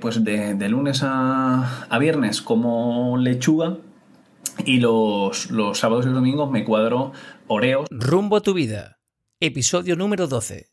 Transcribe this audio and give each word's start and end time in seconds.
Pues 0.00 0.22
de, 0.22 0.68
lunes 0.68 1.00
a, 1.02 1.98
viernes 1.98 2.40
como 2.40 3.16
lechuga 3.18 3.78
y 4.64 4.78
los, 4.78 5.50
los 5.50 5.76
sábados 5.76 6.06
y 6.06 6.10
domingos 6.10 6.52
me 6.52 6.64
cuadro 6.64 7.10
oreos. 7.48 7.88
Rumbo 7.90 8.36
a 8.36 8.40
tu 8.40 8.54
vida, 8.54 9.00
episodio 9.40 9.96
número 9.96 10.28
12. 10.28 10.68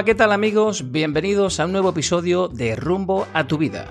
Hola, 0.00 0.06
¿qué 0.06 0.14
tal 0.14 0.32
amigos? 0.32 0.90
Bienvenidos 0.90 1.60
a 1.60 1.66
un 1.66 1.72
nuevo 1.72 1.90
episodio 1.90 2.48
de 2.48 2.74
Rumbo 2.74 3.26
a 3.34 3.46
tu 3.46 3.58
vida. 3.58 3.84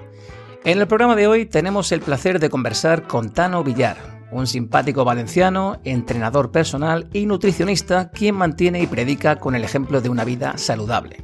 En 0.64 0.80
el 0.80 0.88
programa 0.88 1.16
de 1.16 1.28
hoy 1.28 1.46
tenemos 1.46 1.92
el 1.92 2.00
placer 2.00 2.40
de 2.40 2.50
conversar 2.50 3.04
con 3.04 3.30
Tano 3.30 3.64
Villar, 3.64 4.26
un 4.32 4.48
simpático 4.48 5.06
valenciano, 5.06 5.80
entrenador 5.84 6.52
personal 6.52 7.08
y 7.14 7.28
nutricionista 7.28 8.10
quien 8.10 8.34
mantiene 8.34 8.82
y 8.82 8.88
predica 8.88 9.36
con 9.36 9.54
el 9.54 9.64
ejemplo 9.64 10.02
de 10.02 10.10
una 10.10 10.26
vida 10.26 10.58
saludable. 10.58 11.24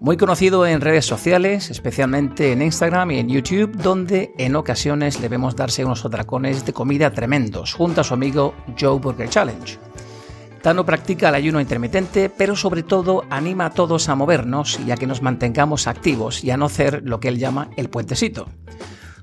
Muy 0.00 0.16
conocido 0.16 0.66
en 0.66 0.80
redes 0.80 1.06
sociales, 1.06 1.70
especialmente 1.70 2.50
en 2.50 2.62
Instagram 2.62 3.12
y 3.12 3.20
en 3.20 3.28
YouTube, 3.28 3.76
donde 3.76 4.32
en 4.38 4.56
ocasiones 4.56 5.20
le 5.20 5.28
vemos 5.28 5.54
darse 5.54 5.84
unos 5.84 6.04
atracones 6.04 6.66
de 6.66 6.72
comida 6.72 7.12
tremendos 7.12 7.74
junto 7.74 8.00
a 8.00 8.04
su 8.04 8.14
amigo 8.14 8.54
Joe 8.76 8.98
Burger 8.98 9.28
Challenge. 9.28 9.78
Tano 10.66 10.84
practica 10.84 11.28
el 11.28 11.36
ayuno 11.36 11.60
intermitente, 11.60 12.28
pero 12.28 12.56
sobre 12.56 12.82
todo 12.82 13.22
anima 13.30 13.66
a 13.66 13.70
todos 13.70 14.08
a 14.08 14.16
movernos 14.16 14.80
y 14.84 14.90
a 14.90 14.96
que 14.96 15.06
nos 15.06 15.22
mantengamos 15.22 15.86
activos 15.86 16.42
y 16.42 16.50
a 16.50 16.56
no 16.56 16.64
hacer 16.64 17.02
lo 17.04 17.20
que 17.20 17.28
él 17.28 17.38
llama 17.38 17.68
el 17.76 17.88
puentecito. 17.88 18.48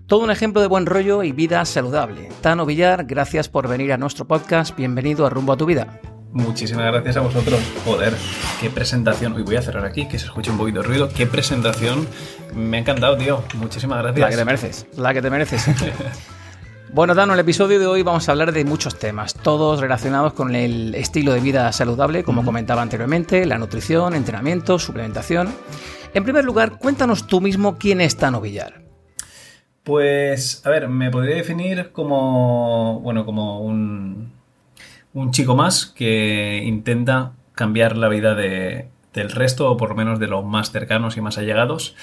Todo 0.07 0.21
un 0.21 0.31
ejemplo 0.31 0.61
de 0.61 0.67
buen 0.67 0.85
rollo 0.85 1.21
y 1.21 1.33
vida 1.33 1.65
saludable. 1.65 2.29
Tano 2.39 2.65
Villar, 2.65 3.03
gracias 3.03 3.49
por 3.49 3.67
venir 3.67 3.91
a 3.91 3.97
nuestro 3.97 4.25
podcast. 4.25 4.73
Bienvenido 4.77 5.25
a 5.25 5.29
Rumbo 5.29 5.51
a 5.51 5.57
tu 5.57 5.65
Vida. 5.65 5.99
Muchísimas 6.31 6.85
gracias 6.85 7.17
a 7.17 7.19
vosotros. 7.19 7.59
Joder, 7.83 8.13
qué 8.61 8.69
presentación. 8.69 9.33
Hoy 9.33 9.43
voy 9.43 9.57
a 9.57 9.61
cerrar 9.61 9.83
aquí, 9.83 10.07
que 10.07 10.19
se 10.19 10.27
escuche 10.27 10.49
un 10.49 10.57
poquito 10.57 10.79
de 10.79 10.87
ruido. 10.87 11.09
Qué 11.09 11.27
presentación. 11.27 12.07
Me 12.55 12.77
ha 12.77 12.79
encantado, 12.79 13.17
tío. 13.17 13.43
Muchísimas 13.55 14.01
gracias. 14.01 14.21
La 14.21 14.29
que 14.29 14.37
te 14.37 14.45
mereces. 14.45 14.87
La 14.95 15.13
que 15.13 15.21
te 15.21 15.29
mereces. 15.29 15.65
Bueno, 16.93 17.15
Dano, 17.15 17.33
en 17.33 17.39
el 17.39 17.43
episodio 17.43 17.79
de 17.79 17.87
hoy 17.87 18.03
vamos 18.03 18.29
a 18.29 18.33
hablar 18.33 18.51
de 18.51 18.63
muchos 18.65 18.99
temas, 18.99 19.33
todos 19.33 19.81
relacionados 19.81 20.33
con 20.33 20.55
el 20.55 20.93
estilo 20.93 21.33
de 21.33 21.39
vida 21.39 21.71
saludable, 21.71 22.23
como 22.23 22.45
comentaba 22.45 22.83
anteriormente, 22.83 23.47
la 23.47 23.57
nutrición, 23.57 24.13
entrenamiento, 24.13 24.77
suplementación. 24.77 25.49
En 26.13 26.23
primer 26.23 26.45
lugar, 26.45 26.77
cuéntanos 26.77 27.25
tú 27.25 27.41
mismo 27.41 27.79
quién 27.79 27.99
es 27.99 28.15
Tano 28.15 28.41
Villar. 28.41 28.83
Pues, 29.81 30.63
a 30.67 30.69
ver, 30.69 30.87
me 30.87 31.09
podría 31.09 31.35
definir 31.35 31.91
como, 31.91 32.99
bueno, 32.99 33.25
como 33.25 33.61
un, 33.61 34.31
un 35.15 35.31
chico 35.31 35.55
más 35.55 35.87
que 35.87 36.61
intenta 36.63 37.31
cambiar 37.55 37.97
la 37.97 38.07
vida 38.07 38.35
de, 38.35 38.89
del 39.15 39.31
resto, 39.31 39.71
o 39.71 39.77
por 39.77 39.89
lo 39.89 39.95
menos 39.95 40.19
de 40.19 40.27
los 40.27 40.45
más 40.45 40.71
cercanos 40.71 41.17
y 41.17 41.21
más 41.21 41.39
allegados. 41.39 41.95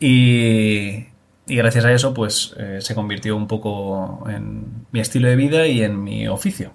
Y, 0.00 1.06
y 1.48 1.56
gracias 1.56 1.84
a 1.84 1.92
eso, 1.92 2.14
pues 2.14 2.54
eh, 2.58 2.78
se 2.80 2.94
convirtió 2.94 3.36
un 3.36 3.46
poco 3.46 4.24
en 4.28 4.86
mi 4.92 5.00
estilo 5.00 5.28
de 5.28 5.36
vida 5.36 5.66
y 5.66 5.82
en 5.82 6.02
mi 6.02 6.28
oficio, 6.28 6.74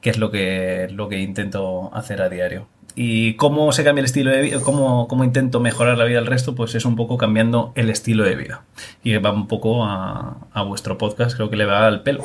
que 0.00 0.10
es 0.10 0.18
lo 0.18 0.30
que, 0.30 0.88
lo 0.90 1.08
que 1.08 1.20
intento 1.20 1.94
hacer 1.94 2.22
a 2.22 2.28
diario. 2.28 2.68
¿Y 2.94 3.34
cómo 3.34 3.72
se 3.72 3.84
cambia 3.84 4.00
el 4.00 4.06
estilo 4.06 4.30
de 4.30 4.40
vida? 4.40 4.60
Cómo, 4.60 5.06
cómo, 5.06 5.22
intento 5.22 5.60
mejorar 5.60 5.98
la 5.98 6.06
vida 6.06 6.18
del 6.18 6.26
resto? 6.26 6.54
Pues 6.54 6.74
es 6.74 6.86
un 6.86 6.96
poco 6.96 7.18
cambiando 7.18 7.72
el 7.74 7.90
estilo 7.90 8.24
de 8.24 8.36
vida. 8.36 8.64
Y 9.04 9.14
va 9.18 9.32
un 9.32 9.48
poco 9.48 9.84
a, 9.84 10.48
a 10.50 10.62
vuestro 10.62 10.96
podcast, 10.96 11.36
creo 11.36 11.50
que 11.50 11.56
le 11.56 11.66
va 11.66 11.86
al 11.86 12.02
pelo. 12.02 12.24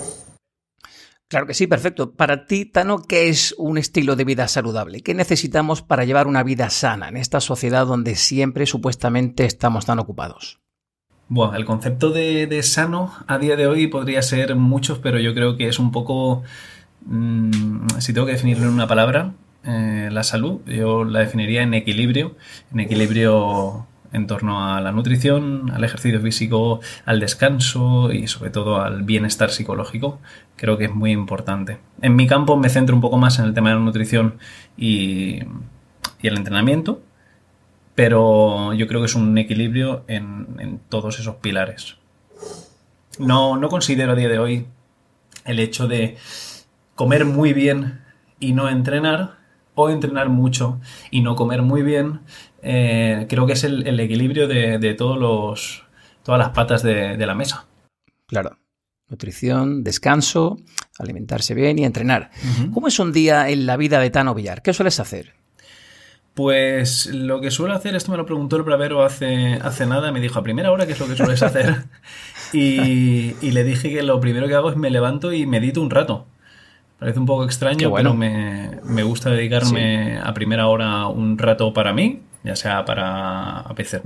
Claro 1.28 1.46
que 1.46 1.54
sí, 1.54 1.68
perfecto. 1.68 2.14
Para 2.14 2.46
ti, 2.46 2.66
Tano, 2.66 3.04
¿qué 3.04 3.28
es 3.28 3.54
un 3.58 3.78
estilo 3.78 4.16
de 4.16 4.24
vida 4.24 4.48
saludable? 4.48 5.02
¿Qué 5.02 5.14
necesitamos 5.14 5.82
para 5.82 6.06
llevar 6.06 6.28
una 6.28 6.44
vida 6.44 6.70
sana 6.70 7.10
en 7.10 7.18
esta 7.18 7.42
sociedad 7.42 7.86
donde 7.86 8.16
siempre 8.16 8.66
supuestamente 8.66 9.44
estamos 9.44 9.86
tan 9.86 10.00
ocupados? 10.00 10.61
Bueno, 11.34 11.56
el 11.56 11.64
concepto 11.64 12.10
de, 12.10 12.62
sano 12.62 13.14
a 13.26 13.38
día 13.38 13.56
de 13.56 13.66
hoy 13.66 13.88
podría 13.88 14.22
ser 14.22 14.54
muchos, 14.58 15.00
pero 15.00 15.18
yo 15.18 15.34
creo 15.34 15.56
que 15.56 15.70
es 15.70 15.80
un 15.80 15.94
poco, 15.94 16.44
mm, 17.06 17.88
si 18.00 18.12
tengo 18.12 18.28
que 18.28 18.34
definirlo 18.34 18.66
en 18.66 18.74
una 18.74 18.86
palabra, 18.86 19.32
eh, 19.64 20.10
la 20.12 20.24
salud, 20.24 20.60
yo 20.66 21.06
la 21.06 21.20
definiría 21.20 21.64
en 21.64 21.74
equilibrio, 21.74 22.36
en 22.74 22.82
equilibrio 22.82 23.88
en 24.12 24.28
torno 24.28 24.74
a 24.74 24.82
la 24.82 24.92
nutrición, 24.92 25.72
al 25.74 25.86
ejercicio 25.86 26.20
físico, 26.20 26.82
al 27.06 27.22
descanso 27.22 28.12
y 28.12 28.28
sobre 28.28 28.50
todo 28.50 28.82
al 28.82 29.04
bienestar 29.04 29.52
psicológico, 29.52 30.20
creo 30.58 30.78
que 30.78 30.86
es 30.86 30.94
muy 30.94 31.12
importante. 31.12 31.78
En 32.02 32.18
mi 32.18 32.28
campo 32.28 32.58
me 32.58 32.68
centro 32.68 32.94
un 32.94 33.02
poco 33.02 33.16
más 33.16 33.40
en 33.40 33.46
el 33.46 33.54
tema 33.54 33.70
de 33.70 33.76
la 33.76 33.82
nutrición 33.82 34.36
y, 34.76 35.44
y 36.22 36.28
el 36.28 36.36
entrenamiento, 36.36 37.02
pero 37.96 38.74
yo 38.74 38.88
creo 38.88 39.02
que 39.02 39.06
es 39.06 39.16
un 39.16 39.38
equilibrio 39.38 40.04
en, 40.08 40.80
todos 40.90 41.20
esos 41.20 41.36
pilares. 41.38 41.98
No, 43.20 43.58
no 43.58 43.70
considero 43.70 44.14
a 44.14 44.16
día 44.16 44.30
de 44.30 44.40
hoy 44.40 44.66
el 45.46 45.60
hecho 45.60 45.88
de 45.88 46.18
comer 46.96 47.26
muy 47.26 47.54
bien 47.54 48.02
y 48.40 48.54
no 48.54 48.70
entrenar, 48.70 49.40
o 49.76 49.90
entrenar 49.90 50.30
mucho 50.30 50.80
y 51.10 51.22
no 51.22 51.36
comer 51.36 51.62
muy 51.62 51.82
bien, 51.82 52.22
eh, 52.62 53.26
creo 53.30 53.46
que 53.46 53.54
es 53.54 53.64
el, 53.64 54.00
equilibrio 54.00 54.48
de, 54.48 54.94
todos 54.96 55.18
los, 55.18 55.84
todas 56.24 56.40
las 56.40 56.50
patas 56.50 56.84
de, 56.84 57.18
la 57.18 57.36
mesa. 57.36 57.68
Claro. 58.28 58.58
Nutrición, 59.08 59.84
descanso, 59.84 60.58
alimentarse 60.98 61.54
bien 61.54 61.78
y 61.80 61.84
entrenar. 61.84 62.32
¿Cómo 62.74 62.88
es 62.88 62.98
un 62.98 63.12
día 63.12 63.50
en 63.50 63.66
la 63.66 63.76
vida 63.76 64.00
de 64.00 64.10
Tano 64.10 64.34
Villar? 64.34 64.62
¿Qué 64.62 64.72
sueles 64.72 65.02
hacer? 65.02 65.41
Pues 66.34 67.08
lo 67.08 67.42
que 67.42 67.52
suelo 67.52 67.74
hacer, 67.74 67.96
esto 67.96 68.12
me 68.12 68.18
lo 68.18 68.26
preguntó 68.26 68.56
el 68.56 68.64
bravero 68.64 69.04
hace, 69.04 69.60
hace 69.62 69.86
nada, 69.86 70.12
me 70.12 70.22
dijo 70.22 70.40
a 70.40 70.44
primera 70.44 70.72
hora 70.72 70.86
qué 70.86 70.94
es 70.94 71.00
lo 71.00 71.08
que 71.08 71.18
sueles 71.18 71.44
hacer. 71.44 71.84
y, 72.54 73.34
le 73.42 73.64
dije 73.64 73.90
que 73.90 74.02
lo 74.02 74.20
primero 74.22 74.48
que 74.48 74.56
hago 74.56 74.70
es 74.70 74.78
me 74.78 74.90
levanto 74.90 75.34
y 75.34 75.46
medito 75.46 75.82
un 75.82 75.90
rato. 75.90 76.26
Parece 77.00 77.20
un 77.20 77.26
poco 77.26 77.44
extraño, 77.44 77.90
bueno. 77.90 78.16
pero 78.18 78.80
me, 78.84 79.04
gusta 79.04 79.32
dedicarme 79.32 80.20
a 80.20 80.34
primera 80.34 80.68
hora 80.68 81.08
un 81.08 81.38
rato 81.38 81.74
para 81.74 81.94
mí, 81.94 82.22
ya 82.44 82.56
sea 82.56 82.86
para 82.86 83.62
a 83.62 83.74
veces 83.74 84.02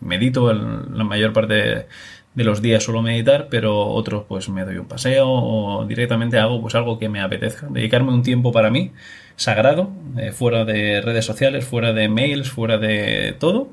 medito 0.00 0.52
la 0.52 1.04
mayor 1.04 1.32
parte 1.32 1.86
de 2.34 2.44
los 2.44 2.60
días 2.60 2.82
suelo 2.82 3.00
meditar, 3.00 3.48
pero 3.48 3.86
otros 3.86 4.24
pues 4.28 4.48
me 4.48 4.64
doy 4.64 4.76
un 4.76 4.86
paseo 4.86 5.28
o 5.28 5.84
directamente 5.86 6.38
hago 6.38 6.60
pues 6.60 6.74
algo 6.74 6.98
que 6.98 7.08
me 7.08 7.20
apetezca. 7.20 7.66
Dedicarme 7.70 8.12
un 8.12 8.22
tiempo 8.22 8.52
para 8.52 8.70
mí, 8.70 8.92
sagrado, 9.36 9.90
eh, 10.18 10.32
fuera 10.32 10.64
de 10.64 11.00
redes 11.00 11.24
sociales, 11.24 11.64
fuera 11.64 11.92
de 11.92 12.08
mails, 12.08 12.50
fuera 12.50 12.78
de 12.78 13.36
todo. 13.38 13.68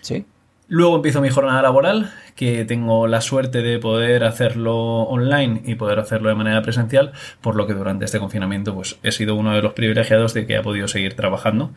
Sí. 0.00 0.26
Luego 0.68 0.96
empiezo 0.96 1.20
mi 1.20 1.28
jornada 1.28 1.60
laboral, 1.62 2.12
que 2.34 2.64
tengo 2.64 3.06
la 3.06 3.20
suerte 3.20 3.62
de 3.62 3.78
poder 3.78 4.24
hacerlo 4.24 5.02
online 5.02 5.62
y 5.64 5.74
poder 5.74 5.98
hacerlo 5.98 6.28
de 6.28 6.34
manera 6.34 6.62
presencial, 6.62 7.12
por 7.40 7.56
lo 7.56 7.66
que 7.66 7.74
durante 7.74 8.04
este 8.04 8.18
confinamiento 8.18 8.74
pues 8.74 8.98
he 9.02 9.12
sido 9.12 9.34
uno 9.34 9.54
de 9.54 9.60
los 9.60 9.74
privilegiados 9.74 10.32
de 10.34 10.46
que 10.46 10.56
he 10.56 10.62
podido 10.62 10.88
seguir 10.88 11.14
trabajando. 11.14 11.72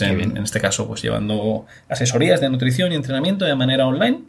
En, 0.00 0.36
en 0.36 0.44
este 0.44 0.60
caso, 0.60 0.86
pues 0.86 1.02
llevando 1.02 1.66
asesorías 1.88 2.40
de 2.40 2.50
nutrición 2.50 2.92
y 2.92 2.94
entrenamiento 2.94 3.44
de 3.46 3.56
manera 3.56 3.86
online 3.86 4.20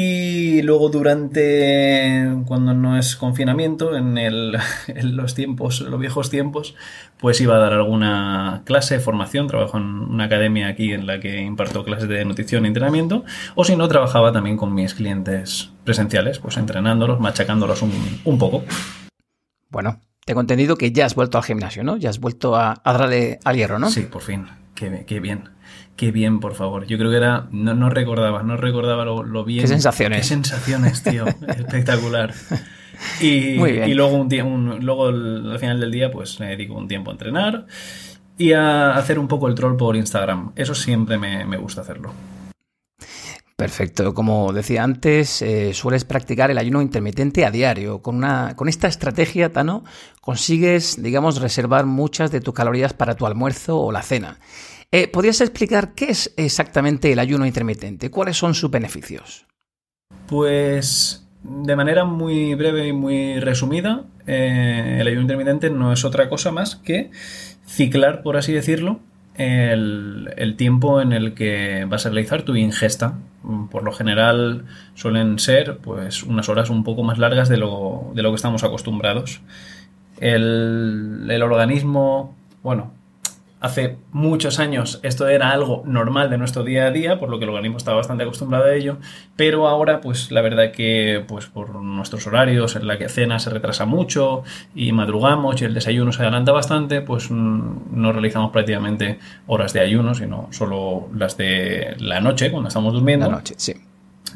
y 0.00 0.62
luego 0.62 0.90
durante, 0.90 2.28
cuando 2.46 2.72
no 2.72 2.96
es 2.96 3.16
confinamiento, 3.16 3.96
en, 3.96 4.16
el, 4.16 4.56
en, 4.86 5.16
los 5.16 5.34
tiempos, 5.34 5.80
los 5.80 5.98
viejos 5.98 6.30
tiempos, 6.30 6.76
pues 7.18 7.40
iba 7.40 7.56
a 7.56 7.58
dar 7.58 7.72
alguna 7.72 8.62
clase, 8.64 9.00
formación, 9.00 9.48
trabajo 9.48 9.76
en 9.76 9.82
una 9.82 10.26
academia 10.26 10.68
aquí 10.68 10.92
en 10.92 11.08
la 11.08 11.18
que 11.18 11.40
imparto 11.40 11.82
clases 11.82 12.08
de 12.08 12.24
nutrición 12.24 12.64
y 12.64 12.68
entrenamiento, 12.68 13.24
o 13.56 13.64
si 13.64 13.74
no, 13.74 13.88
trabajaba 13.88 14.30
también 14.30 14.56
con 14.56 14.72
mis 14.72 14.94
clientes 14.94 15.72
presenciales, 15.82 16.38
pues 16.38 16.56
entrenándolos, 16.58 17.18
machacándolos 17.18 17.82
un, 17.82 18.20
un 18.24 18.38
poco. 18.38 18.62
Bueno, 19.68 20.00
tengo 20.24 20.40
entendido 20.40 20.76
que 20.76 20.92
ya 20.92 21.06
has 21.06 21.16
vuelto 21.16 21.38
al 21.38 21.44
gimnasio, 21.44 21.82
¿no? 21.82 21.96
Ya 21.96 22.10
has 22.10 22.20
vuelto 22.20 22.54
a, 22.54 22.80
a 22.84 22.92
darle 22.92 23.40
al 23.44 23.56
hierro, 23.56 23.80
¿no? 23.80 23.90
Sí, 23.90 24.02
por 24.02 24.22
fin. 24.22 24.46
Qué, 24.76 25.04
qué 25.08 25.18
bien. 25.18 25.57
Qué 25.96 26.12
bien, 26.12 26.40
por 26.40 26.54
favor. 26.54 26.86
Yo 26.86 26.98
creo 26.98 27.10
que 27.10 27.16
era. 27.16 27.48
No, 27.50 27.74
no 27.74 27.90
recordaba, 27.90 28.42
no 28.42 28.56
recordaba 28.56 29.04
lo, 29.04 29.44
bien. 29.44 29.62
Qué 29.62 29.68
sensaciones. 29.68 30.20
Qué 30.20 30.24
sensaciones, 30.24 31.02
tío. 31.02 31.26
Espectacular. 31.48 32.32
Y, 33.20 33.26
y 33.26 33.94
luego, 33.94 34.16
un, 34.16 34.28
día, 34.28 34.44
luego 34.44 35.08
al 35.08 35.58
final 35.58 35.80
del 35.80 35.90
día, 35.90 36.10
pues 36.10 36.38
me 36.40 36.46
dedico 36.46 36.74
un 36.74 36.88
tiempo 36.88 37.10
a 37.10 37.14
entrenar 37.14 37.66
y 38.36 38.52
a 38.52 38.96
hacer 38.96 39.18
un 39.18 39.28
poco 39.28 39.48
el 39.48 39.54
troll 39.54 39.76
por 39.76 39.96
Instagram. 39.96 40.52
Eso 40.54 40.74
siempre 40.74 41.18
me, 41.18 41.44
me 41.44 41.56
gusta 41.56 41.80
hacerlo. 41.80 42.12
Perfecto. 43.58 44.14
Como 44.14 44.52
decía 44.52 44.84
antes, 44.84 45.42
eh, 45.42 45.74
sueles 45.74 46.04
practicar 46.04 46.48
el 46.52 46.58
ayuno 46.58 46.80
intermitente 46.80 47.44
a 47.44 47.50
diario. 47.50 48.02
Con, 48.02 48.14
una, 48.14 48.54
con 48.54 48.68
esta 48.68 48.86
estrategia, 48.86 49.52
Tano, 49.52 49.82
consigues, 50.20 51.02
digamos, 51.02 51.40
reservar 51.40 51.84
muchas 51.84 52.30
de 52.30 52.40
tus 52.40 52.54
calorías 52.54 52.92
para 52.92 53.16
tu 53.16 53.26
almuerzo 53.26 53.80
o 53.80 53.90
la 53.90 54.02
cena. 54.02 54.38
Eh, 54.90 55.06
¿Podrías 55.08 55.42
explicar 55.42 55.94
qué 55.94 56.06
es 56.06 56.32
exactamente 56.38 57.12
el 57.12 57.18
ayuno 57.18 57.44
intermitente? 57.44 58.10
¿Cuáles 58.10 58.38
son 58.38 58.54
sus 58.54 58.70
beneficios? 58.70 59.44
Pues 60.26 61.26
de 61.42 61.76
manera 61.76 62.04
muy 62.04 62.54
breve 62.54 62.88
y 62.88 62.92
muy 62.94 63.38
resumida, 63.38 64.04
eh, 64.26 64.96
el 65.00 65.06
ayuno 65.06 65.22
intermitente 65.22 65.68
no 65.68 65.92
es 65.92 66.04
otra 66.06 66.30
cosa 66.30 66.52
más 66.52 66.76
que 66.76 67.10
ciclar, 67.66 68.22
por 68.22 68.38
así 68.38 68.52
decirlo, 68.54 69.00
el, 69.34 70.54
tiempo 70.56 71.02
en 71.02 71.12
el 71.12 71.34
que 71.34 71.84
vas 71.86 72.06
a 72.06 72.08
realizar 72.08 72.42
tu 72.42 72.56
ingesta. 72.56 73.18
Por 73.70 73.84
lo 73.84 73.92
general 73.92 74.64
suelen 74.94 75.38
ser 75.38 75.78
pues 75.78 76.22
unas 76.22 76.48
horas 76.48 76.70
un 76.70 76.82
poco 76.82 77.02
más 77.04 77.18
largas 77.18 77.48
de 77.48 77.58
lo, 77.58 78.10
de 78.14 78.22
lo 78.22 78.30
que 78.30 78.36
estamos 78.36 78.64
acostumbrados. 78.64 79.42
El 80.18 81.40
organismo, 81.42 82.34
bueno, 82.62 82.97
hace 83.60 83.96
muchos 84.12 84.58
años 84.58 85.00
esto 85.02 85.26
era 85.28 85.50
algo 85.50 85.82
normal 85.86 86.30
de 86.30 86.38
nuestro 86.38 86.64
día 86.64 86.86
a 86.86 86.90
día, 86.90 87.18
por 87.18 87.28
lo 87.28 87.38
que 87.38 87.44
el 87.44 87.50
organismo 87.50 87.78
estaba 87.78 87.96
bastante 87.96 88.24
acostumbrado 88.24 88.64
a 88.64 88.74
ello, 88.74 88.98
pero 89.36 89.68
ahora 89.68 90.00
pues 90.00 90.30
la 90.30 90.42
verdad 90.42 90.70
que 90.72 91.24
pues 91.26 91.46
por 91.46 91.74
nuestros 91.74 92.26
horarios 92.26 92.76
en 92.76 92.86
la 92.86 92.98
que 92.98 93.08
cena 93.08 93.38
se 93.38 93.50
retrasa 93.50 93.84
mucho 93.84 94.42
y 94.74 94.92
madrugamos 94.92 95.60
y 95.60 95.64
el 95.64 95.74
desayuno 95.74 96.12
se 96.12 96.22
adelanta 96.22 96.52
bastante, 96.52 97.00
pues 97.00 97.30
mm, 97.30 97.70
no 97.92 98.12
realizamos 98.12 98.52
prácticamente 98.52 99.18
horas 99.46 99.72
de 99.72 99.80
ayuno, 99.80 100.14
sino 100.14 100.48
solo 100.50 101.08
las 101.14 101.36
de 101.36 101.96
la 101.98 102.20
noche 102.20 102.50
cuando 102.50 102.68
estamos 102.68 102.92
durmiendo. 102.92 103.26
La 103.26 103.36
noche, 103.36 103.54
sí. 103.56 103.74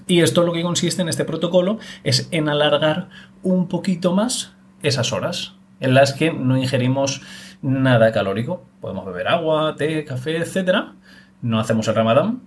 Y 0.06 0.20
esto 0.20 0.42
lo 0.42 0.52
que 0.52 0.62
consiste 0.62 1.02
en 1.02 1.08
este 1.08 1.24
protocolo 1.24 1.78
es 2.02 2.28
en 2.32 2.48
alargar 2.48 3.08
un 3.42 3.68
poquito 3.68 4.12
más 4.12 4.52
esas 4.82 5.12
horas 5.12 5.54
en 5.80 5.94
las 5.94 6.12
que 6.12 6.32
no 6.32 6.56
ingerimos 6.56 7.22
nada 7.60 8.12
calórico. 8.12 8.64
Podemos 8.82 9.06
beber 9.06 9.28
agua, 9.28 9.76
té, 9.76 10.04
café, 10.04 10.38
etcétera. 10.38 10.94
No 11.40 11.60
hacemos 11.60 11.86
el 11.86 11.94
ramadán. 11.94 12.40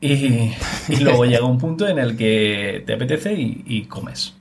Y, 0.00 0.52
luego 1.00 1.24
llega 1.24 1.44
un 1.44 1.58
punto 1.58 1.88
en 1.88 1.98
el 1.98 2.16
que 2.16 2.84
te 2.86 2.94
apetece 2.94 3.34
y, 3.34 3.86
comes. 3.86 4.34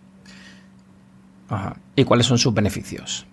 ¿Y 1.96 2.04
cuáles 2.04 2.28
son 2.28 2.38
sus 2.38 2.54
beneficios? 2.54 3.26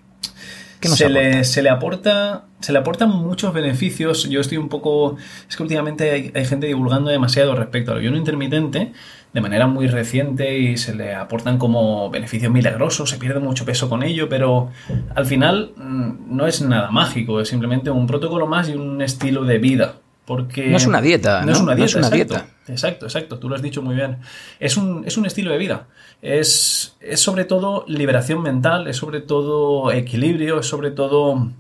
se, 0.80 1.10
le, 1.10 1.44
se, 1.44 1.62
le, 1.62 1.68
aporta, 1.68 2.46
se 2.60 2.72
le 2.72 2.78
aportan 2.78 3.10
muchos 3.10 3.52
beneficios. 3.52 4.26
Yo 4.30 4.40
estoy 4.40 4.56
un 4.56 4.70
poco. 4.70 5.18
Es 5.46 5.54
que 5.54 5.62
últimamente 5.62 6.10
hay, 6.10 6.32
hay 6.34 6.46
gente 6.46 6.68
divulgando 6.68 7.10
demasiado 7.10 7.54
respecto 7.54 7.92
al 7.92 7.98
ayuno 7.98 8.16
intermitente 8.16 8.94
de 9.36 9.42
manera 9.42 9.66
muy 9.66 9.86
reciente 9.86 10.58
y 10.58 10.78
se 10.78 10.94
le 10.94 11.14
aportan 11.14 11.58
como 11.58 12.08
beneficios 12.08 12.50
milagrosos, 12.50 13.10
se 13.10 13.18
pierde 13.18 13.38
mucho 13.38 13.66
peso 13.66 13.86
con 13.86 14.02
ello, 14.02 14.30
pero 14.30 14.70
al 15.14 15.26
final 15.26 15.72
mm, 15.76 16.34
no 16.34 16.46
es 16.46 16.62
nada 16.62 16.90
mágico, 16.90 17.38
es 17.42 17.48
simplemente 17.48 17.90
un 17.90 18.06
protocolo 18.06 18.46
más 18.46 18.70
y 18.70 18.72
un 18.72 19.02
estilo 19.02 19.44
de 19.44 19.58
vida. 19.58 19.96
Porque 20.24 20.70
no 20.70 20.78
es 20.78 20.86
una 20.86 21.02
dieta. 21.02 21.44
No, 21.44 21.52
es 21.52 21.60
una 21.60 21.74
dieta, 21.74 21.98
exacto, 21.98 22.40
Exacto, 22.66 23.04
exacto, 23.04 23.38
tú 23.38 23.50
lo 23.50 23.56
has 23.56 23.60
dicho 23.60 23.82
muy 23.82 23.94
bien. 23.94 24.16
Es 24.58 24.78
un, 24.78 25.04
es 25.04 25.18
un 25.18 25.26
estilo 25.26 25.50
de 25.52 25.58
vida. 25.58 25.86
Es, 26.22 26.96
es 27.00 27.20
sobre 27.20 27.44
todo 27.44 27.84
liberación 27.88 28.40
mental, 28.40 28.88
es 28.88 28.96
sobre 28.96 29.20
todo 29.20 29.92
equilibrio, 29.92 30.60
es 30.60 30.66
sobre 30.66 30.92
todo 30.92 31.50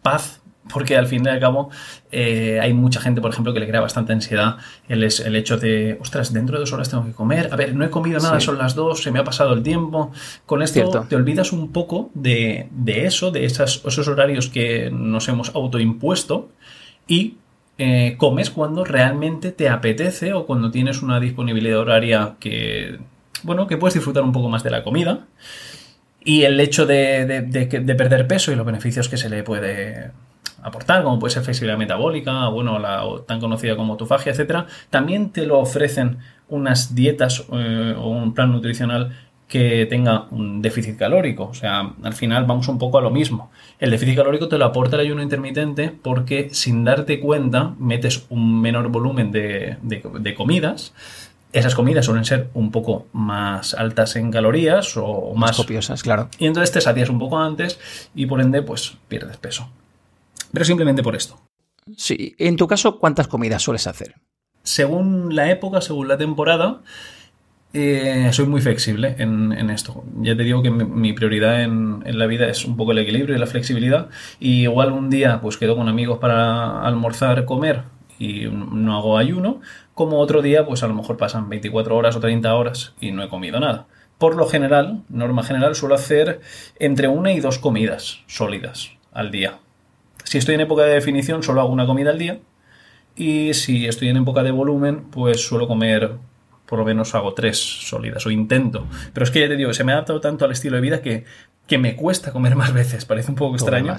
paz 0.00 0.43
porque 0.72 0.96
al 0.96 1.06
fin 1.06 1.22
y 1.24 1.28
al 1.28 1.40
cabo 1.40 1.70
eh, 2.10 2.58
hay 2.60 2.72
mucha 2.72 3.00
gente, 3.00 3.20
por 3.20 3.30
ejemplo, 3.30 3.52
que 3.52 3.60
le 3.60 3.68
crea 3.68 3.80
bastante 3.80 4.12
ansiedad 4.12 4.56
el, 4.88 5.02
el, 5.02 5.36
hecho 5.36 5.58
de, 5.58 5.98
ostras, 6.00 6.32
dentro 6.32 6.56
de 6.56 6.60
dos 6.60 6.72
horas 6.72 6.88
tengo 6.88 7.04
que 7.04 7.12
comer, 7.12 7.50
a 7.52 7.56
ver, 7.56 7.74
no 7.74 7.84
he 7.84 7.90
comido 7.90 8.20
nada, 8.20 8.40
son 8.40 8.58
las 8.58 8.74
dos, 8.74 9.02
se 9.02 9.10
me 9.10 9.18
ha 9.18 9.24
pasado 9.24 9.52
el 9.52 9.62
tiempo. 9.62 10.12
Con 10.46 10.62
esto 10.62 11.06
te 11.08 11.16
olvidas 11.16 11.52
un 11.52 11.72
poco 11.72 12.10
de, 12.14 12.68
eso, 12.86 13.30
de 13.30 13.44
esas, 13.44 13.82
esos 13.84 14.08
horarios 14.08 14.48
que 14.48 14.90
nos 14.90 15.28
hemos 15.28 15.54
autoimpuesto 15.54 16.48
y 17.06 17.36
eh, 17.76 18.14
comes 18.16 18.50
cuando 18.50 18.84
realmente 18.84 19.52
te 19.52 19.68
apetece 19.68 20.32
o 20.32 20.46
cuando 20.46 20.70
tienes 20.70 21.02
una 21.02 21.20
disponibilidad 21.20 21.80
horaria 21.80 22.36
que, 22.40 23.00
bueno, 23.42 23.66
que 23.66 23.76
puedes 23.76 23.94
disfrutar 23.94 24.22
un 24.22 24.32
poco 24.32 24.48
más 24.48 24.62
de 24.62 24.70
la 24.70 24.82
comida. 24.82 25.26
Y 26.26 26.44
el 26.44 26.58
hecho 26.58 26.86
de, 26.86 27.26
de 27.26 27.94
perder 27.94 28.26
peso 28.26 28.50
y 28.50 28.54
los 28.54 28.64
beneficios 28.64 29.10
que 29.10 29.18
se 29.18 29.28
le 29.28 29.42
puede 29.42 30.10
aportar, 30.64 31.04
como 31.04 31.18
puede 31.18 31.34
ser 31.34 31.44
flexibilidad 31.44 31.78
metabólica, 31.78 32.48
bueno, 32.48 32.78
la 32.78 33.04
tan 33.26 33.38
conocida 33.38 33.76
como 33.76 33.92
autofagia, 33.92 34.32
etcétera, 34.32 34.66
también 34.90 35.30
te 35.30 35.46
lo 35.46 35.58
ofrecen 35.58 36.18
unas 36.48 36.94
dietas 36.94 37.44
eh, 37.52 37.94
o 37.96 38.08
un 38.08 38.32
plan 38.32 38.50
nutricional 38.50 39.12
que 39.46 39.86
tenga 39.86 40.26
un 40.30 40.62
déficit 40.62 40.96
calórico. 40.96 41.44
O 41.44 41.54
sea, 41.54 41.92
al 42.02 42.14
final 42.14 42.46
vamos 42.46 42.66
un 42.68 42.78
poco 42.78 42.96
a 42.98 43.02
lo 43.02 43.10
mismo. 43.10 43.50
El 43.78 43.90
déficit 43.90 44.16
calórico 44.16 44.48
te 44.48 44.56
lo 44.56 44.64
aporta 44.64 44.96
el 44.96 45.02
ayuno 45.02 45.22
intermitente 45.22 45.92
porque 46.02 46.48
sin 46.52 46.82
darte 46.82 47.20
cuenta 47.20 47.74
metes 47.78 48.24
un 48.30 48.60
menor 48.62 48.88
volumen 48.88 49.30
de, 49.32 50.34
comidas. 50.34 50.94
Esas 51.52 51.74
comidas 51.74 52.06
suelen 52.06 52.24
ser 52.24 52.48
un 52.54 52.72
poco 52.72 53.06
más 53.12 53.74
altas 53.74 54.16
en 54.16 54.32
calorías 54.32 54.96
o 54.96 55.34
más, 55.34 55.50
más 55.50 55.56
copiosas, 55.58 56.02
claro. 56.02 56.30
Y 56.38 56.46
entonces 56.46 56.72
te 56.72 56.80
sacias 56.80 57.10
un 57.10 57.18
poco 57.18 57.38
antes 57.38 57.78
y 58.14 58.26
por 58.26 58.40
ende 58.40 58.62
pues 58.62 58.96
pierdes 59.08 59.36
peso 59.36 59.68
pero 60.54 60.64
simplemente 60.64 61.02
por 61.02 61.16
esto. 61.16 61.38
Sí, 61.96 62.34
en 62.38 62.56
tu 62.56 62.66
caso, 62.66 62.98
¿cuántas 62.98 63.28
comidas 63.28 63.62
sueles 63.62 63.86
hacer? 63.86 64.14
Según 64.62 65.36
la 65.36 65.50
época, 65.50 65.82
según 65.82 66.08
la 66.08 66.16
temporada, 66.16 66.80
eh, 67.74 68.30
soy 68.32 68.46
muy 68.46 68.62
flexible 68.62 69.16
en, 69.18 69.68
esto. 69.68 70.04
Ya 70.20 70.36
te 70.36 70.44
digo 70.44 70.62
que 70.62 70.70
mi, 70.70 71.12
prioridad 71.12 71.62
en, 71.62 72.02
la 72.06 72.26
vida 72.26 72.48
es 72.48 72.64
un 72.64 72.76
poco 72.76 72.92
el 72.92 72.98
equilibrio 72.98 73.36
y 73.36 73.38
la 73.38 73.46
flexibilidad. 73.46 74.08
Y 74.38 74.62
igual 74.62 74.92
un 74.92 75.10
día 75.10 75.40
pues 75.42 75.56
quedo 75.56 75.76
con 75.76 75.88
amigos 75.88 76.18
para 76.18 76.82
almorzar, 76.82 77.44
comer 77.44 77.82
y 78.18 78.46
no 78.46 78.96
hago 78.96 79.18
ayuno, 79.18 79.60
como 79.92 80.20
otro 80.20 80.40
día 80.40 80.64
pues 80.64 80.84
a 80.84 80.86
lo 80.86 80.94
mejor 80.94 81.16
pasan 81.16 81.48
24 81.48 81.96
horas 81.96 82.14
o 82.14 82.20
30 82.20 82.54
horas 82.54 82.94
y 83.00 83.10
no 83.10 83.24
he 83.24 83.28
comido 83.28 83.58
nada. 83.58 83.86
Por 84.18 84.36
lo 84.36 84.46
general, 84.46 85.02
norma 85.08 85.42
general, 85.42 85.74
suelo 85.74 85.96
hacer 85.96 86.40
entre 86.78 87.08
una 87.08 87.32
y 87.32 87.40
dos 87.40 87.58
comidas 87.58 88.20
sólidas 88.28 88.92
al 89.12 89.32
día. 89.32 89.58
Si 90.24 90.38
estoy 90.38 90.56
en 90.56 90.62
época 90.62 90.82
de 90.82 90.94
definición, 90.94 91.42
solo 91.42 91.60
hago 91.60 91.72
una 91.72 91.86
comida 91.86 92.10
al 92.10 92.18
día. 92.18 92.40
Y 93.16 93.54
si 93.54 93.86
estoy 93.86 94.08
en 94.08 94.16
época 94.16 94.42
de 94.42 94.50
volumen, 94.50 95.04
pues 95.10 95.40
suelo 95.46 95.68
comer, 95.68 96.16
por 96.66 96.78
lo 96.78 96.84
menos 96.84 97.14
hago 97.14 97.34
tres 97.34 97.58
sólidas, 97.58 98.26
o 98.26 98.30
intento. 98.30 98.86
Pero 99.12 99.24
es 99.24 99.30
que 99.30 99.40
ya 99.40 99.48
te 99.48 99.56
digo, 99.56 99.72
se 99.72 99.84
me 99.84 99.92
ha 99.92 99.96
adaptado 99.96 100.20
tanto 100.20 100.44
al 100.44 100.52
estilo 100.52 100.76
de 100.76 100.82
vida 100.82 101.00
que, 101.00 101.24
que 101.66 101.78
me 101.78 101.94
cuesta 101.94 102.32
comer 102.32 102.56
más 102.56 102.72
veces. 102.72 103.04
Parece 103.06 103.30
un 103.30 103.36
poco 103.36 103.54
extraño. 103.54 103.96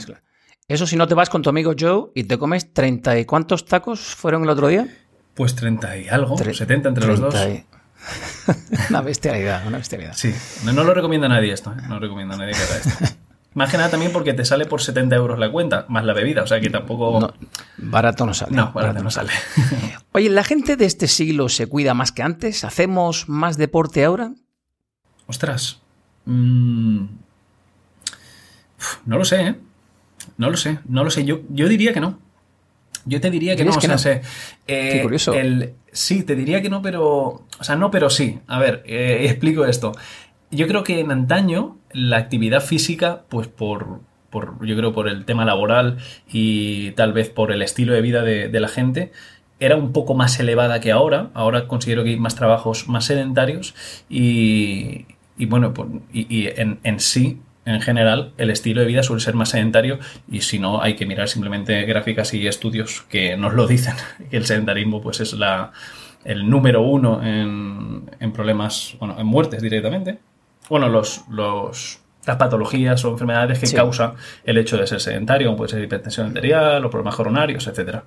Eso 0.68 0.88
si 0.88 0.96
no 0.96 1.08
te 1.08 1.14
vas 1.14 1.30
con 1.30 1.44
tu 1.44 1.50
amigo 1.50 1.74
Joe 1.80 2.10
y 2.16 2.24
te 2.24 2.38
comes 2.40 2.74
30 2.74 3.20
y 3.20 3.26
cuántos 3.26 3.66
tacos 3.66 4.00
fueron 4.00 4.44
el 4.44 4.50
otro 4.50 4.68
día? 4.68 4.88
Pues 5.36 5.56
30 5.56 5.98
y 5.98 6.08
algo, 6.08 6.36
70 6.38 6.90
entre 6.90 7.08
los 7.08 7.20
dos. 7.20 7.36
una 8.90 9.02
bestialidad, 9.02 9.66
una 9.68 9.78
bestialidad. 9.78 10.14
Sí, 10.16 10.34
no, 10.64 10.72
lo 10.84 10.94
recomienda 10.94 11.28
nadie 11.28 11.54
esto, 11.54 11.72
¿eh? 11.72 11.82
no 11.88 12.00
recomienda 12.00 12.36
a 12.36 12.38
nadie 12.40 12.54
que 12.54 12.62
haga 12.62 12.78
esto. 12.78 13.06
Más 13.56 13.72
que 13.72 13.78
nada 13.78 13.90
también 13.90 14.12
porque 14.12 14.34
te 14.34 14.44
sale 14.44 14.66
por 14.66 14.82
70 14.82 15.16
euros 15.16 15.40
la 15.40 15.50
cuenta, 15.50 15.86
más 15.88 16.04
la 16.04 16.14
bebida, 16.14 16.44
o 16.44 16.48
sea 16.48 16.60
que 16.60 16.70
tampoco... 16.70 17.34
barato 17.78 18.26
no 18.26 18.34
sale. 18.34 18.54
No, 18.54 18.74
barato, 18.74 19.02
no 19.02 19.10
sale. 19.10 19.32
Oye, 20.12 20.30
¿la 20.30 20.44
gente 20.44 20.76
de 20.76 20.84
este 20.84 21.08
siglo 21.08 21.48
se 21.48 21.66
cuida 21.66 21.94
más 21.94 22.12
que 22.12 22.22
antes? 22.22 22.66
¿Hacemos 22.66 23.30
más 23.30 23.56
deporte 23.56 24.04
ahora? 24.04 24.34
Ostras. 25.26 25.80
Mm, 26.26 27.06
no 29.06 29.18
lo 29.18 29.24
sé, 29.24 29.42
¿eh? 29.42 29.56
No 30.38 30.50
lo 30.50 30.58
sé, 30.58 30.80
no 30.90 31.06
lo 31.06 31.10
sé. 31.10 31.24
Yo, 31.24 31.40
yo 31.48 31.70
diría 31.70 31.94
que 31.94 32.02
no. 32.02 32.20
Yo 33.06 33.22
te 33.22 33.32
diría 33.32 33.56
que 33.56 33.64
no, 33.64 33.78
que 33.78 33.88
no? 33.88 33.98
sé. 33.98 34.22
Qué 34.66 35.00
curioso. 35.02 35.34
El, 35.34 35.76
sí, 35.94 36.24
te 36.24 36.36
diría 36.36 36.62
que 36.62 36.70
no, 36.70 36.82
pero... 36.82 37.46
O 37.58 37.64
sea, 37.64 37.78
no, 37.78 37.90
pero 37.90 38.10
sí. 38.10 38.40
A 38.48 38.60
ver, 38.60 38.84
eh, 38.86 39.20
explico 39.30 39.64
esto 39.66 39.94
yo 40.52 40.68
creo 40.68 40.84
que 40.84 41.00
en 41.00 41.12
antaño 41.12 41.78
la 41.92 42.18
actividad 42.18 42.62
física, 42.62 43.24
pues 43.30 43.48
por, 43.48 44.02
yo 44.62 44.76
creo 44.76 44.94
por 44.94 45.08
el 45.08 45.26
tema 45.26 45.46
laboral 45.46 45.98
y 46.32 46.92
tal 46.92 47.14
vez 47.14 47.30
por 47.30 47.52
el 47.52 47.62
estilo 47.62 47.94
de 47.94 48.02
vida 48.02 48.24
de, 48.24 48.60
la 48.60 48.68
gente, 48.68 49.12
era 49.60 49.76
un 49.76 49.94
poco 49.94 50.14
más 50.14 50.40
elevada 50.40 50.80
que 50.80 50.92
ahora. 50.92 51.30
Ahora 51.34 51.68
considero 51.68 52.04
que 52.04 52.12
hay 52.12 52.18
más 52.18 52.36
trabajos 52.36 52.88
más 52.88 53.06
sedentarios 53.06 53.76
y, 54.10 55.06
bueno, 55.38 55.74
y, 56.12 56.48
en, 56.48 56.80
en, 56.84 57.00
sí, 57.00 57.40
en 57.66 57.82
general, 57.82 58.34
el 58.38 58.50
estilo 58.52 58.82
de 58.82 58.88
vida 58.88 59.04
suele 59.04 59.22
ser 59.22 59.36
más 59.36 59.50
sedentario 59.50 60.00
y 60.30 60.42
si 60.42 60.60
no, 60.60 60.82
hay 60.82 60.96
que 60.96 61.06
mirar 61.06 61.30
simplemente 61.30 61.86
gráficas 61.86 62.34
y 62.34 62.46
estudios 62.48 63.04
que 63.10 63.38
nos 63.38 63.54
lo 63.54 63.68
dicen, 63.68 63.96
que 64.30 64.38
el 64.38 64.46
sedentarismo 64.46 65.02
pues 65.02 65.22
es 65.22 65.34
la, 65.34 65.72
el 66.26 66.50
número 66.50 66.82
uno 66.82 67.24
en, 67.24 68.10
en 68.20 68.32
problemas, 68.34 68.96
bueno, 69.00 69.16
en 69.18 69.26
muertes 69.26 69.62
directamente 69.62 70.20
bueno, 70.70 70.90
los, 70.90 71.24
los, 71.30 72.00
las 72.26 72.38
patologías 72.38 73.04
o 73.06 73.12
enfermedades 73.12 73.60
que 73.60 73.76
causa 73.76 74.16
el 74.44 74.58
hecho 74.58 74.78
de 74.78 74.88
ser 74.88 75.00
sedentario, 75.00 75.48
como 75.48 75.58
puede 75.58 75.72
ser 75.72 75.84
hipertensión 75.84 76.28
arterial 76.28 76.84
o 76.84 76.90
problemas 76.90 77.16
coronarios, 77.16 77.68
etc. 77.68 78.00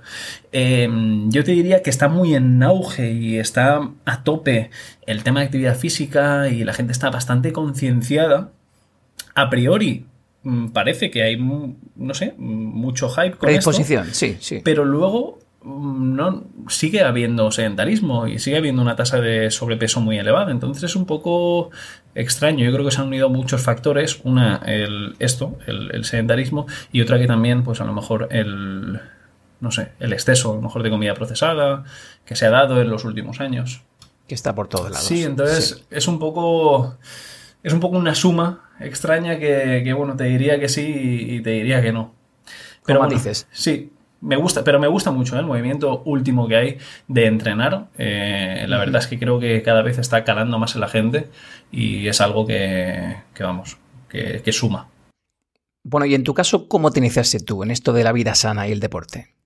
Em, 0.52 1.30
yo 1.30 1.44
te 1.44 1.52
diría 1.52 1.82
que 1.82 1.90
está 1.90 2.08
muy 2.08 2.34
en 2.34 2.62
auge 2.62 3.10
y 3.12 3.38
está 3.38 3.80
a 4.04 4.22
tope 4.24 4.70
el 5.06 5.22
tema 5.22 5.40
de 5.40 5.46
actividad 5.46 5.76
física 5.76 6.48
y 6.48 6.64
la 6.64 6.72
gente 6.72 6.92
está 6.92 7.10
bastante 7.10 7.52
concienciada. 7.52 8.50
A 9.34 9.50
priori, 9.50 10.06
mm, 10.42 10.68
parece 10.68 11.10
que 11.10 11.22
hay, 11.22 11.36
no 11.36 12.14
sé, 12.14 12.34
mucho 12.38 13.08
hype 13.10 13.32
con 13.32 13.46
Predisposición, 13.46 14.08
sí, 14.12 14.36
sí. 14.40 14.60
Pero 14.64 14.84
luego 14.84 15.38
no 15.68 16.44
sigue 16.68 17.02
habiendo 17.02 17.50
sedentarismo 17.50 18.26
y 18.26 18.38
sigue 18.38 18.56
habiendo 18.56 18.80
una 18.80 18.96
tasa 18.96 19.20
de 19.20 19.50
sobrepeso 19.50 20.00
muy 20.00 20.18
elevada. 20.18 20.50
Entonces 20.50 20.84
es 20.84 20.96
un 20.96 21.04
poco 21.04 21.70
extraño. 22.14 22.64
Yo 22.64 22.72
creo 22.72 22.84
que 22.84 22.90
se 22.90 23.00
han 23.00 23.08
unido 23.08 23.28
muchos 23.28 23.60
factores. 23.62 24.20
Una, 24.24 24.56
el, 24.64 25.14
esto, 25.18 25.58
el, 25.66 26.04
sedentarismo, 26.04 26.66
y 26.90 27.02
otra 27.02 27.18
que 27.18 27.26
también, 27.26 27.62
pues 27.64 27.80
a 27.80 27.84
lo 27.84 27.92
mejor 27.92 28.28
el 28.30 29.00
no 29.60 29.72
sé, 29.72 29.90
el 29.98 30.12
exceso 30.12 30.52
a 30.52 30.54
lo 30.54 30.62
mejor 30.62 30.84
de 30.84 30.90
comida 30.90 31.14
procesada 31.14 31.82
que 32.24 32.36
se 32.36 32.46
ha 32.46 32.50
dado 32.50 32.80
en 32.80 32.88
los 32.88 33.04
últimos 33.04 33.40
años. 33.40 33.82
Que 34.28 34.34
está 34.34 34.54
por 34.54 34.68
todos 34.68 34.90
lados. 34.90 35.06
Sí, 35.06 35.24
entonces 35.24 35.84
es 35.90 36.08
un 36.08 36.18
poco. 36.18 36.96
Es 37.62 37.72
un 37.72 37.80
poco 37.80 37.98
una 37.98 38.14
suma 38.14 38.70
extraña 38.78 39.38
que, 39.38 39.92
bueno, 39.96 40.16
te 40.16 40.24
diría 40.24 40.60
que 40.60 40.68
sí 40.68 41.26
y 41.28 41.40
te 41.40 41.50
diría 41.50 41.82
que 41.82 41.92
no. 41.92 42.14
Pero 42.84 43.06
dices. 43.08 43.48
Sí, 43.50 43.92
me 44.20 44.36
gusta, 44.36 44.64
pero 44.64 44.80
me 44.80 44.88
gusta 44.88 45.10
mucho 45.10 45.36
¿eh? 45.36 45.40
el 45.40 45.46
movimiento 45.46 46.02
último 46.04 46.48
que 46.48 46.56
hay 46.56 46.78
de 47.06 47.26
entrenar. 47.26 47.86
Eh, 47.98 48.64
la 48.68 48.78
verdad 48.78 49.00
es 49.02 49.06
que 49.06 49.18
creo 49.18 49.38
que 49.38 49.62
cada 49.62 49.82
vez 49.82 49.98
está 49.98 50.24
calando 50.24 50.58
más 50.58 50.74
en 50.74 50.80
la 50.80 50.88
gente 50.88 51.28
y 51.70 52.08
es 52.08 52.20
algo 52.20 52.46
que, 52.46 53.16
vamos, 53.38 53.76
que, 54.08 54.52
suma. 54.52 54.88
Bueno, 55.84 56.06
y 56.06 56.14
en 56.14 56.24
tu 56.24 56.34
caso, 56.34 56.68
¿cómo 56.68 56.90
te 56.90 56.98
iniciaste 56.98 57.40
tú 57.40 57.62
en 57.62 57.70
esto 57.70 57.92
de 57.92 58.04
la 58.04 58.12
vida 58.12 58.34
sana 58.34 58.68
y 58.68 58.72
el 58.72 58.80
deporte? 58.80 59.37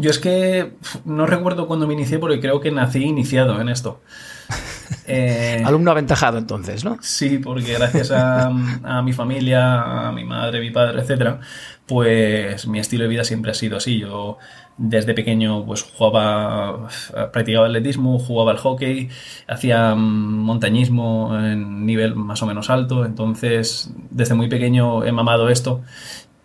Yo 0.00 0.10
es 0.10 0.18
que 0.18 0.72
no 1.04 1.26
recuerdo 1.26 1.66
cuándo 1.66 1.86
me 1.86 1.94
inicié 1.94 2.18
porque 2.18 2.40
creo 2.40 2.60
que 2.60 2.70
nací 2.70 3.04
iniciado 3.04 3.60
en 3.60 3.68
esto. 3.68 4.00
Eh, 5.06 5.62
Alumno 5.64 5.90
aventajado 5.90 6.38
entonces, 6.38 6.84
¿no? 6.84 6.98
Sí, 7.00 7.38
porque 7.38 7.74
gracias 7.74 8.10
a, 8.10 8.46
a, 8.82 9.02
mi 9.02 9.12
familia, 9.12 10.08
a 10.08 10.12
mi 10.12 10.24
madre, 10.24 10.60
mi 10.60 10.70
padre, 10.70 11.00
etcétera, 11.00 11.40
pues 11.86 12.66
mi 12.66 12.78
estilo 12.78 13.04
de 13.04 13.08
vida 13.08 13.24
siempre 13.24 13.50
ha 13.50 13.54
sido 13.54 13.76
así. 13.76 13.98
Yo 13.98 14.38
desde 14.76 15.12
pequeño 15.12 15.66
pues 15.66 15.82
jugaba, 15.82 16.88
practicaba 17.32 17.66
atletismo, 17.66 18.18
jugaba 18.18 18.52
al 18.52 18.58
hockey, 18.58 19.10
hacía 19.46 19.94
montañismo 19.94 21.36
en 21.38 21.84
nivel 21.84 22.14
más 22.14 22.42
o 22.42 22.46
menos 22.46 22.70
alto, 22.70 23.04
entonces 23.04 23.92
desde 24.10 24.34
muy 24.34 24.48
pequeño 24.48 25.04
he 25.04 25.12
mamado 25.12 25.50
esto 25.50 25.82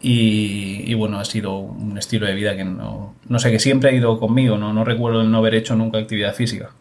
y, 0.08 0.94
bueno, 0.94 1.20
ha 1.20 1.26
sido 1.26 1.58
un 1.58 1.98
estilo 1.98 2.28
de 2.28 2.36
vida 2.36 2.56
que 2.56 2.64
no, 2.64 3.16
no 3.28 3.40
sé, 3.40 3.50
que 3.50 3.60
siempre 3.60 3.90
ha 3.90 3.94
ido 3.94 4.20
conmigo, 4.20 4.56
no, 4.56 4.72
no 4.72 4.84
recuerdo 4.84 5.22
el 5.22 5.32
no 5.32 5.40
haber 5.40 5.56
hecho 5.56 5.76
nunca 5.76 5.98
actividad 5.98 6.36
física. 6.36 6.76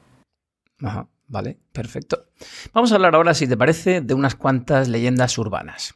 Ajá, 0.83 1.09
vale, 1.27 1.59
perfecto. 1.73 2.27
Vamos 2.75 2.93
a 2.93 2.97
hablar 2.97 3.15
ahora, 3.15 3.33
si 3.33 3.47
te 3.47 3.57
parece, 3.57 4.03
de 4.03 4.13
unas 4.13 4.35
cuantas 4.35 4.89
leyendas 4.89 5.39
urbanas. 5.39 5.95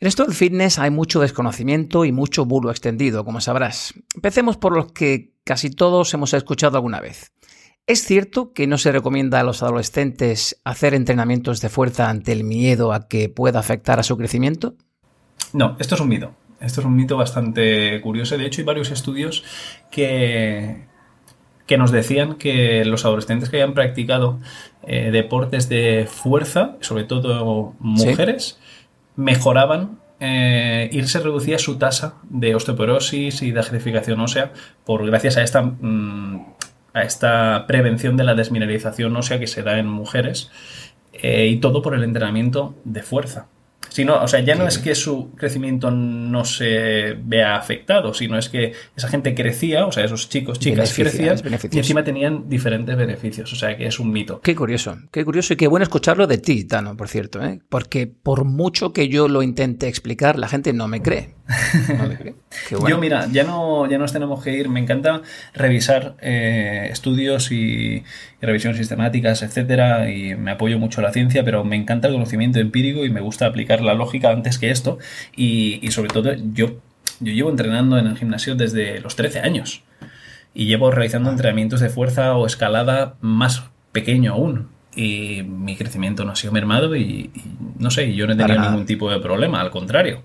En 0.00 0.08
esto 0.08 0.24
del 0.24 0.34
fitness 0.34 0.80
hay 0.80 0.90
mucho 0.90 1.20
desconocimiento 1.20 2.04
y 2.04 2.10
mucho 2.10 2.44
bulo 2.44 2.72
extendido, 2.72 3.24
como 3.24 3.40
sabrás. 3.40 3.94
Empecemos 4.16 4.56
por 4.56 4.74
los 4.74 4.90
que 4.90 5.32
casi 5.44 5.70
todos 5.70 6.12
hemos 6.12 6.34
escuchado 6.34 6.76
alguna 6.76 7.00
vez. 7.00 7.32
¿Es 7.86 8.02
cierto 8.02 8.52
que 8.52 8.66
no 8.66 8.78
se 8.78 8.90
recomienda 8.90 9.38
a 9.38 9.44
los 9.44 9.62
adolescentes 9.62 10.60
hacer 10.64 10.94
entrenamientos 10.94 11.60
de 11.60 11.68
fuerza 11.68 12.10
ante 12.10 12.32
el 12.32 12.42
miedo 12.42 12.92
a 12.92 13.06
que 13.06 13.28
pueda 13.28 13.60
afectar 13.60 14.00
a 14.00 14.02
su 14.02 14.16
crecimiento? 14.16 14.74
No, 15.52 15.76
esto 15.78 15.94
es 15.94 16.00
un 16.00 16.08
mito. 16.08 16.34
Esto 16.64 16.80
es 16.80 16.86
un 16.86 16.96
mito 16.96 17.16
bastante 17.16 18.00
curioso. 18.00 18.38
De 18.38 18.46
hecho, 18.46 18.60
hay 18.60 18.64
varios 18.64 18.90
estudios 18.90 19.44
que, 19.90 20.86
que 21.66 21.78
nos 21.78 21.90
decían 21.90 22.34
que 22.34 22.84
los 22.84 23.04
adolescentes 23.04 23.50
que 23.50 23.56
hayan 23.56 23.74
practicado 23.74 24.38
eh, 24.82 25.10
deportes 25.10 25.68
de 25.68 26.06
fuerza, 26.10 26.76
sobre 26.80 27.04
todo 27.04 27.74
mujeres, 27.78 28.58
mejoraban 29.16 29.98
eh, 30.20 30.88
y 30.92 31.02
se 31.04 31.20
reducía 31.20 31.58
su 31.58 31.76
tasa 31.76 32.14
de 32.28 32.54
osteoporosis 32.54 33.42
y 33.42 33.50
de 33.50 33.60
acidificación 33.60 34.20
ósea 34.20 34.52
por 34.84 35.04
gracias 35.06 35.36
a 35.36 35.42
esta, 35.42 35.62
mm, 35.62 36.46
a 36.92 37.02
esta 37.02 37.66
prevención 37.66 38.16
de 38.16 38.24
la 38.24 38.34
desmineralización 38.34 39.16
ósea 39.16 39.38
que 39.38 39.46
se 39.46 39.62
da 39.62 39.78
en 39.78 39.88
mujeres 39.88 40.50
eh, 41.12 41.46
y 41.46 41.56
todo 41.56 41.82
por 41.82 41.94
el 41.94 42.04
entrenamiento 42.04 42.74
de 42.84 43.02
fuerza 43.02 43.48
o 44.02 44.28
sea, 44.28 44.40
ya 44.40 44.54
no 44.54 44.66
es 44.66 44.78
que 44.78 44.94
su 44.94 45.30
crecimiento 45.36 45.90
no 45.90 46.44
se 46.44 47.16
vea 47.22 47.56
afectado, 47.56 48.12
sino 48.12 48.38
es 48.38 48.48
que 48.48 48.72
esa 48.96 49.08
gente 49.08 49.34
crecía, 49.34 49.86
o 49.86 49.92
sea, 49.92 50.04
esos 50.04 50.28
chicos, 50.28 50.58
chicas 50.58 50.92
crecían 50.94 51.38
y 51.70 51.78
encima 51.78 52.02
tenían 52.02 52.48
diferentes 52.48 52.96
beneficios, 52.96 53.52
o 53.52 53.56
sea, 53.56 53.76
que 53.76 53.86
es 53.86 53.98
un 54.00 54.10
mito. 54.10 54.40
Qué 54.40 54.54
curioso, 54.54 54.96
qué 55.10 55.24
curioso 55.24 55.54
y 55.54 55.56
qué 55.56 55.68
bueno 55.68 55.84
escucharlo 55.84 56.26
de 56.26 56.38
ti, 56.38 56.64
Tano, 56.64 56.96
por 56.96 57.08
cierto, 57.08 57.42
¿eh? 57.44 57.60
porque 57.68 58.06
por 58.06 58.44
mucho 58.44 58.92
que 58.92 59.08
yo 59.08 59.28
lo 59.28 59.42
intente 59.42 59.88
explicar, 59.88 60.38
la 60.38 60.48
gente 60.48 60.72
no 60.72 60.88
me 60.88 61.00
cree. 61.00 61.34
Yo, 62.88 62.98
mira, 62.98 63.28
ya 63.30 63.44
no, 63.44 63.88
ya 63.88 63.98
nos 63.98 64.12
tenemos 64.12 64.42
que 64.42 64.52
ir. 64.52 64.68
Me 64.68 64.80
encanta 64.80 65.22
revisar 65.52 66.14
eh, 66.20 66.88
estudios 66.90 67.52
y, 67.52 68.02
revisiones 68.40 68.78
sistemáticas, 68.78 69.42
etcétera, 69.42 70.10
y 70.10 70.34
me 70.36 70.52
apoyo 70.52 70.78
mucho 70.78 71.00
a 71.00 71.04
la 71.04 71.12
ciencia, 71.12 71.44
pero 71.44 71.64
me 71.64 71.76
encanta 71.76 72.08
el 72.08 72.14
conocimiento 72.14 72.58
empírico 72.60 73.04
y 73.04 73.10
me 73.10 73.20
gusta 73.20 73.46
aplicar 73.46 73.80
la 73.80 73.94
lógica 73.94 74.30
antes 74.30 74.58
que 74.58 74.70
esto. 74.70 74.98
Y, 75.36 75.90
sobre 75.90 76.08
todo, 76.08 76.32
yo, 76.54 76.80
yo 77.20 77.32
llevo 77.32 77.50
entrenando 77.50 77.98
en 77.98 78.06
el 78.06 78.16
gimnasio 78.16 78.54
desde 78.54 79.00
los 79.00 79.16
13 79.16 79.40
años 79.40 79.82
y 80.54 80.66
llevo 80.66 80.90
realizando 80.90 81.30
entrenamientos 81.30 81.80
de 81.80 81.90
fuerza 81.90 82.36
o 82.36 82.46
escalada 82.46 83.14
más 83.20 83.64
pequeño 83.92 84.32
aún. 84.32 84.68
Y 84.96 85.42
mi 85.42 85.74
crecimiento 85.76 86.24
no 86.24 86.32
ha 86.32 86.36
sido 86.36 86.52
mermado 86.52 86.94
y, 86.94 87.30
no 87.78 87.90
sé, 87.90 88.14
yo 88.14 88.26
no 88.26 88.34
he 88.34 88.36
tenido 88.36 88.60
ningún 88.60 88.86
tipo 88.86 89.10
de 89.10 89.18
problema, 89.18 89.60
al 89.60 89.70
contrario. 89.70 90.22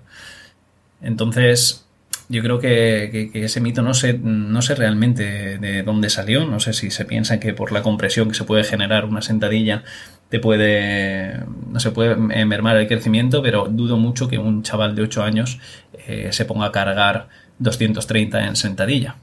Entonces, 1.02 1.86
yo 2.28 2.42
creo 2.42 2.60
que, 2.60 3.30
ese 3.34 3.60
mito 3.60 3.82
no 3.82 3.94
sé, 3.94 4.18
no 4.18 4.62
sé 4.62 4.74
realmente 4.74 5.58
de 5.58 5.82
dónde 5.82 6.10
salió. 6.10 6.44
No 6.44 6.60
sé 6.60 6.72
si 6.72 6.90
se 6.90 7.04
piensa 7.04 7.40
que 7.40 7.54
por 7.54 7.72
la 7.72 7.82
compresión 7.82 8.28
que 8.28 8.34
se 8.34 8.44
puede 8.44 8.64
generar 8.64 9.04
una 9.04 9.22
sentadilla 9.22 9.82
te 10.28 10.38
puede, 10.38 11.40
no 11.70 11.80
se 11.80 11.90
puede 11.90 12.14
mermar 12.16 12.76
el 12.76 12.86
crecimiento, 12.86 13.42
pero 13.42 13.66
dudo 13.68 13.96
mucho 13.96 14.28
que 14.28 14.38
un 14.38 14.62
chaval 14.62 14.94
de 14.94 15.02
8 15.02 15.24
años 15.24 15.58
eh, 16.06 16.28
se 16.30 16.44
ponga 16.44 16.66
a 16.66 16.72
cargar 16.72 17.28
230 17.58 18.46
en 18.46 18.54
sentadilla. 18.54 19.16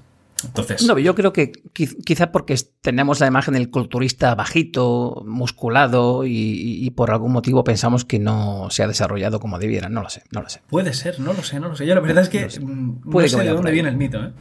Entonces... 0.46 0.86
No, 0.86 0.98
yo 1.00 1.15
creo 1.15 1.34
que 1.34 1.51
quizá 1.74 2.32
porque 2.32 2.56
tenemos 2.82 3.20
la 3.20 3.27
imagen 3.27 3.56
del 3.56 3.70
culturista 3.70 4.36
bajito, 4.36 5.24
musculado 5.25 6.24
y, 6.25 6.89
por 6.91 7.12
algún 7.12 7.32
motivo 7.32 7.63
pensamos 7.63 8.06
que 8.06 8.20
no 8.20 8.70
se 8.70 8.84
ha 8.84 8.88
desarrollado 8.88 9.39
como 9.39 9.60
debiera. 9.60 9.89
No 9.89 10.03
lo 10.03 10.10
sé, 10.10 10.24
no 10.32 10.41
lo 10.41 10.50
sé. 10.50 10.62
Puede 10.67 10.94
ser, 10.94 11.20
no 11.20 11.34
lo 11.34 11.44
sé, 11.44 11.60
no 11.60 11.70
lo 11.70 11.75
sé. 11.75 11.86
Yo 11.86 11.96
la 11.96 12.01
verdad 12.01 12.24
es 12.24 12.29
que 12.29 12.48
no, 12.60 13.00
Puede 13.10 13.29
sé 13.29 13.38
de 13.38 13.50
dónde 13.50 13.72
viene 13.72 13.89
el 13.89 13.98
mito. 13.98 14.24
¿eh? 14.24 14.32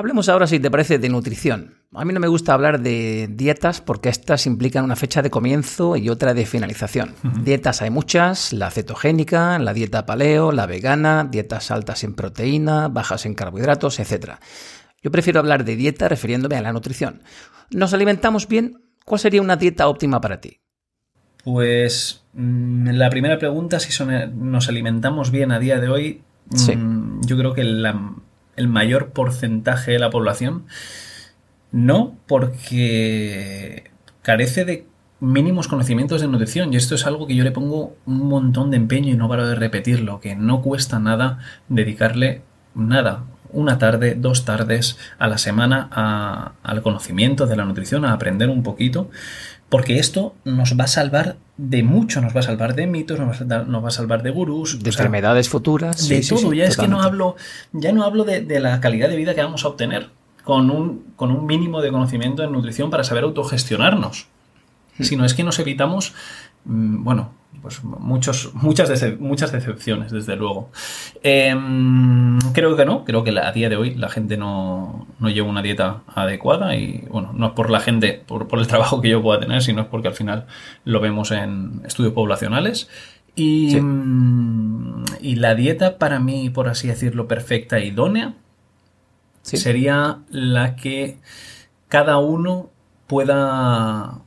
Hablemos 0.00 0.30
ahora, 0.30 0.46
si 0.46 0.58
te 0.58 0.70
parece, 0.70 0.98
de 0.98 1.10
nutrición. 1.10 1.74
A 1.92 2.06
mí 2.06 2.14
no 2.14 2.20
me 2.20 2.26
gusta 2.26 2.54
hablar 2.54 2.80
de 2.80 3.28
dietas 3.30 3.82
porque 3.82 4.08
estas 4.08 4.46
implican 4.46 4.82
una 4.82 4.96
fecha 4.96 5.20
de 5.20 5.28
comienzo 5.28 5.94
y 5.94 6.08
otra 6.08 6.32
de 6.32 6.46
finalización. 6.46 7.14
Dietas 7.44 7.82
hay 7.82 7.90
muchas, 7.90 8.54
la 8.54 8.70
cetogénica, 8.70 9.58
la 9.58 9.74
dieta 9.74 10.06
paleo, 10.06 10.52
la 10.52 10.64
vegana, 10.64 11.28
dietas 11.30 11.70
altas 11.70 12.02
en 12.02 12.14
proteína, 12.14 12.88
bajas 12.88 13.26
en 13.26 13.34
carbohidratos, 13.34 14.00
etc. 14.00 14.36
Yo 15.02 15.10
prefiero 15.10 15.38
hablar 15.38 15.66
de 15.66 15.76
dieta 15.76 16.08
refiriéndome 16.08 16.56
a 16.56 16.62
la 16.62 16.72
nutrición. 16.72 17.20
¿Nos 17.68 17.92
alimentamos 17.92 18.48
bien? 18.48 18.82
¿Cuál 19.04 19.18
sería 19.18 19.42
una 19.42 19.56
dieta 19.56 19.86
óptima 19.86 20.18
para 20.22 20.40
ti? 20.40 20.62
Pues 21.44 22.24
mm, 22.32 22.88
la 22.92 23.10
primera 23.10 23.38
pregunta, 23.38 23.78
si 23.78 23.92
nos 24.34 24.66
alimentamos 24.66 25.30
bien 25.30 25.52
a 25.52 25.58
día 25.58 25.78
de 25.78 25.90
hoy, 25.90 26.22
mm, 26.46 27.20
yo 27.26 27.36
creo 27.36 27.52
que 27.52 27.64
la, 27.64 28.14
el 28.60 28.68
mayor 28.68 29.10
porcentaje 29.10 29.92
de 29.92 29.98
la 29.98 30.10
población. 30.10 30.66
No, 31.72 32.16
porque 32.26 33.90
carece 34.22 34.64
de 34.64 34.86
mínimos 35.20 35.68
conocimientos 35.68 36.20
de 36.20 36.28
nutrición 36.28 36.72
y 36.72 36.76
esto 36.76 36.94
es 36.94 37.06
algo 37.06 37.26
que 37.26 37.34
yo 37.34 37.44
le 37.44 37.52
pongo 37.52 37.96
un 38.06 38.28
montón 38.28 38.70
de 38.70 38.76
empeño 38.76 39.12
y 39.12 39.16
no 39.16 39.28
paro 39.28 39.46
de 39.46 39.54
repetirlo, 39.54 40.20
que 40.20 40.34
no 40.34 40.62
cuesta 40.62 40.98
nada 40.98 41.38
dedicarle 41.68 42.42
nada, 42.74 43.24
una 43.52 43.78
tarde, 43.78 44.14
dos 44.14 44.44
tardes 44.44 44.96
a 45.18 45.28
la 45.28 45.38
semana 45.38 46.54
al 46.62 46.82
conocimiento 46.82 47.46
de 47.46 47.56
la 47.56 47.64
nutrición, 47.64 48.04
a 48.04 48.12
aprender 48.12 48.48
un 48.48 48.62
poquito 48.62 49.10
porque 49.70 49.98
esto 50.00 50.34
nos 50.44 50.78
va 50.78 50.84
a 50.84 50.88
salvar 50.88 51.36
de 51.56 51.82
mucho, 51.84 52.20
nos 52.20 52.34
va 52.34 52.40
a 52.40 52.42
salvar 52.42 52.74
de 52.74 52.88
mitos, 52.88 53.18
nos 53.20 53.40
va 53.40 53.88
a, 53.88 53.90
salvar 53.90 54.22
de 54.22 54.30
gurús. 54.30 54.82
De 54.82 54.90
enfermedades 54.90 55.48
futuras. 55.48 56.08
De 56.08 56.20
todo. 56.20 56.52
ya 56.52 56.64
es 56.64 56.76
que 56.76 56.88
no 56.88 57.00
hablo, 57.00 57.36
ya 57.72 57.92
no 57.92 58.04
hablo 58.04 58.24
de, 58.24 58.60
la 58.60 58.80
calidad 58.80 59.08
de 59.08 59.16
vida 59.16 59.34
que 59.34 59.42
vamos 59.42 59.64
a 59.64 59.68
obtener 59.68 60.10
con 60.42 60.70
un, 60.70 61.12
con 61.14 61.30
un 61.30 61.46
mínimo 61.46 61.80
de 61.80 61.92
conocimiento 61.92 62.42
en 62.42 62.50
nutrición 62.50 62.90
para 62.90 63.04
saber 63.04 63.22
autogestionarnos. 63.22 64.26
Hmm. 64.98 65.04
Sino 65.04 65.24
es 65.24 65.34
que 65.34 65.44
nos 65.44 65.60
evitamos, 65.60 66.14
mm, 66.64 67.04
bueno, 67.04 67.32
pues 67.62 67.84
muchos, 67.84 68.54
muchas, 68.54 69.18
muchas 69.18 69.52
decepciones, 69.52 70.12
desde 70.12 70.36
luego. 70.36 70.70
Em, 71.22 72.38
creo 72.52 72.76
que 72.76 72.84
no, 72.84 73.04
creo 73.04 73.22
que 73.24 73.38
a 73.38 73.52
día 73.52 73.68
de 73.68 73.76
hoy 73.76 73.94
la 73.94 74.08
gente 74.08 74.36
no, 74.36 75.06
lleva 75.20 75.48
una 75.48 75.62
dieta 75.62 76.02
adecuada 76.14 76.76
y 76.76 77.06
bueno, 77.10 77.32
no 77.34 77.48
es 77.48 77.52
por 77.52 77.70
la 77.70 77.80
gente, 77.80 78.22
por, 78.26 78.46
el 78.58 78.66
trabajo 78.66 79.00
que 79.00 79.10
yo 79.10 79.22
pueda 79.22 79.40
tener, 79.40 79.62
sino 79.62 79.82
es 79.82 79.88
porque 79.88 80.08
al 80.08 80.14
final 80.14 80.46
lo 80.84 81.00
vemos 81.00 81.30
en 81.30 81.82
estudios 81.84 82.12
poblacionales. 82.12 82.88
Y, 83.36 83.76
mm, 83.80 85.04
y 85.20 85.36
la 85.36 85.54
dieta 85.54 85.98
para 85.98 86.18
mí, 86.18 86.50
por 86.50 86.68
así 86.68 86.88
decirlo, 86.88 87.28
perfecta 87.28 87.78
e 87.78 87.86
idónea, 87.86 88.34
sería 89.42 90.18
la 90.30 90.76
que 90.76 91.18
cada 91.88 92.18
uno 92.18 92.70
pueda 93.06 94.20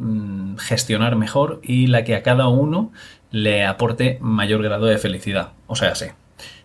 Mm, 0.00 0.56
gestionar 0.56 1.14
mejor 1.16 1.60
y 1.62 1.86
la 1.86 2.04
que 2.04 2.14
a 2.14 2.22
cada 2.22 2.48
uno 2.48 2.90
le 3.30 3.66
aporte 3.66 4.16
mayor 4.22 4.62
grado 4.62 4.86
de 4.86 4.96
felicidad. 4.96 5.52
O 5.66 5.76
sea, 5.76 5.94
sí. 5.94 6.06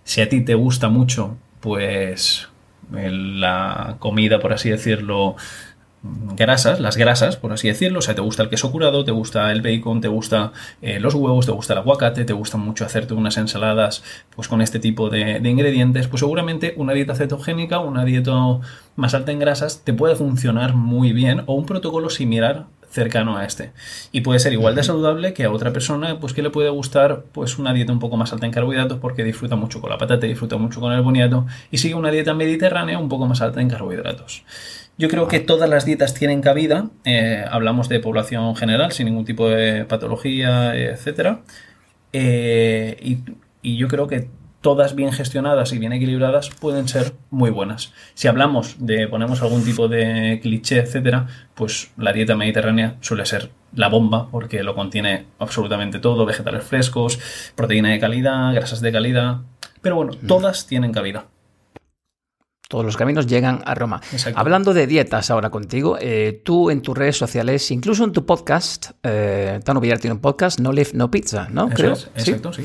Si 0.06 0.22
a 0.22 0.30
ti 0.30 0.40
te 0.40 0.54
gusta 0.56 0.88
mucho, 0.88 1.36
pues 1.60 2.48
la 2.92 3.98
comida, 4.00 4.40
por 4.40 4.54
así 4.54 4.70
decirlo, 4.70 5.36
grasas, 6.36 6.80
las 6.80 6.98
grasas, 6.98 7.38
por 7.38 7.54
así 7.54 7.68
decirlo. 7.68 8.00
O 8.00 8.02
sea, 8.02 8.16
te 8.16 8.22
gusta 8.22 8.44
el 8.44 8.50
queso 8.50 8.72
curado, 8.72 9.04
te 9.04 9.12
gusta 9.12 9.52
el 9.52 9.62
bacon, 9.62 10.02
te 10.02 10.08
gusta 10.08 10.52
eh, 10.82 11.00
los 11.00 11.14
huevos, 11.14 11.46
te 11.46 11.52
gusta 11.52 11.74
el 11.74 11.80
aguacate, 11.80 12.26
te 12.26 12.34
gusta 12.34 12.58
mucho 12.58 12.86
hacerte 12.86 13.14
unas 13.14 13.38
ensaladas 13.38 14.04
pues 14.36 14.48
con 14.48 14.62
este 14.62 14.80
tipo 14.80 15.10
de, 15.10 15.40
de, 15.40 15.50
ingredientes. 15.50 16.08
Pues 16.08 16.20
seguramente 16.20 16.74
una 16.78 16.94
dieta 16.94 17.16
cetogénica, 17.16 17.80
una 17.80 18.06
dieta 18.06 18.34
más 18.96 19.14
alta 19.14 19.32
en 19.32 19.40
grasas, 19.40 19.82
te 19.84 19.94
puede 19.94 20.16
funcionar 20.16 20.76
muy 20.76 21.14
bien 21.14 21.44
o 21.46 21.54
un 21.54 21.66
protocolo 21.66 22.10
similar 22.10 22.66
cercano 22.96 23.38
a 23.38 23.46
este. 23.46 23.74
Y 24.12 24.22
puede 24.22 24.40
ser 24.40 24.54
igual 24.54 24.74
de 24.74 24.84
saludable 24.84 25.34
que 25.34 25.44
a 25.44 25.52
otra 25.52 25.72
persona, 25.72 26.20
pues 26.20 26.34
que 26.34 26.42
le 26.42 26.50
puede 26.50 26.70
gustar 26.70 27.26
pues 27.34 27.60
una 27.60 27.74
dieta 27.74 27.92
un 27.92 28.00
poco 28.00 28.18
más 28.18 28.32
alta 28.34 28.46
en 28.46 28.52
carbohidratos 28.52 29.00
porque 29.00 29.24
disfruta 29.24 29.56
mucho 29.56 29.82
con 29.82 29.90
la 29.90 29.98
patata, 29.98 30.26
disfruta 30.26 30.58
mucho 30.58 30.80
con 30.80 30.94
el 30.94 31.02
boniato 31.02 31.46
y 31.70 31.78
sigue 31.78 31.94
una 31.94 32.10
dieta 32.10 32.34
mediterránea 32.34 32.98
un 32.98 33.10
poco 33.10 33.28
más 33.28 33.42
alta 33.42 33.62
en 33.62 33.70
carbohidratos. 33.70 34.44
Yo 34.98 35.10
creo 35.10 35.28
que 35.28 35.40
todas 35.40 35.70
las 35.70 35.86
dietas 35.86 36.14
tienen 36.14 36.42
cabida, 36.42 36.90
eh, 37.04 37.44
hablamos 37.50 37.90
de 37.90 38.00
población 38.00 38.56
general, 38.56 38.92
sin 38.94 39.08
ningún 39.08 39.26
tipo 39.26 39.50
de 39.50 39.86
patología, 39.86 40.76
etcétera. 40.76 41.42
Eh, 42.14 42.98
y, 43.02 43.18
y 43.62 43.78
yo 43.78 43.88
creo 43.90 44.08
que 44.08 44.30
todas 44.66 44.96
bien 44.96 45.12
gestionadas 45.12 45.74
y 45.74 45.78
bien 45.78 45.94
equilibradas 45.94 46.50
pueden 46.50 46.88
ser 46.88 47.14
muy 47.30 47.52
buenas. 47.52 47.94
Si 48.16 48.28
hablamos 48.28 48.78
de, 48.80 49.08
ponemos 49.08 49.40
algún 49.44 49.64
tipo 49.64 49.88
de 49.88 50.40
cliché, 50.42 50.80
etcétera, 50.80 51.28
pues 51.54 51.92
la 51.98 52.12
dieta 52.14 52.36
mediterránea 52.36 52.96
suele 53.00 53.28
ser 53.28 53.52
la 53.76 53.90
bomba 53.90 54.28
porque 54.32 54.64
lo 54.64 54.74
contiene 54.74 55.28
absolutamente 55.38 56.00
todo, 56.00 56.26
vegetales 56.26 56.64
frescos, 56.64 57.20
proteína 57.54 57.90
de 57.92 58.00
calidad, 58.00 58.56
grasas 58.56 58.82
de 58.82 58.92
calidad, 58.92 59.42
pero 59.84 59.98
bueno, 59.98 60.14
mm. 60.20 60.26
todas 60.26 60.66
tienen 60.66 60.92
cabida. 60.92 61.28
Todos 62.68 62.84
los 62.84 62.98
caminos 62.98 63.28
llegan 63.28 63.62
a 63.66 63.76
Roma. 63.76 64.02
Hablando 64.34 64.74
de 64.74 64.88
dietas 64.88 65.30
ahora 65.30 65.52
contigo, 65.52 65.98
eh, 66.00 66.42
tú 66.44 66.72
en 66.72 66.82
tus 66.82 66.98
redes 66.98 67.16
sociales, 67.16 67.70
incluso 67.70 68.04
en 68.04 68.12
tu 68.12 68.26
podcast, 68.26 68.92
eh, 69.04 69.60
Tano 69.64 69.80
Villar 69.80 70.00
tiene 70.00 70.16
un 70.16 70.22
podcast, 70.22 70.60
No 70.60 70.72
Live, 70.72 70.90
No 70.94 71.12
Pizza, 71.12 71.48
¿no? 71.52 71.70
Creo. 71.70 71.94
exacto, 71.94 72.52
sí. 72.54 72.64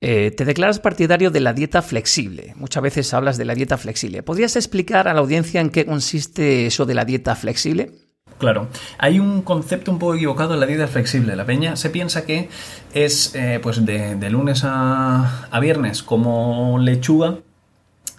Eh, 0.00 0.30
te 0.30 0.44
declaras 0.44 0.78
partidario 0.78 1.30
de 1.30 1.40
la 1.40 1.52
dieta 1.52 1.82
flexible. 1.82 2.54
Muchas 2.56 2.82
veces 2.82 3.12
hablas 3.14 3.38
de 3.38 3.44
la 3.44 3.54
dieta 3.54 3.78
flexible. 3.78 4.22
¿Podrías 4.22 4.56
explicar 4.56 5.08
a 5.08 5.14
la 5.14 5.20
audiencia 5.20 5.60
en 5.60 5.70
qué 5.70 5.86
consiste 5.86 6.66
eso 6.66 6.84
de 6.84 6.94
la 6.94 7.04
dieta 7.04 7.34
flexible? 7.34 7.92
Claro, 8.38 8.68
hay 8.98 9.18
un 9.18 9.40
concepto 9.40 9.90
un 9.90 9.98
poco 9.98 10.14
equivocado 10.14 10.54
en 10.54 10.60
la 10.60 10.66
dieta 10.66 10.86
flexible. 10.86 11.34
La 11.36 11.46
peña 11.46 11.76
se 11.76 11.88
piensa 11.88 12.26
que 12.26 12.50
es 12.92 13.34
eh, 13.34 13.58
pues 13.62 13.84
de, 13.86 14.30
lunes 14.30 14.62
a, 14.64 15.48
a, 15.50 15.60
viernes 15.60 16.02
como 16.02 16.78
lechuga 16.78 17.38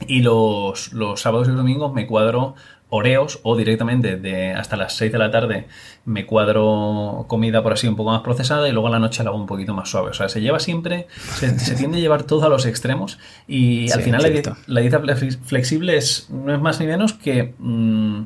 y 0.08 0.22
los, 0.22 0.94
los 0.94 1.22
sábados 1.22 1.48
y 1.48 1.52
domingos 1.52 1.94
me 1.94 2.08
cuadro 2.08 2.56
Oreos 2.90 3.40
o 3.44 3.58
directamente 3.58 4.16
de 4.16 4.54
hasta 4.54 4.78
las 4.78 4.96
6 4.96 5.12
de 5.12 5.18
la 5.18 5.30
tarde 5.30 5.68
me 6.06 6.26
cuadro 6.26 7.26
comida 7.28 7.62
por 7.62 7.74
así 7.74 7.86
un 7.86 7.98
poco 7.98 8.12
más 8.12 8.22
procesada 8.22 8.70
y 8.70 8.72
luego 8.72 8.88
a 8.88 8.92
la 8.92 9.00
noche 9.00 9.24
la 9.24 9.30
hago 9.30 9.40
un 9.40 9.46
poquito 9.46 9.74
más 9.74 9.90
suave. 9.90 10.12
O 10.12 10.14
sea, 10.14 10.30
se 10.30 10.40
lleva 10.40 10.60
siempre, 10.60 11.08
se, 11.36 11.76
tiende 11.76 11.98
a 11.98 12.00
llevar 12.02 12.24
todo 12.24 12.46
a 12.46 12.50
los 12.50 12.66
extremos 12.66 13.20
y 13.46 13.92
al 13.92 14.02
final 14.04 14.22
la 14.68 14.82
dieta, 14.82 15.02
flexible 15.46 15.98
es, 15.98 16.30
no 16.30 16.54
es 16.54 16.62
más 16.62 16.80
ni 16.80 16.88
menos 16.88 17.14
que 17.14 17.54
mm, 17.60 18.22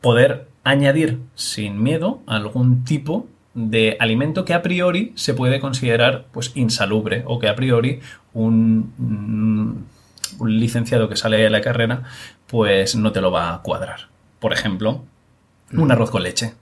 poder 0.00 0.46
añadir 0.62 1.18
sin 1.34 1.82
miedo 1.82 2.20
algún 2.26 2.84
tipo 2.84 3.26
de 3.54 3.96
alimento 3.98 4.44
que 4.44 4.54
a 4.54 4.62
priori 4.62 5.12
se 5.16 5.34
puede 5.34 5.58
considerar 5.58 6.26
pues 6.30 6.52
insalubre 6.54 7.24
o 7.26 7.40
que 7.40 7.48
a 7.48 7.56
priori 7.56 8.00
un, 8.34 8.92
mm, 8.98 9.95
un 10.38 10.58
licenciado 10.58 11.08
que 11.08 11.16
sale 11.16 11.38
de 11.38 11.50
la 11.50 11.60
carrera 11.60 12.04
pues 12.46 12.96
no 12.96 13.12
te 13.12 13.20
lo 13.20 13.30
va 13.30 13.54
a 13.54 13.62
cuadrar. 13.62 14.08
Por 14.38 14.52
ejemplo, 14.52 15.04
un 15.72 15.90
arroz 15.90 16.10
con 16.10 16.22
leche. 16.22 16.54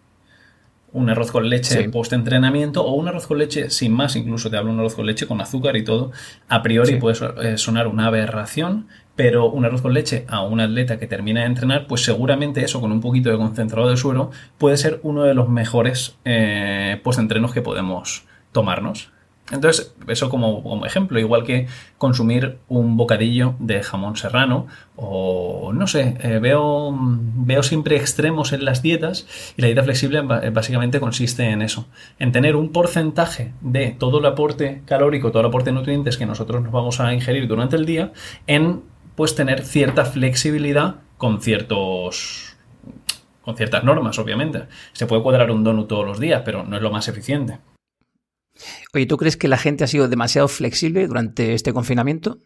Un 0.93 1.11
arroz 1.11 1.33
con 1.33 1.49
leche 1.51 1.89
post-entrenamiento 1.89 2.85
o 2.85 2.95
un 2.95 3.09
arroz 3.09 3.27
con 3.27 3.39
leche 3.39 3.69
sin 3.69 3.93
más, 3.93 4.15
incluso 4.15 4.49
te 4.49 4.57
hablo 4.57 4.71
un 4.71 4.79
arroz 4.79 4.95
con 4.95 5.07
leche 5.07 5.27
con 5.27 5.41
azúcar 5.41 5.77
y 5.77 5.83
todo. 5.83 6.13
A 6.49 6.63
priori 6.63 6.97
puede 6.97 7.17
eh, 7.43 7.59
sonar 7.59 7.89
una 7.89 8.07
aberración, 8.07 8.87
pero 9.17 9.51
un 9.51 9.65
arroz 9.65 9.83
con 9.83 9.93
leche 9.93 10.25
a 10.29 10.43
un 10.43 10.61
atleta 10.61 10.99
que 10.99 11.09
termina 11.09 11.41
de 11.41 11.47
entrenar, 11.47 11.89
pues 11.89 12.05
seguramente 12.05 12.65
eso 12.65 12.81
con 12.81 12.93
un 12.93 13.01
poquito 13.01 13.31
de 13.31 13.37
concentrado 13.37 13.91
de 13.91 13.97
suero 13.97 14.31
puede 14.57 14.77
ser 14.77 15.01
uno 15.03 15.25
de 15.25 15.35
los 15.35 15.49
mejores 15.49 16.17
eh, 16.25 17.01
post-entrenos 17.03 17.53
que 17.53 17.61
podemos 17.61 18.25
tomarnos. 18.53 19.14
Entonces, 19.51 19.95
eso 20.09 20.31
como, 20.31 20.87
ejemplo, 20.87 21.19
igual 21.19 21.45
que 21.45 21.67
consumir 21.99 22.57
un 22.69 22.97
bocadillo 22.97 23.55
de 23.59 23.83
jamón 23.83 24.17
serrano 24.17 24.67
o 24.97 25.71
no 25.75 25.87
sé, 25.87 26.17
eh, 26.21 26.39
veo, 26.39 26.91
veo 26.97 27.63
siempre 27.63 27.97
extremos 27.97 28.55
en 28.55 28.65
las 28.65 28.81
dietas 28.81 29.27
y 29.59 29.61
la 29.61 29.67
dieta 29.67 29.83
flexible 29.83 30.23
básicamente 30.23 30.99
consiste 30.99 31.51
en 31.51 31.61
eso, 31.61 31.87
en 32.19 32.33
tener 32.33 32.57
un 32.57 32.73
porcentaje 32.73 33.53
de 33.61 33.91
todo 33.91 34.21
el 34.21 34.27
aporte 34.27 34.83
calórico, 34.87 35.31
todo 35.31 35.41
el 35.41 35.49
aporte 35.49 35.71
de 35.71 35.75
nutrientes 35.75 36.17
que 36.17 36.25
nosotros 36.25 36.63
nos 36.63 36.73
vamos 36.73 37.01
a 37.01 37.13
ingerir 37.13 37.47
durante 37.47 37.77
el 37.77 37.85
día, 37.85 38.13
en 38.47 38.83
pues 39.15 39.35
tener 39.35 39.65
cierta 39.65 40.07
flexibilidad 40.07 40.97
con 41.19 41.43
ciertos 41.43 42.57
con 43.43 43.59
ciertas 43.59 43.85
normas, 43.85 44.19
obviamente. 44.19 44.63
Se 44.95 45.07
puede 45.07 45.23
cuadrar 45.23 45.51
un 45.51 45.65
donut 45.65 45.87
todos 45.87 46.07
los 46.07 46.19
días, 46.19 46.41
pero 46.47 46.65
no 46.65 46.77
es 46.77 46.83
lo 46.83 46.91
más 46.91 47.09
eficiente. 47.09 47.59
Oye, 48.93 49.07
¿tú 49.07 49.17
crees 49.17 49.37
que 49.37 49.49
la 49.49 49.59
gente 49.59 49.85
ha 49.85 49.87
sido 49.87 50.09
demasiado 50.09 50.49
flexible 50.49 51.07
durante 51.07 51.55
este 51.55 51.73
confinamiento? 51.73 52.39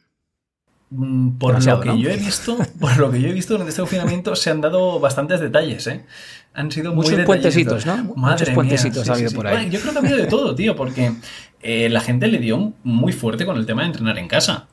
Mm, 0.90 1.36
por 1.38 1.62
lo 1.62 1.80
que 1.80 1.98
yo 2.00 2.10
he 2.10 2.16
visto, 2.16 2.56
por 2.80 2.96
lo 2.96 3.10
que 3.10 3.20
yo 3.20 3.28
he 3.28 3.32
visto 3.32 3.54
durante 3.54 3.70
este 3.70 3.82
confinamiento 3.82 4.34
se 4.34 4.50
han 4.50 4.60
dado 4.60 4.98
bastantes 5.00 5.40
detalles, 5.40 5.86
¿eh? 5.86 6.04
Han 6.54 6.72
sido 6.72 6.94
muchos 6.94 7.20
puentecitos, 7.24 7.84
¿no? 7.84 8.14
muchos 8.16 8.48
puentecitos 8.50 9.08
ha 9.08 9.12
habido 9.12 9.30
por 9.32 9.46
ahí. 9.46 9.68
yo 9.70 9.80
creo 9.80 9.92
que 9.92 9.98
ha 9.98 10.02
habido 10.02 10.16
de 10.16 10.26
todo, 10.26 10.54
tío, 10.54 10.74
porque 10.74 11.12
eh, 11.62 11.88
la 11.90 12.00
gente 12.00 12.26
le 12.26 12.38
dio 12.38 12.72
muy 12.82 13.12
fuerte 13.12 13.44
con 13.44 13.58
el 13.58 13.66
tema 13.66 13.82
de 13.82 13.88
entrenar 13.88 14.18
en 14.18 14.28
casa. 14.28 14.66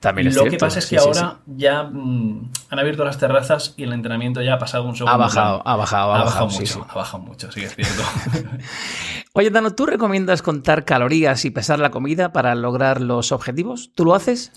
También 0.00 0.28
es 0.28 0.36
Lo 0.36 0.44
que 0.44 0.58
pasa 0.58 0.78
es 0.78 0.86
que 0.86 0.96
ahora 0.96 1.38
ya 1.46 1.82
mm, 1.82 2.50
han 2.70 2.78
abierto 2.78 3.04
las 3.04 3.18
terrazas 3.18 3.74
y 3.76 3.82
el 3.82 3.92
entrenamiento 3.92 4.40
ya 4.42 4.54
ha 4.54 4.58
pasado 4.58 4.84
un 4.84 4.94
segundo. 4.94 5.12
Ha 5.12 5.16
bajado, 5.16 5.62
ha 5.64 5.76
bajado, 5.76 6.14
ha, 6.14 6.24
bajado, 6.24 6.48
mucho. 6.48 6.86
Ha 6.88 6.94
bajado 6.94 7.22
mucho, 7.24 7.50
sí, 7.50 7.64
es 7.64 7.74
cierto. 7.74 8.02
Oye, 9.32 9.50
Dano, 9.50 9.74
¿tú 9.74 9.86
recomiendas 9.86 10.40
contar 10.40 10.84
calorías 10.84 11.44
y 11.44 11.50
pesar 11.50 11.80
la 11.80 11.90
comida 11.90 12.32
para 12.32 12.54
lograr 12.54 13.00
los 13.00 13.32
objetivos? 13.32 13.90
¿Tú 13.94 14.04
lo 14.04 14.14
haces? 14.14 14.52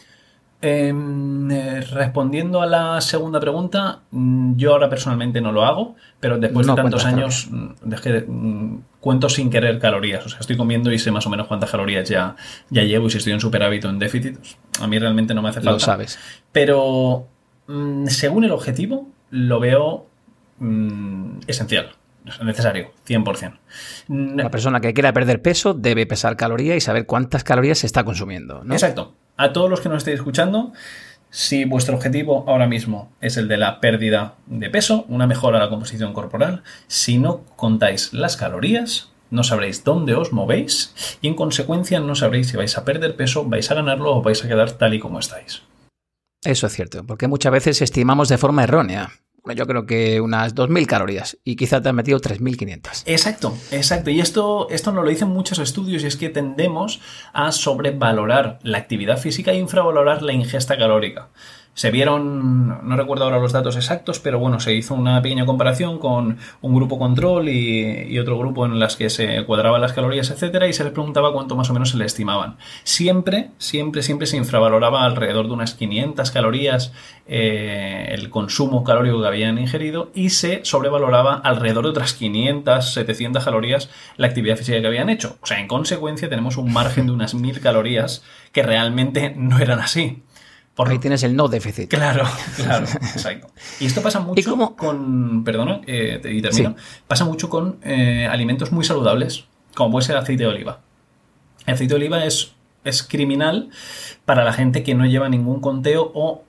Em, 0.61 1.49
eh, 1.49 1.81
respondiendo 1.81 2.61
a 2.61 2.67
la 2.67 3.01
segunda 3.01 3.39
pregunta, 3.39 4.01
mm, 4.11 4.57
yo 4.57 4.73
ahora 4.73 4.89
personalmente 4.89 5.41
no 5.41 5.51
lo 5.51 5.65
hago, 5.65 5.95
pero 6.19 6.37
después 6.37 6.67
de 6.67 6.75
tantos 6.75 7.03
años 7.03 7.47
mm, 7.49 8.77
cuento 9.01 9.27
sin 9.27 9.49
querer 9.49 9.79
calorías. 9.79 10.25
O 10.25 10.29
sea, 10.29 10.39
estoy 10.39 10.55
comiendo 10.55 10.93
y 10.93 10.99
sé 10.99 11.11
más 11.11 11.27
o 11.27 11.29
menos 11.29 11.47
cuántas 11.47 11.69
calorías 11.69 12.07
ya, 12.07 12.37
ya 12.69 12.83
llevo 12.83 13.07
y 13.07 13.09
si 13.09 13.17
estoy 13.17 13.33
en 13.33 13.41
superávit 13.41 13.83
o 13.83 13.89
en 13.89 13.99
déficit, 13.99 14.37
pues, 14.37 14.57
a 14.79 14.87
mí 14.87 14.97
realmente 14.97 15.33
no 15.33 15.41
me 15.41 15.49
hace 15.49 15.59
falta. 15.59 15.71
Lo 15.71 15.79
sabes. 15.79 16.17
Pero 16.53 17.27
según 18.07 18.45
el 18.45 18.51
objetivo, 18.51 19.09
lo 19.31 19.59
veo 19.59 20.07
esencial 21.47 21.91
necesario, 22.43 22.91
100%. 23.07 23.57
La 24.07 24.51
persona 24.51 24.79
que 24.79 24.93
quiera 24.93 25.11
perder 25.13 25.41
peso 25.41 25.73
debe 25.73 26.05
pesar 26.05 26.37
calorías 26.37 26.77
y 26.77 26.81
saber 26.81 27.05
cuántas 27.05 27.43
calorías 27.43 27.79
se 27.79 27.87
está 27.87 28.03
consumiendo. 28.03 28.63
Exacto. 28.71 29.15
A 29.37 29.53
todos 29.53 29.69
los 29.69 29.81
que 29.81 29.89
nos 29.89 29.99
estéis 29.99 30.17
escuchando, 30.19 30.71
si 31.31 31.65
vuestro 31.65 31.95
objetivo 31.95 32.43
ahora 32.47 32.67
mismo 32.67 33.11
es 33.21 33.37
el 33.37 33.47
de 33.47 33.57
la 33.57 33.79
pérdida 33.79 34.35
de 34.45 34.69
peso, 34.69 35.05
una 35.07 35.25
mejora 35.25 35.57
de 35.57 35.65
la 35.65 35.69
composición 35.69 36.13
corporal, 36.13 36.61
si 36.87 37.17
no 37.17 37.41
contáis 37.55 38.13
las 38.13 38.37
calorías, 38.37 39.11
no 39.31 39.43
sabréis 39.43 39.83
dónde 39.83 40.13
os 40.13 40.33
movéis 40.33 41.17
y 41.21 41.29
en 41.29 41.35
consecuencia 41.35 42.01
no 42.01 42.15
sabréis 42.15 42.49
si 42.49 42.57
vais 42.57 42.77
a 42.77 42.85
perder 42.85 43.15
peso, 43.15 43.45
vais 43.45 43.71
a 43.71 43.75
ganarlo 43.75 44.15
o 44.15 44.21
vais 44.21 44.43
a 44.43 44.47
quedar 44.47 44.73
tal 44.73 44.93
y 44.93 44.99
como 44.99 45.19
estáis. 45.19 45.63
Eso 46.43 46.67
es 46.67 46.73
cierto, 46.73 47.05
porque 47.05 47.27
muchas 47.27 47.51
veces 47.51 47.81
estimamos 47.81 48.27
de 48.27 48.37
forma 48.37 48.63
errónea 48.63 49.09
yo 49.55 49.67
creo 49.67 49.85
que 49.85 50.21
unas 50.21 50.55
2.000 50.55 50.85
calorías 50.85 51.37
y 51.43 51.55
quizá 51.55 51.81
te 51.81 51.89
has 51.89 51.95
metido 51.95 52.19
3.500. 52.19 53.03
Exacto, 53.05 53.57
exacto. 53.71 54.09
Y 54.09 54.19
esto, 54.19 54.67
esto 54.69 54.91
nos 54.91 55.03
lo 55.03 55.09
dicen 55.09 55.29
muchos 55.29 55.59
estudios 55.59 56.03
y 56.03 56.07
es 56.07 56.15
que 56.15 56.29
tendemos 56.29 57.01
a 57.33 57.51
sobrevalorar 57.51 58.59
la 58.63 58.77
actividad 58.77 59.17
física 59.17 59.51
e 59.51 59.57
infravalorar 59.57 60.21
la 60.21 60.33
ingesta 60.33 60.77
calórica. 60.77 61.29
Se 61.73 61.89
vieron, 61.89 62.87
no 62.87 62.97
recuerdo 62.97 63.23
ahora 63.23 63.39
los 63.39 63.53
datos 63.53 63.77
exactos, 63.77 64.19
pero 64.19 64.39
bueno, 64.39 64.59
se 64.59 64.73
hizo 64.73 64.93
una 64.93 65.21
pequeña 65.21 65.45
comparación 65.45 65.99
con 65.99 66.37
un 66.61 66.75
grupo 66.75 66.99
control 66.99 67.47
y, 67.47 68.19
otro 68.19 68.37
grupo 68.37 68.65
en 68.65 68.77
las 68.77 68.97
que 68.97 69.09
se 69.09 69.45
cuadraban 69.45 69.81
las 69.81 69.93
calorías, 69.93 70.29
etcétera, 70.29 70.67
y 70.67 70.73
se 70.73 70.83
les 70.83 70.91
preguntaba 70.91 71.31
cuánto 71.33 71.55
más 71.55 71.69
o 71.69 71.73
menos 71.73 71.91
se 71.91 71.97
le 71.97 72.05
estimaban. 72.05 72.57
Siempre, 72.83 73.51
siempre, 73.57 74.03
siempre 74.03 74.27
se 74.27 74.37
infravaloraba 74.37 75.05
alrededor 75.05 75.47
de 75.47 75.53
unas 75.53 75.73
500 75.73 76.29
calorías 76.29 76.91
eh, 77.25 78.09
el 78.09 78.29
consumo 78.29 78.83
calórico 78.83 79.21
que 79.21 79.27
habían 79.27 79.57
ingerido 79.57 80.11
y 80.13 80.31
se 80.31 80.65
sobrevaloraba 80.65 81.35
alrededor 81.35 81.85
de 81.85 81.91
otras 81.91 82.13
500, 82.13 82.93
700 82.93 83.45
calorías 83.45 83.89
la 84.17 84.27
actividad 84.27 84.57
física 84.57 84.81
que 84.81 84.87
habían 84.87 85.09
hecho. 85.09 85.37
O 85.41 85.47
sea, 85.47 85.59
en 85.59 85.67
consecuencia 85.67 86.29
tenemos 86.29 86.57
un 86.57 86.73
margen 86.73 87.05
de 87.07 87.13
unas 87.13 87.33
1000 87.33 87.61
calorías 87.61 88.23
que 88.51 88.61
realmente 88.61 89.33
no 89.37 89.59
eran 89.59 89.79
así. 89.79 90.23
Por... 90.81 90.91
Ahí 90.91 90.99
tienes 90.99 91.21
el 91.23 91.35
no 91.35 91.47
déficit. 91.47 91.89
Claro, 91.89 92.25
claro, 92.55 92.85
exacto. 92.85 93.47
Y 93.79 93.85
esto 93.85 94.01
pasa 94.01 94.19
mucho 94.19 94.75
con, 94.75 95.43
perdona, 95.43 95.81
eh, 95.85 96.19
y 96.23 96.41
termino, 96.41 96.75
pasa 97.07 97.23
mucho 97.25 97.49
con 97.49 97.77
eh, 97.83 98.27
alimentos 98.27 98.71
muy 98.71 98.83
saludables, 98.83 99.45
como 99.75 99.91
puede 99.91 100.05
ser 100.05 100.15
el 100.15 100.23
aceite 100.23 100.43
de 100.43 100.49
oliva. 100.49 100.79
El 101.67 101.75
aceite 101.75 101.93
de 101.93 101.99
oliva 101.99 102.25
es, 102.25 102.53
es 102.83 103.03
criminal 103.03 103.69
para 104.25 104.43
la 104.43 104.53
gente 104.53 104.81
que 104.81 104.95
no 104.95 105.05
lleva 105.05 105.29
ningún 105.29 105.61
conteo 105.61 106.11
o 106.15 106.43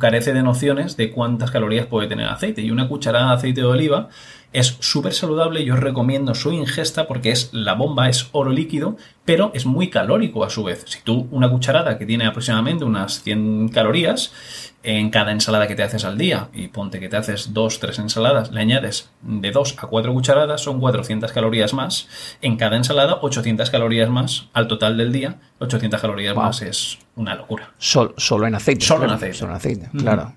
carece 0.00 0.32
de 0.32 0.42
nociones 0.42 0.96
de 0.96 1.12
cuántas 1.12 1.50
calorías 1.50 1.86
puede 1.86 2.08
tener 2.08 2.26
el 2.26 2.32
aceite. 2.32 2.62
Y 2.62 2.70
una 2.70 2.88
cucharada 2.88 3.28
de 3.28 3.34
aceite 3.34 3.60
de 3.60 3.66
oliva 3.66 4.08
es 4.56 4.78
súper 4.80 5.12
saludable, 5.12 5.66
yo 5.66 5.74
os 5.74 5.80
recomiendo 5.80 6.34
su 6.34 6.50
ingesta 6.50 7.06
porque 7.06 7.30
es 7.30 7.50
la 7.52 7.74
bomba, 7.74 8.08
es 8.08 8.30
oro 8.32 8.50
líquido, 8.50 8.96
pero 9.26 9.50
es 9.52 9.66
muy 9.66 9.90
calórico 9.90 10.44
a 10.44 10.50
su 10.50 10.64
vez. 10.64 10.82
Si 10.86 11.00
tú 11.02 11.28
una 11.30 11.50
cucharada 11.50 11.98
que 11.98 12.06
tiene 12.06 12.24
aproximadamente 12.24 12.86
unas 12.86 13.22
100 13.22 13.68
calorías 13.68 14.32
en 14.82 15.10
cada 15.10 15.32
ensalada 15.32 15.68
que 15.68 15.74
te 15.74 15.82
haces 15.82 16.06
al 16.06 16.16
día, 16.16 16.48
y 16.54 16.68
ponte 16.68 17.00
que 17.00 17.10
te 17.10 17.18
haces 17.18 17.52
dos, 17.52 17.80
tres 17.80 17.98
ensaladas, 17.98 18.50
le 18.50 18.62
añades 18.62 19.10
de 19.20 19.50
2 19.50 19.74
a 19.76 19.88
4 19.88 20.12
cucharadas, 20.14 20.62
son 20.62 20.80
400 20.80 21.32
calorías 21.32 21.74
más. 21.74 22.08
En 22.40 22.56
cada 22.56 22.78
ensalada, 22.78 23.18
800 23.20 23.68
calorías 23.68 24.08
más 24.08 24.48
al 24.54 24.68
total 24.68 24.96
del 24.96 25.12
día. 25.12 25.38
800 25.58 26.00
calorías 26.00 26.34
más 26.34 26.62
es 26.62 26.98
una 27.14 27.34
locura. 27.34 27.74
solo 27.78 28.46
en 28.46 28.54
aceite. 28.54 28.86
Solo 28.86 29.04
en 29.04 29.10
aceite. 29.10 29.36
Solo 29.36 29.50
en 29.50 29.56
aceite, 29.56 29.90
claro 29.98 30.32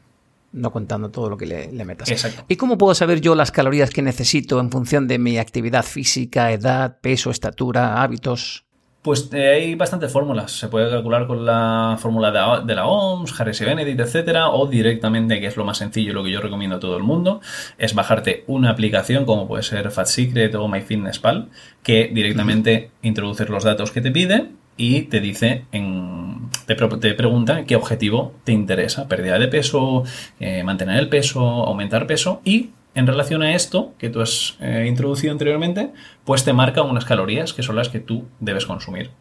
no 0.51 0.71
contando 0.71 1.09
todo 1.09 1.29
lo 1.29 1.37
que 1.37 1.45
le, 1.45 1.85
metas. 1.85 2.09
Exacto. 2.09 2.45
¿Y 2.47 2.55
cómo 2.55 2.77
puedo 2.77 2.93
saber 2.95 3.21
yo 3.21 3.35
las 3.35 3.51
calorías 3.51 3.89
que 3.89 4.01
necesito 4.01 4.59
en 4.59 4.71
función 4.71 5.07
de 5.07 5.19
mi 5.19 5.37
actividad 5.37 5.83
física, 5.83 6.51
edad, 6.51 6.99
peso, 7.01 7.31
estatura, 7.31 8.01
hábitos? 8.01 8.65
Pues 9.01 9.29
eh, 9.31 9.47
hay 9.47 9.75
bastantes 9.75 10.11
fórmulas. 10.11 10.51
Se 10.51 10.67
puede 10.67 10.89
calcular 10.89 11.25
con 11.25 11.45
la 11.45 11.97
fórmula 11.99 12.61
de, 12.65 12.75
la 12.75 12.85
OMS, 12.85 13.39
Harris 13.39 13.61
y 13.61 13.65
Benedict, 13.65 13.99
etcétera, 13.99 14.49
o 14.49 14.67
directamente, 14.67 15.39
que 15.39 15.47
es 15.47 15.55
lo 15.55 15.63
más 15.63 15.77
sencillo 15.77 16.13
lo 16.13 16.23
que 16.23 16.31
yo 16.31 16.41
recomiendo 16.41 16.75
a 16.75 16.79
todo 16.79 16.97
el 16.97 17.03
mundo, 17.03 17.39
es 17.77 17.95
bajarte 17.95 18.43
una 18.47 18.71
aplicación 18.71 19.25
como 19.25 19.47
puede 19.47 19.63
ser 19.63 19.89
Fat 19.91 20.07
Secret 20.07 20.53
o 20.55 20.67
MyFitnessPal, 20.67 21.49
que 21.81 22.11
directamente 22.13 22.91
introduces 23.01 23.47
los 23.47 23.63
datos 23.63 23.91
que 23.91 24.01
te 24.01 24.11
pide 24.11 24.49
y 24.79 25.01
te 25.03 25.19
dice 25.19 25.65
en, 25.73 26.49
te, 26.65 26.75
pregunta 27.13 27.65
qué 27.65 27.75
objetivo 27.75 28.33
te 28.45 28.53
interesa, 28.53 29.09
pérdida 29.09 29.37
de 29.37 29.49
peso, 29.49 30.05
eh, 30.39 30.63
mantener 30.63 30.97
el 30.97 31.09
peso, 31.09 31.41
aumentar 31.41 32.07
peso 32.07 32.41
y 32.45 32.69
en 32.95 33.05
relación 33.05 33.43
a 33.43 33.53
esto 33.53 33.93
que 33.99 34.09
tú 34.09 34.21
has 34.21 34.55
eh, 34.61 34.85
introducido 34.87 35.33
anteriormente, 35.33 35.91
pues 36.23 36.45
te 36.45 36.53
marca 36.53 36.81
unas 36.81 37.03
calorías 37.03 37.53
que 37.53 37.61
son 37.61 37.75
las 37.75 37.89
que 37.89 37.99
tú 37.99 38.25
debes 38.39 38.65
consumir. 38.65 39.11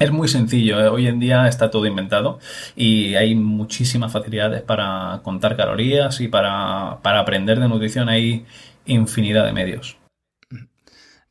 Es 0.00 0.10
muy 0.10 0.26
sencillo, 0.26 0.80
eh. 0.80 0.88
hoy 0.88 1.06
en 1.06 1.20
día 1.20 1.46
está 1.46 1.70
todo 1.70 1.86
inventado 1.86 2.40
y 2.74 3.14
hay 3.14 3.36
muchísimas 3.36 4.12
facilidades 4.12 4.62
para 4.62 5.20
contar 5.22 5.56
calorías 5.56 6.20
y 6.20 6.26
para, 6.26 6.98
para 7.02 7.20
aprender 7.20 7.60
de 7.60 7.68
nutrición 7.68 8.08
hay 8.08 8.44
infinidad 8.84 9.46
de 9.46 9.52
medios. 9.52 9.96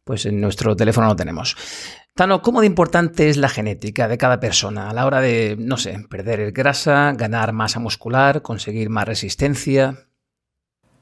Pues 0.06 0.26
en 0.26 0.40
nuestro 0.40 0.76
teléfono 0.76 1.08
lo 1.08 1.16
tenemos. 1.16 1.56
Tano, 2.16 2.44
¿cómo 2.44 2.62
de 2.62 2.68
importante 2.68 3.30
es 3.30 3.38
la 3.38 3.50
genética 3.50 4.08
de 4.08 4.20
cada 4.20 4.40
persona 4.40 4.92
a 4.92 4.94
la 4.94 5.08
hora 5.08 5.20
de, 5.20 5.56
no 5.58 5.78
sé, 5.78 6.06
perder 6.12 6.52
grasa, 6.52 7.12
ganar 7.14 7.54
masa 7.54 7.80
muscular, 7.80 8.44
conseguir 8.44 8.92
más 8.92 9.08
resistencia? 9.08 9.96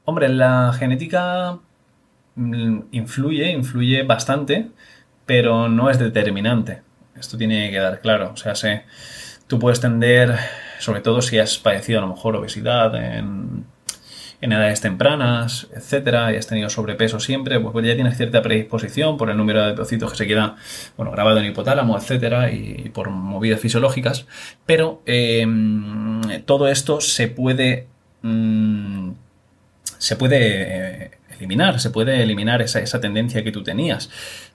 Hombre, 0.06 0.30
la 0.30 0.72
genética 0.72 1.58
mm, 2.34 2.78
influye, 2.92 3.50
influye 3.52 4.04
bastante, 4.04 4.70
pero 5.26 5.68
no 5.68 5.90
es 5.90 5.98
determinante. 5.98 6.80
Esto 7.14 7.36
tiene 7.36 7.66
que 7.66 7.72
quedar 7.72 8.00
claro. 8.00 8.30
O 8.32 8.36
sea, 8.38 8.54
sé, 8.54 8.84
tú 9.46 9.58
puedes 9.58 9.80
tender, 9.80 10.34
sobre 10.78 11.02
todo 11.02 11.20
si 11.20 11.38
has 11.38 11.58
padecido 11.58 11.98
a 11.98 12.02
lo 12.02 12.08
mejor 12.08 12.36
obesidad 12.36 12.94
en 12.94 13.66
en 14.42 14.52
edades 14.52 14.80
tempranas, 14.80 15.68
etcétera, 15.72 16.32
y 16.32 16.36
has 16.36 16.48
tenido 16.48 16.68
sobrepeso 16.68 17.20
siempre, 17.20 17.60
pues 17.60 17.86
ya 17.86 17.94
tienes 17.94 18.16
cierta 18.16 18.42
predisposición 18.42 19.16
por 19.16 19.30
el 19.30 19.36
número 19.36 19.60
de 19.60 19.66
adipocitos 19.66 20.10
que 20.10 20.18
se 20.18 20.26
queda 20.26 20.56
bueno, 20.96 21.12
grabado 21.12 21.38
en 21.38 21.46
hipotálamo, 21.46 21.96
etcétera, 21.96 22.50
y, 22.52 22.90
por 22.92 23.08
movidas 23.10 23.60
fisiológicas. 23.60 24.26
Pero 24.66 25.00
em, 25.06 26.42
todo 26.44 26.68
esto 26.68 27.00
se 27.00 27.28
puede. 27.28 27.86
Mm, 28.22 29.12
se 29.98 30.16
puede 30.16 31.04
eh, 31.04 31.10
eliminar, 31.38 31.78
se 31.78 31.90
puede 31.90 32.20
eliminar 32.22 32.62
esa, 32.62 32.80
esa 32.80 33.00
tendencia 33.00 33.44
que 33.44 33.52
tú 33.52 33.62
tenías 33.62 34.10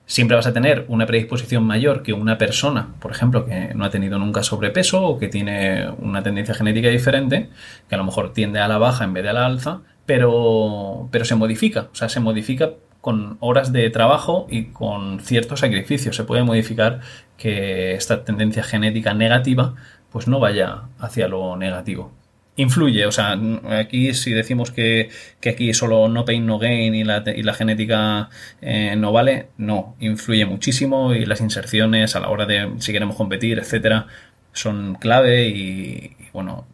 siempre 0.07 0.35
vas 0.35 0.47
a 0.47 0.53
tener 0.53 0.85
una 0.87 1.05
predisposición 1.05 1.63
mayor 1.63 2.01
que 2.01 2.13
una 2.13 2.37
persona, 2.39 2.95
por 2.99 3.11
ejemplo, 3.11 3.45
que 3.45 3.73
no 3.75 3.85
ha 3.85 3.91
tenido 3.91 4.17
nunca 4.17 4.41
sobrepeso 4.41 5.03
o 5.03 5.19
que 5.19 5.27
tiene 5.27 5.87
una 5.99 6.23
tendencia 6.23 6.55
genética 6.55 6.87
diferente, 6.87 7.49
que 7.87 7.95
a 7.95 7.97
lo 7.97 8.05
mejor 8.05 8.33
tiende 8.33 8.59
a 8.59 8.67
la 8.67 8.79
baja 8.79 9.03
en 9.03 9.13
vez 9.13 9.23
de 9.23 9.29
a 9.29 9.33
la 9.33 9.45
alza, 9.45 9.81
pero, 10.05 11.09
pero 11.11 11.25
se 11.25 11.35
modifica, 11.35 11.89
o 11.91 11.95
sea, 11.95 12.09
se 12.09 12.21
modifica 12.21 12.71
con 13.01 13.37
horas 13.41 13.71
de 13.71 13.89
trabajo 13.89 14.47
y 14.49 14.65
con 14.65 15.19
ciertos 15.19 15.59
sacrificios. 15.59 16.15
Se 16.15 16.23
puede 16.23 16.43
modificar 16.43 17.01
que 17.37 17.93
esta 17.93 18.23
tendencia 18.25 18.63
genética 18.63 19.13
negativa 19.13 19.75
pues 20.09 20.27
no 20.27 20.39
vaya 20.39 20.83
hacia 20.99 21.27
lo 21.27 21.55
negativo 21.57 22.11
influye. 22.57 23.05
O 23.05 23.11
sea, 23.11 23.39
aquí 23.69 24.13
si 24.13 24.33
decimos 24.33 24.71
que, 24.71 25.09
aquí 25.47 25.73
solo 25.73 26.09
no 26.09 26.25
pain, 26.25 26.45
no 26.45 26.59
gain 26.59 26.93
y 26.93 27.03
la, 27.05 27.23
y 27.25 27.43
la 27.43 27.53
genética 27.53 28.29
eh, 28.61 28.95
no 28.97 29.13
vale, 29.13 29.47
no, 29.57 29.95
influye 29.99 30.45
muchísimo 30.45 31.13
y 31.13 31.25
las 31.25 31.39
inserciones 31.39 32.15
a 32.15 32.19
la 32.19 32.29
hora 32.29 32.45
de 32.45 32.73
si 32.79 32.91
queremos 32.91 33.15
competir, 33.15 33.59
etcétera, 33.59 34.07
son 34.51 34.95
clave 34.95 35.47
y, 35.47 36.15
y 36.19 36.29
bueno, 36.33 36.65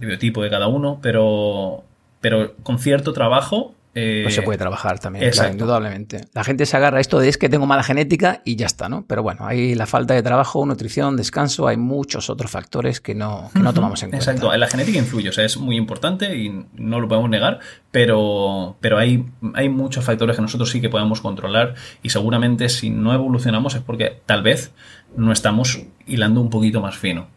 el 0.00 0.06
biotipo 0.06 0.42
de 0.42 0.50
cada 0.50 0.68
uno, 0.68 1.00
pero, 1.02 1.84
pero 2.20 2.54
con 2.62 2.78
cierto 2.78 3.12
trabajo 3.12 3.73
pues 3.94 4.34
se 4.34 4.42
puede 4.42 4.58
trabajar 4.58 4.98
también, 4.98 5.32
indudablemente. 5.52 6.26
La 6.34 6.42
gente 6.42 6.66
se 6.66 6.76
agarra 6.76 6.98
a 6.98 7.00
esto 7.00 7.20
de 7.20 7.28
es 7.28 7.38
que 7.38 7.48
tengo 7.48 7.64
mala 7.66 7.84
genética 7.84 8.42
y 8.44 8.56
ya 8.56 8.66
está, 8.66 8.88
¿no? 8.88 9.06
Pero 9.06 9.22
bueno, 9.22 9.46
hay 9.46 9.74
la 9.74 9.86
falta 9.86 10.14
de 10.14 10.22
trabajo, 10.22 10.66
nutrición, 10.66 11.16
descanso, 11.16 11.68
hay 11.68 11.76
muchos 11.76 12.28
otros 12.28 12.50
factores 12.50 13.00
que 13.00 13.14
no, 13.14 13.50
no 13.54 13.72
tomamos 13.72 14.02
en 14.02 14.10
cuenta. 14.10 14.32
Exacto, 14.32 14.56
la 14.56 14.66
genética 14.66 14.98
influye, 14.98 15.28
o 15.28 15.32
sea, 15.32 15.44
es 15.44 15.56
muy 15.56 15.76
importante 15.76 16.36
y 16.36 16.66
no 16.74 17.00
lo 17.00 17.08
podemos 17.08 17.30
negar, 17.30 17.60
pero, 17.92 18.76
pero 18.80 18.98
hay, 18.98 19.24
hay 19.54 19.68
muchos 19.68 20.04
factores 20.04 20.36
que 20.36 20.42
nosotros 20.42 20.70
sí 20.70 20.80
que 20.80 20.88
podemos 20.88 21.20
controlar 21.20 21.74
y 22.02 22.10
seguramente 22.10 22.68
si 22.68 22.90
no 22.90 23.14
evolucionamos 23.14 23.74
es 23.76 23.82
porque 23.82 24.20
tal 24.26 24.42
vez 24.42 24.72
no 25.16 25.32
estamos 25.32 25.80
hilando 26.06 26.40
un 26.40 26.50
poquito 26.50 26.80
más 26.80 26.96
fino. 26.96 27.28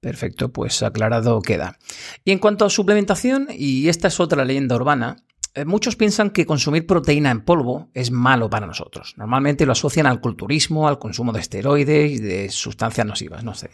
Perfecto, 0.00 0.50
pues 0.50 0.82
aclarado 0.82 1.40
queda. 1.40 1.78
Y 2.24 2.30
en 2.30 2.38
cuanto 2.38 2.64
a 2.64 2.70
suplementación, 2.70 3.48
y 3.50 3.88
esta 3.88 4.08
es 4.08 4.20
otra 4.20 4.44
leyenda 4.44 4.76
urbana, 4.76 5.16
eh, 5.16 5.35
muchos 5.64 5.96
piensan 5.96 6.30
que 6.30 6.44
consumir 6.44 6.86
proteína 6.86 7.30
en 7.30 7.40
polvo 7.40 7.88
es 7.94 8.10
malo 8.10 8.50
para 8.50 8.66
nosotros. 8.66 9.14
Normalmente 9.16 9.64
lo 9.64 9.72
asocian 9.72 10.06
al 10.06 10.20
culturismo, 10.20 10.88
al 10.88 10.98
consumo 10.98 11.32
de 11.32 11.40
esteroides 11.40 12.12
y 12.12 12.18
de 12.18 12.50
sustancias 12.50 13.06
nocivas, 13.06 13.42
no 13.44 13.54
sé. 13.54 13.70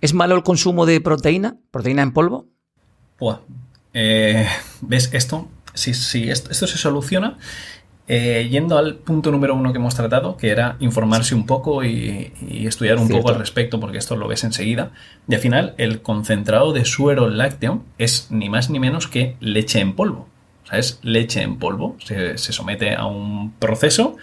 ¿Es 0.00 0.14
malo 0.14 0.34
el 0.36 0.42
consumo 0.42 0.86
de 0.86 1.00
proteína, 1.00 1.56
proteína 1.70 2.02
en 2.02 2.12
polvo? 2.12 2.46
Eh, 3.92 4.46
¿Ves 4.80 5.10
esto? 5.12 5.48
Si, 5.74 6.30
esto, 6.30 6.52
se 6.54 6.78
soluciona, 6.78 7.38
eh, 8.08 8.48
yendo 8.50 8.76
al 8.76 8.96
punto 8.96 9.30
número 9.30 9.54
uno 9.54 9.72
que 9.72 9.78
hemos 9.78 9.94
tratado, 9.94 10.36
que 10.36 10.48
era 10.48 10.76
informarse 10.80 11.34
un 11.34 11.46
poco 11.46 11.84
y, 11.84 12.32
estudiar 12.66 12.98
un 12.98 13.08
poco 13.08 13.28
al 13.28 13.38
respecto, 13.38 13.78
porque 13.78 13.98
esto 13.98 14.16
lo 14.16 14.26
ves 14.26 14.42
enseguida. 14.42 14.92
Y 15.28 15.34
al 15.34 15.40
final, 15.40 15.74
el 15.76 16.02
concentrado 16.02 16.72
de 16.72 16.84
suero 16.84 17.28
lácteo 17.28 17.84
es 17.98 18.28
ni 18.30 18.48
más 18.48 18.70
ni 18.70 18.80
menos 18.80 19.06
que 19.06 19.36
leche 19.40 19.80
en 19.80 19.94
polvo 19.94 20.29
es 20.78 21.00
leche 21.02 21.42
en 21.42 21.58
polvo. 21.58 21.96
Se, 22.04 22.36
somete 22.38 22.94
a 22.94 23.06
un 23.06 23.52
proceso 23.58 24.16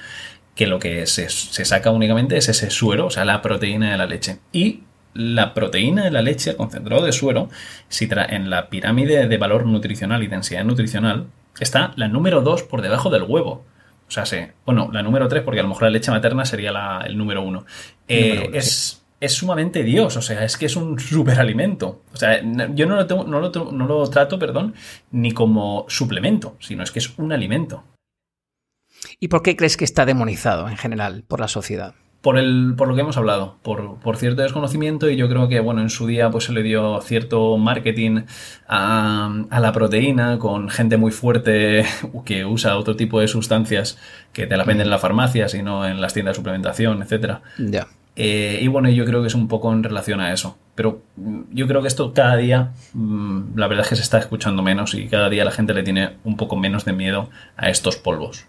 que 0.55 0.67
lo 0.67 0.79
que 0.79 1.05
se, 1.05 1.29
saca 1.29 1.91
únicamente 1.91 2.38
es 2.38 2.49
ese 2.49 2.69
suero, 2.69 3.07
o 3.07 3.10
sea, 3.10 3.25
la 3.25 3.41
proteína 3.41 3.91
de 3.91 3.97
la 3.97 4.05
leche. 4.05 4.39
Y 4.51 4.81
la 5.13 5.53
proteína 5.53 6.03
de 6.03 6.12
la 6.12 6.21
leche, 6.21 6.51
el 6.51 6.55
concentrado 6.55 7.03
de 7.03 7.12
suero, 7.12 7.49
si 7.89 8.10
en 8.12 8.49
la 8.49 8.69
pirámide 8.69 9.27
de 9.27 9.38
valor 9.38 9.65
nutricional 9.65 10.23
y 10.23 10.27
densidad 10.27 10.63
nutricional, 10.63 11.27
está 11.60 11.93
la 11.95 12.07
número 12.07 12.41
2 12.41 12.63
por 12.63 12.81
debajo 12.81 13.10
del 13.10 13.23
huevo. 13.23 13.65
O 14.07 14.12
sea, 14.12 14.25
sí, 14.25 14.38
bueno, 14.65 14.89
la 14.93 15.03
número 15.03 15.27
3, 15.27 15.43
porque 15.43 15.60
a 15.60 15.63
lo 15.63 15.69
mejor 15.69 15.83
la 15.83 15.89
leche 15.89 16.12
materna 16.12 16.45
sería 16.45 17.01
el 17.05 17.17
número 17.17 17.41
1. 17.41 17.65
Eh, 18.07 18.51
es, 18.53 18.96
es, 19.19 19.34
sumamente 19.34 19.84
Dios, 19.84 20.17
o 20.17 20.21
sea, 20.21 20.43
es 20.43 20.58
que 20.58 20.65
es 20.65 20.75
un 20.75 20.99
superalimento. 20.99 22.01
O 22.13 22.17
sea, 22.17 22.41
yo 22.73 22.86
no 22.86 22.95
lo, 22.95 23.23
no, 23.25 23.39
lo, 23.39 23.71
no 23.71 23.88
lo 23.88 24.10
trato, 24.10 24.39
perdón, 24.39 24.73
ni 25.12 25.32
como 25.32 25.86
suplemento, 25.88 26.56
sino 26.60 26.84
es 26.84 26.91
que 26.91 26.99
es 26.99 27.17
un 27.17 27.32
alimento. 27.32 27.84
¿Y 29.19 29.27
por 29.27 29.43
qué 29.43 29.56
crees 29.56 29.77
que 29.77 29.86
está 29.86 30.06
demonizado 30.06 30.69
en 30.69 30.77
general 30.77 31.23
por 31.27 31.39
la 31.39 31.47
sociedad? 31.47 31.95
Por, 32.21 32.38
el, 32.38 32.73
por 32.75 32.88
lo 32.88 32.95
que 32.95 33.01
hemos 33.01 33.15
hablado, 33.15 33.58
por, 33.62 34.17
cierto 34.17 34.41
desconocimiento 34.41 35.10
y 35.10 35.15
yo 35.15 35.30
creo 35.30 35.47
que, 35.47 35.60
bueno, 35.60 35.82
en 35.82 35.89
su 35.89 36.08
día 36.08 36.30
pues 36.32 36.45
se 36.45 36.51
le 36.51 36.63
dio 36.63 36.99
cierto 37.01 37.58
marketing 37.58 38.23
a, 38.67 39.45
la 39.49 39.71
proteína 39.71 40.39
con 40.39 40.67
gente 40.69 40.97
muy 40.97 41.12
fuerte 41.12 41.86
que 42.25 42.43
usa 42.43 42.77
otro 42.77 42.95
tipo 42.95 43.19
de 43.19 43.27
sustancias 43.27 43.97
que 44.34 44.47
te 44.47 44.58
las 44.58 44.65
venden 44.65 44.88
en 44.88 44.91
la 44.91 44.97
farmacia, 44.97 45.47
sino 45.47 45.88
en 45.88 46.01
las 46.01 46.13
tiendas 46.13 46.34
de 46.34 46.38
suplementación, 46.38 47.01
etcétera. 47.01 47.43
Ya. 47.60 47.88
Eh, 48.19 48.58
y 48.62 48.67
bueno, 48.67 48.89
yo 48.89 49.06
creo 49.06 49.21
que 49.21 49.27
es 49.27 49.36
un 49.36 49.47
poco 49.47 49.71
en 49.71 49.84
relación 49.84 50.19
a 50.19 50.34
eso. 50.34 50.58
Pero 50.73 51.03
mm, 51.15 51.41
yo 51.51 51.67
creo 51.67 51.84
que 51.84 51.88
esto 51.88 52.13
cada 52.13 52.36
día, 52.36 52.71
mm, 52.93 53.56
la 53.56 53.67
verdad 53.67 53.86
es 53.86 53.89
que 53.89 53.95
se 53.95 54.01
está 54.01 54.17
escuchando 54.17 54.63
menos 54.63 54.95
y 54.95 55.08
cada 55.08 55.30
día 55.30 55.45
la 55.45 55.51
gente 55.51 55.75
le 55.75 55.84
tiene 55.84 56.17
un 56.23 56.36
poco 56.36 56.56
menos 56.56 56.84
de 56.84 56.93
miedo 56.93 57.30
a 57.56 57.69
estos 57.69 57.95
polvos. 57.95 58.45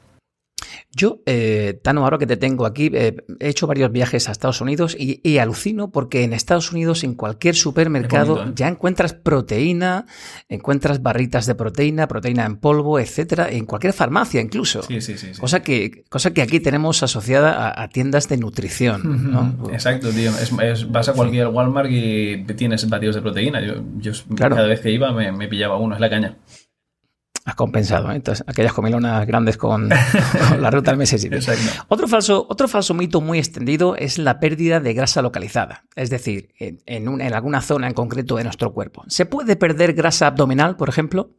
Yo, 0.94 1.20
eh, 1.26 1.78
Tano, 1.82 2.04
ahora 2.04 2.16
que 2.16 2.26
te 2.26 2.38
tengo 2.38 2.64
aquí, 2.64 2.90
eh, 2.94 3.14
he 3.40 3.48
hecho 3.48 3.66
varios 3.66 3.92
viajes 3.92 4.28
a 4.28 4.32
Estados 4.32 4.62
Unidos 4.62 4.96
y, 4.98 5.38
alucino 5.38 5.90
porque 5.90 6.24
en 6.24 6.32
Estados 6.32 6.72
Unidos, 6.72 7.04
en 7.04 7.14
cualquier 7.14 7.54
supermercado, 7.54 8.42
¿eh? 8.42 8.52
ya 8.54 8.68
encuentras 8.68 9.12
proteína, 9.12 10.06
encuentras 10.48 11.02
barritas 11.02 11.46
de 11.46 11.54
proteína, 11.54 12.08
proteína 12.08 12.46
en 12.46 12.56
polvo, 12.56 12.98
etcétera, 12.98 13.50
en 13.50 13.66
cualquier 13.66 13.92
farmacia 13.92 14.40
incluso. 14.40 14.82
Sí, 14.82 15.00
sí, 15.02 15.18
sí. 15.18 15.32
Cosa, 15.38 15.62
que, 15.62 16.04
cosa 16.08 16.32
que 16.32 16.40
aquí 16.40 16.58
tenemos 16.58 17.02
asociada 17.02 17.80
a, 17.80 17.88
tiendas 17.88 18.28
de 18.28 18.38
nutrición. 18.38 19.60
Exacto, 19.70 20.10
tío. 20.10 20.32
vas 20.88 21.08
a 21.08 21.12
cualquier 21.12 21.48
Walmart 21.48 21.90
y 21.90 22.44
tienes 22.54 22.88
batidos 22.88 23.14
de 23.14 23.22
proteína. 23.22 23.60
Yo, 23.98 24.12
cada 24.34 24.66
vez 24.66 24.80
que 24.80 24.90
iba 24.90 25.12
me, 25.12 25.32
me 25.32 25.48
pillaba 25.48 25.76
uno, 25.76 25.94
es 25.94 26.00
la 26.00 26.08
caña. 26.08 26.38
Has 27.48 27.54
compensado, 27.54 28.12
¿eh? 28.12 28.16
Entonces, 28.16 28.44
aquellas 28.46 28.74
comilonas 28.74 29.26
grandes 29.26 29.56
con, 29.56 29.88
la 30.60 30.70
ruta 30.70 30.90
del 30.90 30.98
Mississippi. 30.98 31.38
Otro 31.88 32.06
falso, 32.06 32.46
otro 32.46 32.68
falso 32.68 32.92
mito 32.92 33.22
muy 33.22 33.38
extendido 33.38 33.96
es 33.96 34.18
la 34.18 34.38
pérdida 34.38 34.80
de 34.80 34.92
grasa 34.92 35.22
localizada, 35.22 35.84
es 35.96 36.10
decir, 36.10 36.50
en, 36.58 36.82
en, 36.86 37.32
alguna 37.32 37.62
zona 37.62 37.86
en 37.86 37.94
concreto 37.94 38.36
de 38.36 38.44
nuestro 38.44 38.74
cuerpo. 38.74 39.02
¿Se 39.08 39.24
puede 39.24 39.56
perder 39.56 39.94
grasa 39.94 40.26
abdominal, 40.26 40.76
por 40.76 40.90
ejemplo? 40.90 41.30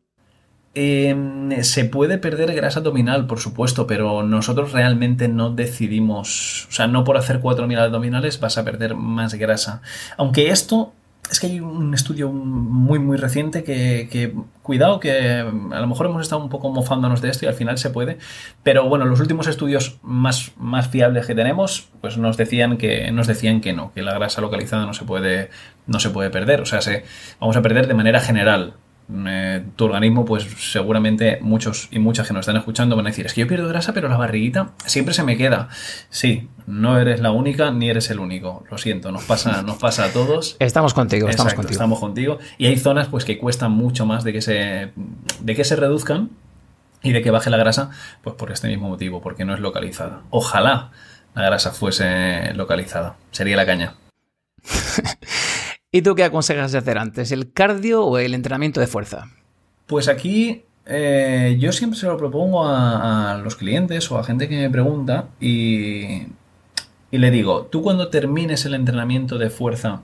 Em, 0.73 1.61
se 1.61 1.85
puede 1.85 2.17
perder 2.17 2.55
grasa 2.55 2.79
abdominal, 2.79 3.27
por 3.27 3.39
supuesto, 3.39 3.85
pero 3.85 4.23
nosotros 4.23 4.71
realmente 4.71 5.27
no 5.27 5.51
decidimos, 5.51 6.65
o 6.69 6.71
sea, 6.71 6.87
no 6.87 7.03
por 7.03 7.17
hacer 7.17 7.39
4.000 7.39 7.77
abdominales 7.77 8.39
vas 8.39 8.57
a 8.57 8.65
perder 8.65 8.95
más 8.95 9.35
grasa. 9.35 9.83
Aunque 10.17 10.49
esto 10.49 10.93
es 11.29 11.39
que 11.39 11.47
hay 11.47 11.59
un 11.59 11.93
estudio 11.93 12.31
muy, 12.31 12.99
muy 12.99 13.17
reciente 13.17 13.63
que, 13.63 14.33
cuidado, 14.63 14.99
que 14.99 15.39
a 15.39 15.79
lo 15.79 15.87
mejor 15.87 16.07
hemos 16.07 16.21
estado 16.21 16.41
un 16.41 16.49
poco 16.49 16.71
mofándonos 16.71 17.21
de 17.21 17.29
esto 17.29 17.45
y 17.45 17.47
al 17.47 17.53
final 17.53 17.77
se 17.77 17.89
puede, 17.89 18.17
pero 18.63 18.87
bueno, 18.87 19.05
los 19.05 19.19
últimos 19.19 19.47
estudios 19.47 19.99
más, 20.01 20.51
más 20.57 20.87
fiables 20.87 21.27
que 21.27 21.35
tenemos, 21.35 21.89
pues 22.01 22.17
nos 22.17 22.37
decían 22.37 22.77
que, 22.77 23.11
nos 23.11 23.27
decían 23.27 23.61
que 23.61 23.73
no, 23.73 23.93
que 23.93 24.01
la 24.01 24.13
grasa 24.13 24.41
localizada 24.41 24.85
no 24.85 24.93
se 24.93 25.05
puede, 25.05 25.49
no 25.87 25.99
se 25.99 26.09
puede 26.09 26.29
perder, 26.29 26.61
o 26.61 26.65
sea, 26.65 26.81
se, 26.81 27.03
vamos 27.39 27.55
a 27.55 27.61
perder 27.61 27.87
de 27.87 27.93
manera 27.93 28.19
general, 28.19 28.73
eh, 29.11 29.63
tu 29.75 29.85
organismo, 29.85 30.23
pues 30.23 30.43
seguramente 30.59 31.39
muchos 31.41 31.87
y 31.91 31.99
muchas 31.99 32.27
que 32.27 32.33
nos 32.33 32.41
están 32.41 32.57
escuchando 32.57 32.95
van 32.95 33.07
a 33.07 33.09
decir, 33.09 33.25
es 33.25 33.33
que 33.33 33.41
yo 33.41 33.47
pierdo 33.47 33.67
grasa, 33.67 33.93
pero 33.93 34.07
la 34.07 34.17
barriguita 34.17 34.71
siempre 34.85 35.13
se 35.13 35.23
me 35.23 35.35
queda. 35.35 35.69
Sí, 36.09 36.47
no 36.67 36.99
eres 36.99 37.19
la 37.19 37.31
única 37.31 37.71
ni 37.71 37.89
eres 37.89 38.11
el 38.11 38.19
único. 38.19 38.63
Lo 38.69 38.77
siento, 38.77 39.11
nos 39.11 39.23
pasa, 39.23 39.63
nos 39.63 39.77
pasa 39.77 40.05
a 40.05 40.13
todos. 40.13 40.57
Estamos 40.59 40.93
contigo, 40.93 41.27
estamos 41.27 41.53
contigo. 41.53 41.71
Estamos 41.71 41.99
contigo. 41.99 42.37
Y 42.57 42.67
hay 42.67 42.77
zonas 42.77 43.07
pues 43.07 43.25
que 43.25 43.39
cuestan 43.39 43.71
mucho 43.71 44.05
más 44.05 44.23
de 44.23 44.33
que 44.33 44.41
se, 44.41 44.91
de 45.39 45.55
que 45.55 45.63
se 45.63 45.75
reduzcan 45.75 46.29
y 47.01 47.11
de 47.11 47.21
que 47.21 47.31
baje 47.31 47.49
la 47.49 47.57
grasa, 47.57 47.89
pues 48.21 48.35
por 48.35 48.51
este 48.51 48.67
mismo 48.67 48.89
motivo, 48.89 49.21
porque 49.21 49.45
no 49.45 49.53
es 49.53 49.59
localizada. 49.59 50.21
Ojalá 50.29 50.91
la 51.33 51.43
grasa 51.43 51.71
fuese 51.71 52.53
localizada. 52.53 53.15
Sería 53.31 53.55
la 53.55 53.65
caña. 53.65 53.95
¿Y 55.91 56.03
tú 56.03 56.13
qué 56.13 56.23
aconsejas 56.23 56.71
de 56.71 56.77
hacer 56.77 56.99
antes, 56.99 57.31
el 57.31 57.51
cardio 57.51 58.05
o 58.05 58.19
el 58.19 58.35
entrenamiento 58.35 58.79
de 58.79 58.85
fuerza? 58.85 59.31
Pues 59.87 60.07
aquí 60.07 60.61
eh, 60.85 61.57
yo 61.59 61.71
siempre 61.71 61.99
se 61.99 62.05
lo 62.05 62.15
propongo 62.15 62.63
a, 62.67 63.41
los 63.43 63.55
clientes 63.55 64.11
o 64.11 64.19
a 64.19 64.23
gente 64.23 64.47
que 64.47 64.57
me 64.57 64.69
pregunta 64.69 65.29
y, 65.39 66.27
y 67.09 67.17
le 67.17 67.31
digo, 67.31 67.63
tú 67.71 67.81
cuando 67.81 68.09
termines 68.09 68.65
el 68.65 68.75
entrenamiento 68.75 69.39
de 69.39 69.49
fuerza, 69.49 70.01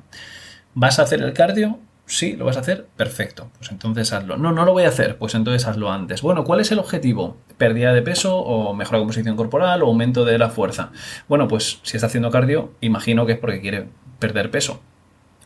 ¿vas 0.73 0.97
a 0.97 1.03
hacer 1.03 1.21
el 1.21 1.33
cardio? 1.33 1.77
Sí, 2.07 2.35
lo 2.35 2.45
vas 2.45 2.57
a 2.57 2.61
hacer, 2.61 2.87
perfecto. 2.97 3.51
Pues 3.59 3.69
entonces 3.69 4.11
hazlo. 4.11 4.37
No, 4.37 4.51
no 4.53 4.65
lo 4.65 4.73
voy 4.73 4.85
a 4.85 4.89
hacer, 4.89 5.19
pues 5.19 5.35
entonces 5.35 5.67
hazlo 5.67 5.91
antes. 5.91 6.23
Bueno, 6.23 6.45
¿cuál 6.45 6.61
es 6.61 6.71
el 6.71 6.79
objetivo? 6.79 7.37
¿Pérdida 7.59 7.93
de 7.93 8.01
peso 8.01 8.37
o 8.37 8.73
mejora 8.73 8.97
composición 8.97 9.35
corporal 9.35 9.83
o 9.83 9.85
aumento 9.85 10.25
de 10.25 10.39
la 10.39 10.49
fuerza? 10.49 10.91
Bueno, 11.27 11.47
pues 11.47 11.79
si 11.83 11.97
está 11.97 12.07
haciendo 12.07 12.31
cardio, 12.31 12.71
imagino 12.81 13.27
que 13.27 13.33
es 13.33 13.39
porque 13.39 13.61
quiere 13.61 13.87
perder 14.17 14.49
peso 14.49 14.81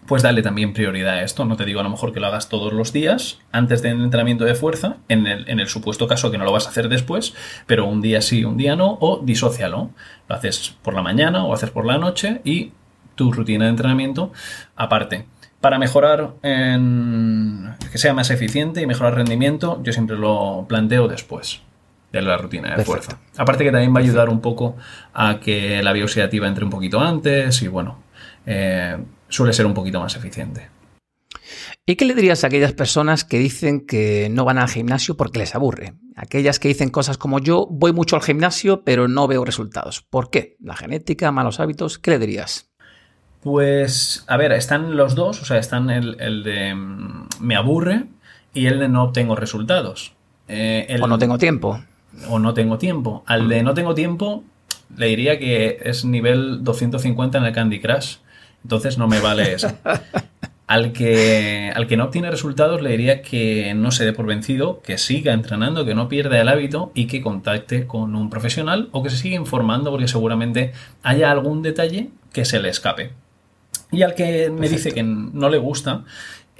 pues 0.08 0.24
dale 0.24 0.42
también 0.42 0.74
prioridad 0.74 1.16
a 1.16 1.24
esto. 1.24 1.46
No 1.46 1.56
te 1.56 1.66
digo 1.66 1.80
a 1.80 1.84
lo 1.84 1.90
mejor 1.90 2.14
que 2.14 2.20
lo 2.20 2.28
hagas 2.28 2.50
todos 2.50 2.74
los 2.74 2.94
días 2.94 3.40
antes 3.52 3.82
del 3.82 4.02
entrenamiento 4.02 4.44
de 4.44 4.56
fuerza, 4.56 4.98
en 5.08 5.28
el, 5.28 5.68
supuesto 5.68 6.08
caso 6.08 6.32
que 6.32 6.38
no 6.38 6.46
lo 6.46 6.52
vas 6.52 6.66
a 6.66 6.70
hacer 6.70 6.90
después, 6.90 7.34
pero 7.68 7.86
un 7.86 8.02
día 8.02 8.22
sí, 8.22 8.44
un 8.44 8.58
día 8.58 8.76
no, 8.76 8.98
o 9.02 9.22
disócialo. 9.24 9.92
Lo 10.28 10.36
haces 10.36 10.76
por 10.82 10.94
la 10.94 11.04
mañana 11.04 11.46
o 11.46 11.54
haces 11.54 11.70
por 11.70 11.86
la 11.86 11.98
noche 11.98 12.42
y 12.44 12.72
tu 13.16 13.32
rutina 13.32 13.66
de 13.66 13.72
entrenamiento 13.72 14.32
aparte. 14.76 15.26
Para 15.62 15.78
mejorar 15.78 16.36
en 16.42 17.76
que 17.92 17.98
sea 17.98 18.14
más 18.14 18.30
eficiente 18.30 18.82
y 18.82 18.88
mejorar 18.88 19.16
rendimiento, 19.16 19.82
yo 19.84 19.92
siempre 19.92 20.18
lo 20.18 20.66
planteo 20.70 21.10
después 21.10 21.62
de 22.12 22.22
la 22.22 22.38
rutina 22.38 22.76
de 22.76 22.86
fuerza. 22.86 23.20
Aparte 23.38 23.64
que 23.64 23.72
también 23.72 23.94
va 23.94 24.00
a 24.00 24.04
ayudar 24.04 24.30
un 24.30 24.42
poco 24.42 24.76
a 25.14 25.40
que 25.40 25.84
la 25.84 25.94
bioxidativa 25.94 26.48
entre 26.48 26.64
un 26.64 26.72
poquito 26.72 27.00
antes 27.00 27.62
y 27.62 27.68
bueno, 27.68 28.00
eh, 28.46 28.98
suele 29.30 29.54
ser 29.54 29.66
un 29.66 29.74
poquito 29.74 30.00
más 30.00 30.16
eficiente. 30.16 30.68
¿Y 31.86 31.96
qué 31.96 32.06
le 32.06 32.14
dirías 32.14 32.44
a 32.44 32.48
aquellas 32.48 32.74
personas 32.74 33.24
que 33.24 33.40
dicen 33.40 33.86
que 33.86 34.30
no 34.30 34.46
van 34.46 34.60
al 34.60 34.70
gimnasio 34.70 35.18
porque 35.18 35.40
les 35.40 35.56
aburre? 35.56 35.94
Aquellas 36.16 36.60
que 36.60 36.68
dicen 36.68 36.90
cosas 36.90 37.18
como 37.18 37.40
yo 37.40 37.68
voy 37.70 37.94
mucho 37.94 38.16
al 38.16 38.22
gimnasio 38.22 38.84
pero 38.84 39.08
no 39.08 39.28
veo 39.28 39.44
resultados. 39.46 40.06
¿Por 40.08 40.30
qué? 40.30 40.56
¿La 40.60 40.76
genética, 40.76 41.32
malos 41.32 41.60
hábitos? 41.60 41.98
¿Qué 41.98 42.12
le 42.12 42.20
dirías? 42.20 42.70
Pues, 43.42 44.26
a 44.28 44.38
ver, 44.38 44.52
están 44.52 44.98
los 44.98 45.16
dos, 45.16 45.42
o 45.42 45.46
sea, 45.46 45.58
están 45.58 45.90
el, 45.90 46.44
de 46.44 46.76
mm, 46.76 47.28
me 47.40 47.56
aburre 47.56 48.06
y 48.54 48.66
el 48.66 48.80
de 48.80 48.90
no 48.90 49.06
obtengo 49.06 49.36
resultados. 49.36 50.14
Eh, 50.48 51.00
o 51.02 51.08
no 51.08 51.18
tengo 51.18 51.38
tiempo. 51.38 51.82
O 52.28 52.38
no 52.38 52.54
tengo 52.54 52.78
tiempo. 52.78 53.24
Al 53.26 53.48
de 53.48 53.64
no 53.64 53.74
tengo 53.74 53.96
tiempo, 53.96 54.44
le 54.96 55.08
diría 55.08 55.40
que 55.40 55.80
es 55.84 56.04
nivel 56.04 56.64
250 56.64 57.38
en 57.38 57.46
el 57.46 57.54
Candy 57.54 57.80
Crush 57.80 58.18
entonces 58.64 58.98
no 58.98 59.08
me 59.08 59.20
vale 59.20 59.54
eso. 59.54 59.70
Al 60.68 60.94
que, 60.94 61.72
al 61.74 61.88
que 61.88 61.98
no 61.98 62.04
obtiene 62.06 62.30
resultados 62.30 62.84
le 62.84 62.92
diría 62.92 63.24
que 63.24 63.74
no 63.74 63.90
se 63.90 64.06
dé 64.06 64.14
por 64.14 64.28
vencido, 64.28 64.82
que 64.84 65.00
siga 65.00 65.34
entrenando, 65.34 65.84
que 65.84 65.96
no 65.96 66.08
pierda 66.08 66.40
el 66.40 66.48
hábito 66.48 66.92
y 66.94 67.08
que 67.08 67.24
contacte 67.24 67.88
con 67.88 68.16
un 68.16 68.30
profesional 68.30 68.88
o 68.92 69.02
que 69.02 69.10
se 69.10 69.18
siga 69.18 69.36
informando 69.36 69.90
porque 69.90 70.08
seguramente 70.08 70.74
haya 71.02 71.32
algún 71.32 71.64
detalle 71.64 72.10
que 72.34 72.46
se 72.46 72.60
le 72.60 72.70
escape. 72.70 73.14
Y 73.92 74.04
al 74.04 74.14
que 74.14 74.52
me 74.52 74.70
dice 74.70 74.92
que 74.92 75.02
no 75.02 75.50
le 75.50 75.58
gusta, 75.58 76.04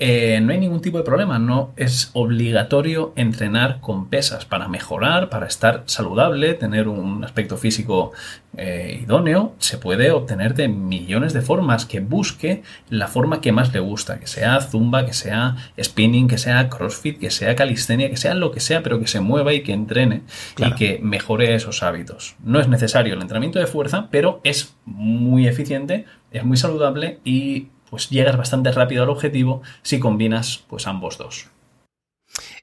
eh, 0.02 0.40
no 0.42 0.54
hay 0.54 0.60
ningún 0.60 0.82
tipo 0.82 0.98
de 0.98 1.04
problema, 1.04 1.40
no 1.40 1.74
es 1.76 2.10
obligatorio 2.14 3.12
entrenar 3.18 3.82
con 3.82 4.08
pesas 4.08 4.46
para 4.46 4.70
mejorar, 4.70 5.30
para 5.30 5.46
estar 5.46 5.84
saludable, 5.88 6.54
tener 6.54 6.88
un 6.88 7.22
aspecto 7.26 7.58
físico 7.58 8.14
eh, 8.56 9.02
idóneo, 9.04 9.56
se 9.60 9.78
puede 9.78 10.12
obtener 10.12 10.56
de 10.56 10.70
millones 10.70 11.34
de 11.34 11.42
formas, 11.42 11.86
que 11.86 12.00
busque 12.00 12.64
la 12.90 13.08
forma 13.08 13.42
que 13.42 13.52
más 13.52 13.74
le 13.74 13.82
gusta, 13.82 14.22
que 14.22 14.28
sea 14.28 14.62
zumba, 14.62 15.06
que 15.06 15.12
sea 15.12 15.58
spinning, 15.78 16.30
que 16.30 16.38
sea 16.38 16.70
crossfit, 16.70 17.20
que 17.20 17.30
sea 17.30 17.56
calistenia, 17.56 18.10
que 18.10 18.16
sea 18.18 18.36
lo 18.36 18.52
que 18.52 18.62
sea, 18.62 18.82
pero 18.82 19.02
que 19.02 19.08
se 19.08 19.20
mueva 19.20 19.54
y 19.54 19.64
que 19.64 19.74
entrene 19.74 20.22
y 20.58 20.72
que 20.76 21.00
mejore 21.04 21.54
esos 21.56 21.84
hábitos. 21.84 22.38
No 22.42 22.62
es 22.62 22.70
necesario 22.70 23.16
el 23.16 23.22
entrenamiento 23.22 23.60
de 23.60 23.68
fuerza, 23.68 24.08
pero 24.10 24.40
es 24.46 24.76
muy 24.86 25.46
eficiente, 25.46 26.06
es 26.32 26.46
muy 26.46 26.56
saludable 26.56 27.20
y 27.26 27.68
pues 27.90 28.10
llegas 28.10 28.38
bastante 28.38 28.72
rápido 28.72 29.04
al 29.04 29.10
objetivo 29.10 29.62
si 29.82 30.00
combinas 30.00 30.64
pues 30.68 30.88
ambos 30.88 31.18
dos. 31.18 31.48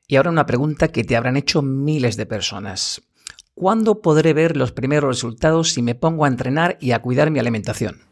Y 0.06 0.16
ahora 0.16 0.30
una 0.30 0.46
pregunta 0.46 0.88
que 0.88 1.04
te 1.04 1.16
habrán 1.16 1.36
hecho 1.36 1.62
miles 1.62 2.16
de 2.16 2.26
personas. 2.26 3.02
¿Cuándo 3.54 4.02
podré 4.02 4.34
ver 4.34 4.56
los 4.56 4.72
primeros 4.72 5.08
resultados 5.08 5.70
si 5.70 5.82
me 5.82 5.94
pongo 5.94 6.24
a 6.24 6.28
entrenar 6.28 6.76
y 6.80 6.92
a 6.92 7.00
cuidar 7.00 7.30
mi 7.30 7.38
alimentación? 7.38 8.02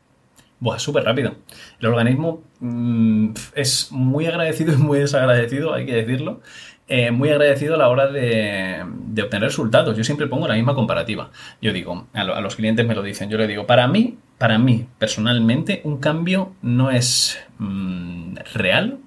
Buah, 0.58 0.78
súper 0.78 1.04
rápido. 1.04 1.34
El 1.80 1.86
organismo 1.88 2.42
mm, 2.60 3.30
es 3.54 3.92
muy 3.92 4.26
agradecido 4.26 4.72
y 4.72 4.76
muy 4.76 4.98
desagradecido, 5.00 5.74
hay 5.74 5.84
que 5.84 5.94
decirlo. 5.94 6.40
Eh, 6.86 7.10
muy 7.10 7.30
agradecido 7.30 7.74
a 7.74 7.78
la 7.78 7.88
hora 7.88 8.08
de, 8.10 8.82
obtener 9.22 9.48
resultados. 9.48 9.96
Yo 9.96 10.04
siempre 10.04 10.26
pongo 10.26 10.46
la 10.48 10.54
misma 10.54 10.74
comparativa. 10.74 11.30
Yo 11.60 11.72
digo, 11.72 12.08
a, 12.12 12.24
los 12.24 12.56
clientes 12.56 12.86
me 12.86 12.94
lo 12.94 13.02
dicen, 13.02 13.30
yo 13.30 13.38
le 13.38 13.46
digo, 13.46 13.66
para 13.66 13.86
mí, 13.88 14.18
para 14.38 14.58
mí, 14.58 14.86
personalmente, 14.98 15.80
un 15.84 15.98
cambio 15.98 16.52
no 16.62 16.90
es 16.90 17.38
mm, 17.58 18.36
real 18.54 18.98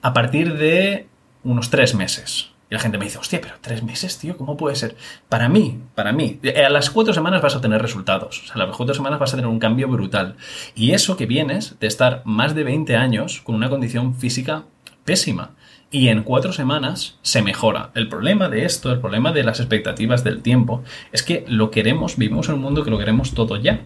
a 0.00 0.12
partir 0.12 0.54
de 0.54 1.06
unos 1.44 1.70
tres 1.70 1.94
meses. 1.94 2.50
Y 2.70 2.74
la 2.74 2.80
gente 2.80 2.96
me 2.96 3.04
dice, 3.04 3.18
hostia, 3.18 3.38
pero 3.40 3.54
tres 3.60 3.82
meses, 3.82 4.18
tío, 4.18 4.36
¿cómo 4.38 4.56
puede 4.56 4.76
ser? 4.76 4.96
Para 5.28 5.48
mí, 5.50 5.78
para 5.94 6.12
mí, 6.12 6.40
a 6.64 6.70
las 6.70 6.88
cuatro 6.88 7.12
semanas 7.12 7.42
vas 7.42 7.54
a 7.54 7.60
tener 7.60 7.82
resultados. 7.82 8.40
O 8.40 8.46
sea, 8.46 8.54
a 8.54 8.66
las 8.66 8.74
cuatro 8.74 8.94
semanas 8.94 9.20
vas 9.20 9.34
a 9.34 9.36
tener 9.36 9.50
un 9.50 9.58
cambio 9.58 9.88
brutal. 9.88 10.36
Y 10.74 10.92
eso 10.92 11.18
que 11.18 11.26
vienes 11.26 11.78
de 11.80 11.86
estar 11.86 12.22
más 12.24 12.54
de 12.54 12.64
20 12.64 12.96
años 12.96 13.42
con 13.42 13.56
una 13.56 13.68
condición 13.68 14.14
física 14.14 14.64
pésima. 15.04 15.50
Y 15.92 16.08
en 16.08 16.22
cuatro 16.22 16.54
semanas 16.54 17.18
se 17.20 17.42
mejora. 17.42 17.90
El 17.94 18.08
problema 18.08 18.48
de 18.48 18.64
esto, 18.64 18.90
el 18.90 18.98
problema 18.98 19.30
de 19.30 19.44
las 19.44 19.60
expectativas 19.60 20.24
del 20.24 20.40
tiempo, 20.40 20.82
es 21.12 21.22
que 21.22 21.44
lo 21.46 21.70
queremos, 21.70 22.16
vivimos 22.16 22.48
en 22.48 22.54
un 22.54 22.62
mundo 22.62 22.82
que 22.82 22.90
lo 22.90 22.98
queremos 22.98 23.34
todo 23.34 23.58
ya. 23.58 23.82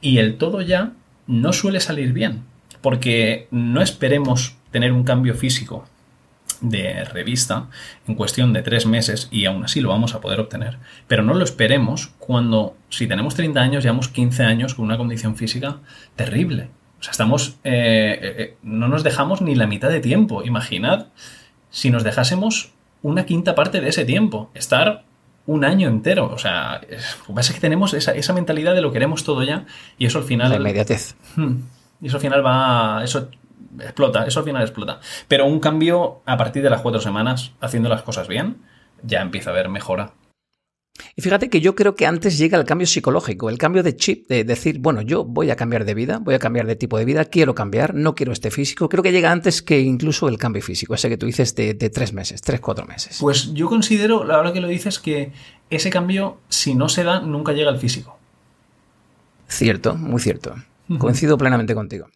Y 0.00 0.18
el 0.18 0.38
todo 0.38 0.62
ya 0.62 0.92
no 1.26 1.52
suele 1.52 1.80
salir 1.80 2.12
bien. 2.12 2.44
Porque 2.80 3.48
no 3.50 3.82
esperemos 3.82 4.54
tener 4.70 4.92
un 4.92 5.02
cambio 5.02 5.34
físico 5.34 5.84
de 6.60 7.04
revista 7.04 7.66
en 8.06 8.14
cuestión 8.14 8.52
de 8.52 8.62
tres 8.62 8.86
meses 8.86 9.28
y 9.30 9.44
aún 9.46 9.64
así 9.64 9.80
lo 9.80 9.88
vamos 9.88 10.14
a 10.14 10.20
poder 10.20 10.38
obtener. 10.38 10.78
Pero 11.08 11.24
no 11.24 11.34
lo 11.34 11.42
esperemos 11.42 12.12
cuando, 12.18 12.76
si 12.88 13.08
tenemos 13.08 13.34
30 13.34 13.60
años, 13.60 13.82
llevamos 13.82 14.08
15 14.08 14.44
años 14.44 14.74
con 14.76 14.84
una 14.84 14.96
condición 14.96 15.34
física 15.34 15.78
terrible. 16.14 16.68
O 17.00 17.02
sea, 17.02 17.12
estamos. 17.12 17.58
Eh, 17.64 18.18
eh, 18.22 18.34
eh, 18.38 18.56
no 18.62 18.88
nos 18.88 19.02
dejamos 19.02 19.40
ni 19.40 19.54
la 19.54 19.66
mitad 19.66 19.88
de 19.88 20.00
tiempo. 20.00 20.44
Imaginad 20.44 21.08
si 21.70 21.90
nos 21.90 22.04
dejásemos 22.04 22.72
una 23.02 23.26
quinta 23.26 23.54
parte 23.54 23.80
de 23.80 23.88
ese 23.88 24.04
tiempo. 24.04 24.50
Estar 24.54 25.04
un 25.46 25.64
año 25.64 25.88
entero. 25.88 26.30
O 26.32 26.38
sea, 26.38 26.80
lo 26.82 27.26
que 27.26 27.32
pasa 27.34 27.52
es 27.52 27.54
que 27.54 27.60
tenemos 27.60 27.94
esa, 27.94 28.12
esa 28.12 28.32
mentalidad 28.32 28.74
de 28.74 28.82
lo 28.82 28.92
queremos 28.92 29.24
todo 29.24 29.42
ya 29.42 29.66
y 29.98 30.06
eso 30.06 30.18
al 30.18 30.24
final. 30.24 30.50
La 30.50 30.56
inmediatez. 30.56 31.16
Hmm, 31.36 31.56
y 32.00 32.06
eso 32.08 32.16
al 32.16 32.22
final 32.22 32.44
va. 32.44 33.02
Eso 33.02 33.30
explota, 33.80 34.24
eso 34.26 34.40
al 34.40 34.44
final 34.44 34.62
explota. 34.62 35.00
Pero 35.26 35.46
un 35.46 35.60
cambio 35.60 36.20
a 36.26 36.36
partir 36.36 36.62
de 36.62 36.70
las 36.70 36.80
cuatro 36.80 37.00
semanas, 37.00 37.52
haciendo 37.60 37.88
las 37.88 38.02
cosas 38.02 38.28
bien, 38.28 38.58
ya 39.02 39.20
empieza 39.20 39.50
a 39.50 39.52
haber 39.52 39.68
mejora. 39.68 40.12
Y 41.16 41.22
fíjate 41.22 41.48
que 41.48 41.60
yo 41.60 41.74
creo 41.74 41.94
que 41.94 42.06
antes 42.06 42.38
llega 42.38 42.58
el 42.58 42.64
cambio 42.64 42.86
psicológico, 42.86 43.48
el 43.48 43.58
cambio 43.58 43.82
de 43.82 43.96
chip, 43.96 44.28
de 44.28 44.44
decir, 44.44 44.78
bueno, 44.78 45.02
yo 45.02 45.24
voy 45.24 45.50
a 45.50 45.56
cambiar 45.56 45.84
de 45.84 45.94
vida, 45.94 46.18
voy 46.18 46.34
a 46.34 46.38
cambiar 46.38 46.66
de 46.66 46.76
tipo 46.76 46.98
de 46.98 47.04
vida, 47.04 47.24
quiero 47.24 47.54
cambiar, 47.54 47.94
no 47.94 48.14
quiero 48.14 48.32
este 48.32 48.50
físico. 48.50 48.88
Creo 48.88 49.02
que 49.02 49.12
llega 49.12 49.30
antes 49.30 49.62
que 49.62 49.80
incluso 49.80 50.28
el 50.28 50.38
cambio 50.38 50.62
físico, 50.62 50.94
ese 50.94 51.08
que 51.08 51.16
tú 51.16 51.26
dices 51.26 51.54
de, 51.54 51.74
de 51.74 51.90
tres 51.90 52.12
meses, 52.12 52.42
tres, 52.42 52.60
cuatro 52.60 52.86
meses. 52.86 53.18
Pues 53.20 53.52
yo 53.52 53.68
considero, 53.68 54.24
la 54.24 54.38
hora 54.38 54.52
que 54.52 54.60
lo 54.60 54.68
dices, 54.68 54.98
que 54.98 55.32
ese 55.70 55.90
cambio, 55.90 56.38
si 56.48 56.74
no 56.74 56.88
se 56.88 57.04
da, 57.04 57.20
nunca 57.20 57.52
llega 57.52 57.70
al 57.70 57.78
físico. 57.78 58.18
Cierto, 59.48 59.94
muy 59.94 60.20
cierto. 60.20 60.54
Coincido 60.98 61.36
plenamente 61.36 61.74
contigo. 61.74 62.08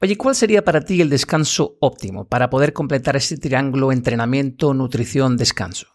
Oye, 0.00 0.16
¿cuál 0.16 0.36
sería 0.36 0.64
para 0.64 0.82
ti 0.82 1.00
el 1.00 1.10
descanso 1.10 1.76
óptimo 1.80 2.26
para 2.26 2.48
poder 2.48 2.72
completar 2.72 3.16
ese 3.16 3.36
triángulo 3.36 3.90
entrenamiento, 3.90 4.72
nutrición, 4.72 5.36
descanso? 5.36 5.88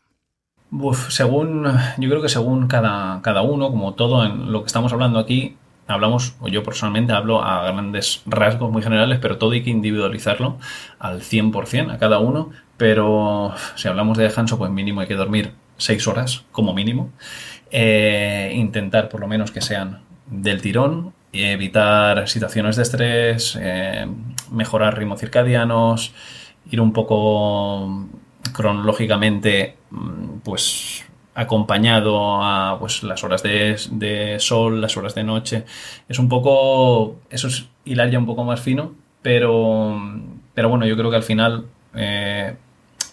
Según, 1.09 1.65
yo 1.97 2.09
creo 2.09 2.21
que 2.21 2.29
según 2.29 2.67
cada, 2.67 3.21
cada 3.21 3.41
uno, 3.41 3.69
como 3.69 3.93
todo 3.93 4.25
en 4.25 4.51
lo 4.51 4.61
que 4.61 4.67
estamos 4.67 4.91
hablando 4.93 5.19
aquí, 5.19 5.57
hablamos, 5.87 6.35
o 6.39 6.47
yo 6.47 6.63
personalmente 6.63 7.13
hablo 7.13 7.43
a 7.43 7.71
grandes 7.71 8.21
rasgos 8.25 8.71
muy 8.71 8.81
generales, 8.81 9.19
pero 9.21 9.37
todo 9.37 9.51
hay 9.51 9.63
que 9.63 9.69
individualizarlo 9.69 10.57
al 10.99 11.21
100% 11.21 11.93
a 11.93 11.97
cada 11.97 12.19
uno. 12.19 12.51
Pero 12.77 13.53
si 13.75 13.87
hablamos 13.87 14.17
de 14.17 14.25
descanso, 14.25 14.57
pues 14.57 14.71
mínimo 14.71 15.01
hay 15.01 15.07
que 15.07 15.15
dormir 15.15 15.53
6 15.77 16.07
horas 16.07 16.43
como 16.51 16.73
mínimo. 16.73 17.11
Eh, 17.71 18.51
intentar 18.55 19.09
por 19.09 19.21
lo 19.21 19.27
menos 19.27 19.51
que 19.51 19.61
sean 19.61 20.01
del 20.27 20.61
tirón 20.61 21.13
evitar 21.33 22.27
situaciones 22.27 22.75
de 22.75 22.83
estrés, 22.83 23.57
eh, 23.59 24.07
mejorar 24.51 24.97
ritmos 24.97 25.19
circadianos, 25.19 26.13
ir 26.69 26.81
un 26.81 26.93
poco 26.93 28.07
cronológicamente 28.53 29.75
pues 30.43 31.05
acompañado 31.35 32.41
a 32.41 32.77
pues 32.79 33.03
las 33.03 33.23
horas 33.23 33.43
de, 33.43 34.37
sol, 34.39 34.81
las 34.81 34.95
horas 34.97 35.15
de 35.15 35.23
noche. 35.23 35.65
Es 36.07 36.19
un 36.19 36.29
poco. 36.29 37.17
Eso 37.29 37.47
es 37.47 37.65
hilar 37.83 38.09
ya 38.09 38.19
un 38.19 38.25
poco 38.25 38.43
más 38.43 38.61
fino. 38.61 38.93
Pero. 39.21 39.99
Pero 40.53 40.69
bueno, 40.69 40.85
yo 40.85 40.95
creo 40.95 41.09
que 41.09 41.17
al 41.17 41.23
final. 41.23 41.65
Eh, 41.93 42.55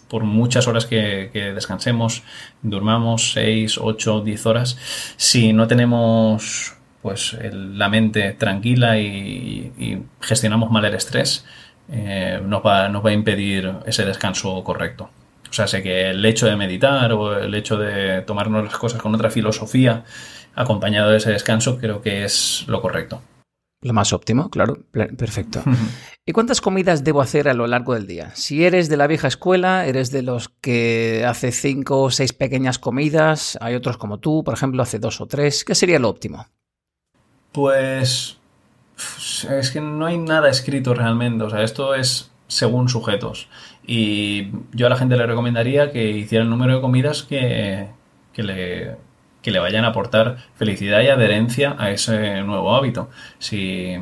por 0.08 0.24
muchas 0.24 0.68
horas 0.68 0.84
que, 0.84 1.30
que, 1.32 1.54
descansemos, 1.54 2.22
durmamos 2.60 3.32
6, 3.32 3.78
8, 3.78 4.20
10 4.20 4.46
horas, 4.46 5.14
si 5.16 5.54
no 5.54 5.66
tenemos 5.66 6.76
pues 7.02 7.36
la 7.42 7.88
mente 7.88 8.32
tranquila 8.32 8.98
y, 8.98 10.02
gestionamos 10.20 10.70
mal 10.70 10.84
el 10.84 10.94
estrés, 10.94 11.44
eh, 11.90 12.40
nos, 12.44 12.64
va, 12.64 12.88
nos 12.88 13.04
va 13.04 13.10
a 13.10 13.12
impedir 13.12 13.72
ese 13.86 14.04
descanso 14.04 14.62
correcto. 14.62 15.10
O 15.52 15.54
sea, 15.54 15.66
sé 15.66 15.82
que 15.82 16.08
el 16.08 16.24
hecho 16.24 16.46
de 16.46 16.56
meditar 16.56 17.12
o 17.12 17.36
el 17.36 17.54
hecho 17.54 17.76
de 17.76 18.22
tomarnos 18.22 18.64
las 18.64 18.78
cosas 18.78 19.02
con 19.02 19.14
otra 19.14 19.28
filosofía 19.28 20.02
acompañado 20.54 21.10
de 21.10 21.18
ese 21.18 21.30
descanso 21.30 21.76
creo 21.76 22.00
que 22.00 22.24
es 22.24 22.64
lo 22.68 22.80
correcto. 22.80 23.20
Lo 23.82 23.92
más 23.92 24.14
óptimo, 24.14 24.48
claro, 24.48 24.78
perfecto. 24.90 25.62
¿Y 26.24 26.32
cuántas 26.32 26.62
comidas 26.62 27.04
debo 27.04 27.20
hacer 27.20 27.50
a 27.50 27.52
lo 27.52 27.66
largo 27.66 27.92
del 27.92 28.06
día? 28.06 28.30
Si 28.34 28.64
eres 28.64 28.88
de 28.88 28.96
la 28.96 29.06
vieja 29.06 29.28
escuela, 29.28 29.84
eres 29.84 30.10
de 30.10 30.22
los 30.22 30.48
que 30.48 31.22
hace 31.28 31.52
cinco 31.52 32.00
o 32.00 32.10
seis 32.10 32.32
pequeñas 32.32 32.78
comidas, 32.78 33.58
hay 33.60 33.74
otros 33.74 33.98
como 33.98 34.20
tú, 34.20 34.42
por 34.42 34.54
ejemplo, 34.54 34.82
hace 34.82 34.98
dos 34.98 35.20
o 35.20 35.26
tres, 35.26 35.66
¿qué 35.66 35.74
sería 35.74 35.98
lo 35.98 36.08
óptimo? 36.08 36.46
Pues 37.52 38.38
es 39.50 39.70
que 39.70 39.82
no 39.82 40.06
hay 40.06 40.16
nada 40.16 40.48
escrito 40.48 40.94
realmente, 40.94 41.44
o 41.44 41.50
sea, 41.50 41.62
esto 41.62 41.94
es 41.94 42.30
según 42.52 42.88
sujetos. 42.88 43.48
Y 43.86 44.52
yo 44.72 44.86
a 44.86 44.90
la 44.90 44.96
gente 44.96 45.16
le 45.16 45.26
recomendaría 45.26 45.90
que 45.90 46.10
hiciera 46.10 46.44
el 46.44 46.50
número 46.50 46.76
de 46.76 46.80
comidas 46.80 47.22
que, 47.22 47.88
le, 48.36 48.96
que 49.42 49.50
le 49.50 49.58
vayan 49.58 49.84
a 49.84 49.88
aportar 49.88 50.36
felicidad 50.54 51.02
y 51.02 51.08
adherencia 51.08 51.74
a 51.78 51.90
ese 51.90 52.42
nuevo 52.42 52.74
hábito. 52.74 53.10
Si 53.38 53.96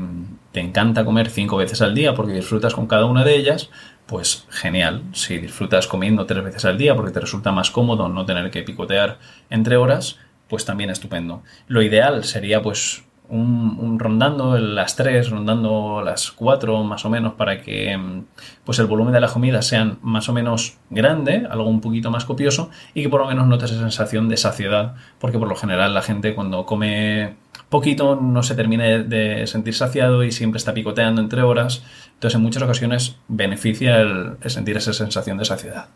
te 0.53 0.61
encanta 0.61 1.05
comer 1.05 1.31
cinco 1.31 1.57
veces 1.57 1.81
al 1.81 1.95
día 1.95 2.15
porque 2.15 2.35
disfrutas 2.35 2.75
con 2.75 2.87
cada 2.87 3.07
una 3.07 3.25
de 3.25 3.37
ellas, 3.37 3.71
pues 4.07 4.47
genial. 4.51 5.03
Si 5.13 5.39
disfrutas 5.39 5.87
comiendo 5.87 6.27
tres 6.27 6.45
veces 6.45 6.65
al 6.65 6.77
día 6.77 6.95
porque 6.95 7.13
te 7.13 7.21
resulta 7.21 7.53
más 7.53 7.71
cómodo 7.71 8.09
no 8.09 8.27
tener 8.27 8.51
que 8.51 8.63
picotear 8.63 9.19
entre 9.49 9.77
horas, 9.77 10.19
pues 10.49 10.65
también 10.65 10.91
estupendo. 10.91 11.43
Lo 11.69 11.81
ideal 11.81 12.25
sería 12.25 12.61
pues 12.61 13.05
un, 13.31 13.99
rondando 13.99 14.59
las 14.59 14.97
3, 14.97 15.31
rondando 15.31 16.03
las 16.05 16.31
4 16.33 16.83
más 16.85 17.05
o 17.05 17.11
menos 17.11 17.35
para 17.35 17.63
que 17.63 17.97
mm, 17.97 18.25
pues 18.65 18.79
el 18.79 18.87
volumen 18.87 19.13
de 19.13 19.21
la 19.21 19.29
comida 19.29 19.63
sean 19.63 19.99
más 20.03 20.29
o 20.29 20.33
menos 20.33 20.79
grande, 20.91 21.47
algo 21.49 21.69
un 21.69 21.81
poquito 21.81 22.11
más 22.11 22.25
copioso 22.25 22.71
y 22.95 23.03
que 23.03 23.09
por 23.09 23.21
lo 23.21 23.29
menos 23.29 23.47
notes 23.47 23.71
esa 23.71 23.81
sensación 23.81 24.29
de 24.29 24.37
saciedad, 24.37 24.95
porque 25.19 25.39
por 25.39 25.49
lo 25.49 25.57
general 25.57 25.95
la 25.95 26.03
gente 26.03 26.35
cuando 26.35 26.67
come 26.67 27.37
poquito 27.69 28.17
no 28.17 28.43
se 28.43 28.55
termina 28.55 28.85
de 28.85 29.47
sentir 29.47 29.75
saciado 29.75 30.25
y 30.25 30.33
siempre 30.33 30.59
está 30.59 30.75
picoteando 30.75 31.21
entre 31.21 31.43
horas, 31.43 31.85
entonces 32.15 32.37
en 32.37 32.43
muchas 32.43 32.63
ocasiones 32.63 33.17
beneficia 33.29 34.01
el 34.01 34.37
sentir 34.47 34.77
esa 34.77 34.93
sensación 34.93 35.39
de 35.39 35.45
saciedad. 35.45 35.89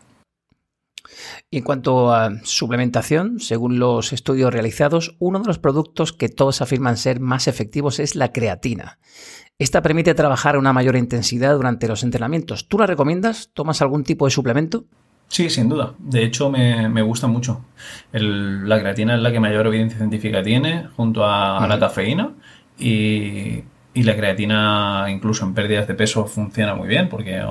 Y 1.51 1.59
en 1.59 1.63
cuanto 1.63 2.13
a 2.13 2.31
suplementación, 2.43 3.39
según 3.39 3.79
los 3.79 4.13
estudios 4.13 4.51
realizados, 4.51 5.15
uno 5.19 5.39
de 5.39 5.47
los 5.47 5.59
productos 5.59 6.11
que 6.11 6.29
todos 6.29 6.61
afirman 6.61 6.97
ser 6.97 7.19
más 7.19 7.47
efectivos 7.47 7.99
es 7.99 8.15
la 8.15 8.31
creatina. 8.31 8.99
Esta 9.57 9.81
permite 9.81 10.13
trabajar 10.15 10.55
a 10.55 10.59
una 10.59 10.73
mayor 10.73 10.97
intensidad 10.97 11.55
durante 11.55 11.87
los 11.87 12.03
entrenamientos. 12.03 12.67
¿Tú 12.67 12.77
la 12.77 12.87
recomiendas? 12.87 13.51
¿Tomas 13.53 13.81
algún 13.81 14.03
tipo 14.03 14.25
de 14.25 14.31
suplemento? 14.31 14.85
Sí, 15.27 15.49
sin 15.49 15.69
duda. 15.69 15.93
De 15.97 16.23
hecho, 16.23 16.49
me, 16.49 17.01
gusta 17.01 17.27
mucho. 17.27 17.63
la 18.11 18.79
creatina 18.79 19.15
es 19.15 19.21
la 19.21 19.31
que 19.31 19.39
mayor 19.39 19.67
evidencia 19.67 19.97
científica 19.97 20.43
tiene, 20.43 20.87
junto 20.95 21.23
a 21.25 21.65
la 21.67 21.79
cafeína. 21.79 22.33
Y 22.77 23.63
y 23.95 24.03
la 24.03 24.15
creatina, 24.17 25.05
incluso 25.07 25.45
en 25.45 25.53
pérdidas 25.53 25.87
de 25.87 25.93
peso, 25.93 26.25
funciona 26.25 26.75
muy 26.75 26.89
bien 26.89 27.07
porque 27.07 27.41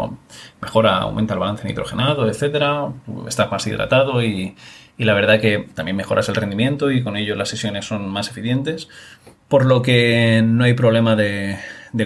mejora, 0.60 0.98
aumenta 0.98 1.32
el 1.32 1.40
balance 1.40 1.66
nitrogenado, 1.66 2.28
etcétera. 2.28 2.92
Estás 3.26 3.50
más 3.50 3.66
hidratado 3.66 4.22
y, 4.22 4.54
la 4.98 5.14
verdad 5.14 5.40
que 5.40 5.66
también 5.74 5.96
mejoras 5.96 6.28
el 6.28 6.34
rendimiento 6.34 6.90
y 6.90 7.02
con 7.02 7.16
ello 7.16 7.34
las 7.34 7.48
sesiones 7.48 7.86
son 7.86 8.10
más 8.10 8.28
eficientes. 8.28 8.88
Por 9.48 9.64
lo 9.64 9.80
que 9.80 10.42
no 10.44 10.64
hay 10.64 10.74
problema 10.74 11.16
de, 11.16 11.56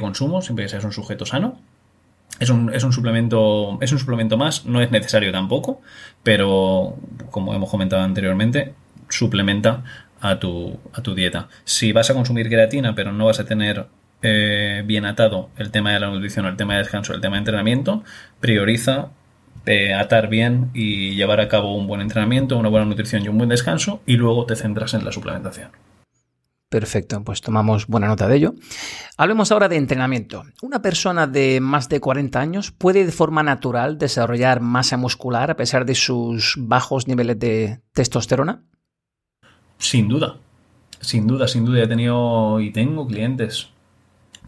consumo, 0.01 0.41
siempre 0.41 0.66
que 0.66 0.68
seas 0.68 0.84
un 0.84 0.93
sujeto 0.93 1.26
sano. 1.26 1.59
Es 2.39 2.51
un, 2.51 2.72
es 2.72 2.84
un, 2.84 2.93
suplemento, 2.93 3.76
es 3.80 3.91
un 3.91 3.99
suplemento 3.99 4.36
más, 4.36 4.66
no 4.66 4.80
es 4.80 4.93
necesario 4.93 5.32
tampoco, 5.32 5.80
pero 6.22 6.95
como 7.32 7.55
hemos 7.55 7.68
comentado 7.68 8.03
anteriormente, 8.03 8.74
suplementa 9.09 9.82
a 10.20 10.39
tu, 10.39 10.78
a 10.93 11.03
tu 11.03 11.16
dieta. 11.16 11.49
Si 11.64 11.91
vas 11.91 12.09
a 12.11 12.14
consumir 12.14 12.49
creatina 12.49 12.95
pero 12.95 13.12
no 13.12 13.24
vas 13.24 13.41
a 13.41 13.45
tener 13.45 13.86
eh, 14.23 14.83
bien 14.85 15.05
atado 15.05 15.51
el 15.57 15.71
tema 15.71 15.93
de 15.93 16.01
la 16.01 16.09
nutrición, 16.09 16.47
el 16.47 16.57
tema 16.57 16.75
de 16.75 16.81
descanso, 16.81 17.14
el 17.14 17.21
tema 17.21 17.37
de 17.37 17.41
entrenamiento, 17.41 18.03
prioriza 18.41 19.11
eh, 19.66 19.95
atar 19.95 20.29
bien 20.29 20.71
y 20.75 21.14
llevar 21.14 21.41
a 21.41 21.49
cabo 21.49 21.77
un 21.77 21.87
buen 21.87 22.01
entrenamiento, 22.01 22.57
una 22.57 22.69
buena 22.69 22.87
nutrición 22.87 23.23
y 23.25 23.29
un 23.29 23.39
buen 23.39 23.51
descanso 23.51 24.01
y 24.07 24.16
luego 24.16 24.47
te 24.47 24.57
centras 24.57 24.95
en 24.95 25.05
la 25.05 25.12
suplementación. 25.12 25.71
Perfecto, 26.71 27.25
pues 27.25 27.41
tomamos 27.41 27.87
buena 27.87 28.09
nota 28.09 28.29
de 28.29 28.37
ello. 28.37 28.55
Hablemos 29.16 29.51
ahora 29.51 29.69
de 29.69 29.77
entrenamiento. 29.77 30.45
¿Una 30.61 30.83
persona 30.83 31.27
de 31.27 31.61
más 31.61 31.89
de 31.89 31.99
40 31.99 32.39
años 32.39 32.73
puede 32.73 33.07
de 33.07 33.12
forma 33.12 33.43
natural 33.43 33.97
desarrollar 33.97 34.61
masa 34.61 34.99
muscular 34.99 35.51
a 35.51 35.57
pesar 35.57 35.87
de 35.87 35.95
sus 35.95 36.57
bajos 36.59 37.09
niveles 37.09 37.39
de 37.39 37.81
testosterona? 37.93 38.64
Sin 39.79 40.09
duda, 40.09 40.37
sin 41.01 41.27
duda, 41.27 41.49
sin 41.49 41.64
duda. 41.64 41.85
He 41.85 41.87
tenido 41.87 42.61
y 42.61 42.71
tengo 42.71 43.07
clientes 43.07 43.71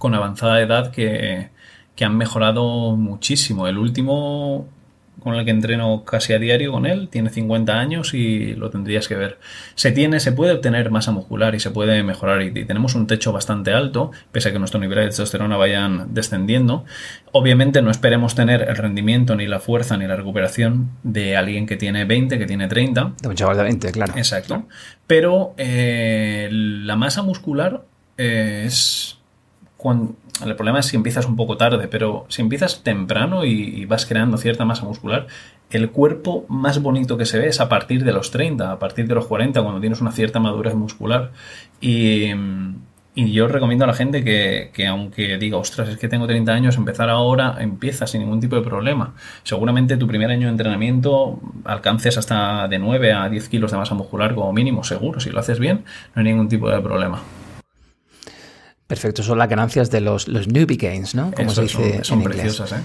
con 0.01 0.15
avanzada 0.15 0.61
edad 0.61 0.91
que, 0.91 1.51
que 1.95 2.05
han 2.05 2.17
mejorado 2.17 2.97
muchísimo. 2.97 3.69
El 3.69 3.79
último 3.79 4.67
con 5.21 5.35
el 5.35 5.45
que 5.45 5.51
entreno 5.51 6.03
casi 6.05 6.33
a 6.33 6.39
diario 6.39 6.73
con 6.73 6.87
él, 6.87 7.09
tiene 7.09 7.31
50 7.31 7.79
años 7.79 8.15
y 8.15 8.55
lo 8.55 8.71
tendrías 8.71 9.07
que 9.07 9.17
ver. 9.17 9.39
Se 9.75 9.93
tiene, 9.93 10.19
se 10.19 10.33
puede 10.33 10.53
obtener 10.53 10.91
masa 10.91 11.13
muscular 11.13 11.55
y 11.55 11.61
se 11.61 11.71
puede 11.71 12.03
mejorar 12.03 12.43
y, 12.43 12.65
tenemos 12.65 12.95
un 12.95 13.07
techo 13.07 13.31
bastante 13.33 13.73
alto, 13.73 14.13
pese 14.33 14.49
a 14.49 14.53
que 14.53 14.59
nuestros 14.59 14.81
niveles 14.81 15.05
de 15.05 15.09
testosterona 15.11 15.57
vayan 15.57 16.15
descendiendo. 16.15 16.85
Obviamente 17.33 17.83
no 17.83 17.91
esperemos 17.91 18.35
tener 18.35 18.63
el 18.63 18.77
rendimiento, 18.77 19.37
ni 19.37 19.47
la 19.47 19.61
fuerza, 19.61 19.97
ni 19.97 20.07
la 20.07 20.17
recuperación 20.17 20.91
de 21.03 21.37
alguien 21.37 21.67
que 21.67 21.77
tiene 21.77 22.07
20, 22.07 22.39
que 22.39 22.47
tiene 22.47 22.67
30. 22.67 23.13
De 23.21 23.29
un 23.29 23.35
chaval 23.35 23.59
de 23.59 23.63
20, 23.65 23.93
claro. 23.93 24.15
Exacto. 24.17 24.65
Pero 25.07 25.55
eh, 25.59 26.49
la 26.51 26.97
masa 26.97 27.23
muscular 27.23 27.85
eh, 28.17 28.65
es 28.67 29.20
cuando, 29.81 30.15
el 30.45 30.55
problema 30.57 30.81
es 30.81 30.87
si 30.87 30.97
empiezas 30.97 31.25
un 31.25 31.37
poco 31.37 31.57
tarde, 31.57 31.89
pero 31.89 32.27
si 32.29 32.43
empiezas 32.43 32.83
temprano 32.83 33.47
y, 33.47 33.87
vas 33.87 34.05
creando 34.05 34.37
cierta 34.37 34.67
masa 34.67 34.85
muscular, 34.85 35.27
el 35.71 35.91
cuerpo 35.91 36.45
más 36.49 36.83
bonito 36.83 37.17
que 37.17 37.25
se 37.25 37.39
ve 37.39 37.49
es 37.49 37.61
a 37.61 37.69
partir 37.71 38.05
de 38.05 38.13
los 38.13 38.31
30, 38.31 38.73
a 38.73 38.79
partir 38.79 39.09
de 39.09 39.15
los 39.15 39.27
40, 39.27 39.63
cuando 39.63 39.81
tienes 39.81 40.03
una 40.03 40.13
cierta 40.13 40.39
madurez 40.39 40.75
muscular. 40.75 41.33
Y, 41.81 42.31
yo 43.17 43.49
recomiendo 43.49 43.85
a 43.85 43.89
la 43.89 43.95
gente 43.95 44.25
que, 44.25 44.71
que, 44.73 44.87
aunque 44.87 45.37
diga, 45.37 45.59
ostras, 45.59 45.89
es 45.89 45.99
que 45.99 46.09
tengo 46.09 46.27
30 46.27 46.53
años, 46.53 46.77
empezar 46.77 47.11
ahora 47.11 47.57
empieza 47.59 48.07
sin 48.07 48.21
ningún 48.21 48.41
tipo 48.41 48.57
de 48.57 48.63
problema. 48.63 49.15
Seguramente 49.43 49.97
tu 49.97 50.07
primer 50.07 50.31
año 50.31 50.47
de 50.47 50.53
entrenamiento 50.53 51.39
alcances 51.65 52.17
hasta 52.17 52.69
de 52.69 52.79
9 52.79 53.13
a 53.13 53.29
10 53.29 53.49
kilos 53.49 53.73
de 53.73 53.79
masa 53.79 53.95
muscular 53.95 54.35
como 54.35 54.53
mínimo, 54.53 54.85
seguro. 54.85 55.21
Si 55.21 55.31
lo 55.31 55.41
haces 55.41 55.59
bien, 55.59 55.85
no 56.15 56.21
hay 56.21 56.25
ningún 56.25 56.49
tipo 56.49 56.71
de 56.71 56.81
problema. 56.81 57.21
Perfecto, 58.91 59.23
son 59.23 59.39
las 59.39 59.49
ganancias 59.49 59.89
de 59.89 60.01
los, 60.01 60.27
los 60.27 60.49
newbie 60.49 60.77
gains, 60.77 61.15
¿no? 61.15 61.31
Como 61.31 61.53
se 61.53 61.63
dice 61.63 62.01
son, 62.03 62.25
preciosas, 62.25 62.73
¿eh? 62.73 62.83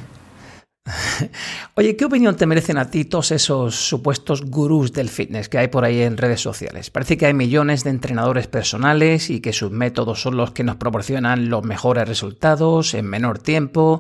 Oye, 1.74 1.98
¿qué 1.98 2.06
opinión 2.06 2.36
te 2.38 2.46
merecen 2.46 2.78
a 2.78 2.92
ti 2.92 3.06
todos 3.06 3.32
esos 3.32 3.74
supuestos 3.74 4.44
gurús 4.44 4.94
del 4.94 5.10
fitness 5.10 5.50
que 5.50 5.58
hay 5.58 5.68
por 5.68 5.84
ahí 5.84 6.04
en 6.04 6.16
redes 6.18 6.42
sociales? 6.42 6.92
Parece 6.92 7.18
que 7.18 7.26
hay 7.26 7.34
millones 7.34 7.84
de 7.84 7.90
entrenadores 7.90 8.46
personales 8.46 9.32
y 9.32 9.40
que 9.40 9.52
sus 9.52 9.72
métodos 9.72 10.22
son 10.22 10.38
los 10.38 10.52
que 10.52 10.64
nos 10.64 10.76
proporcionan 10.76 11.50
los 11.50 11.64
mejores 11.64 12.08
resultados 12.08 12.94
en 12.94 13.08
menor 13.08 13.40
tiempo. 13.40 14.00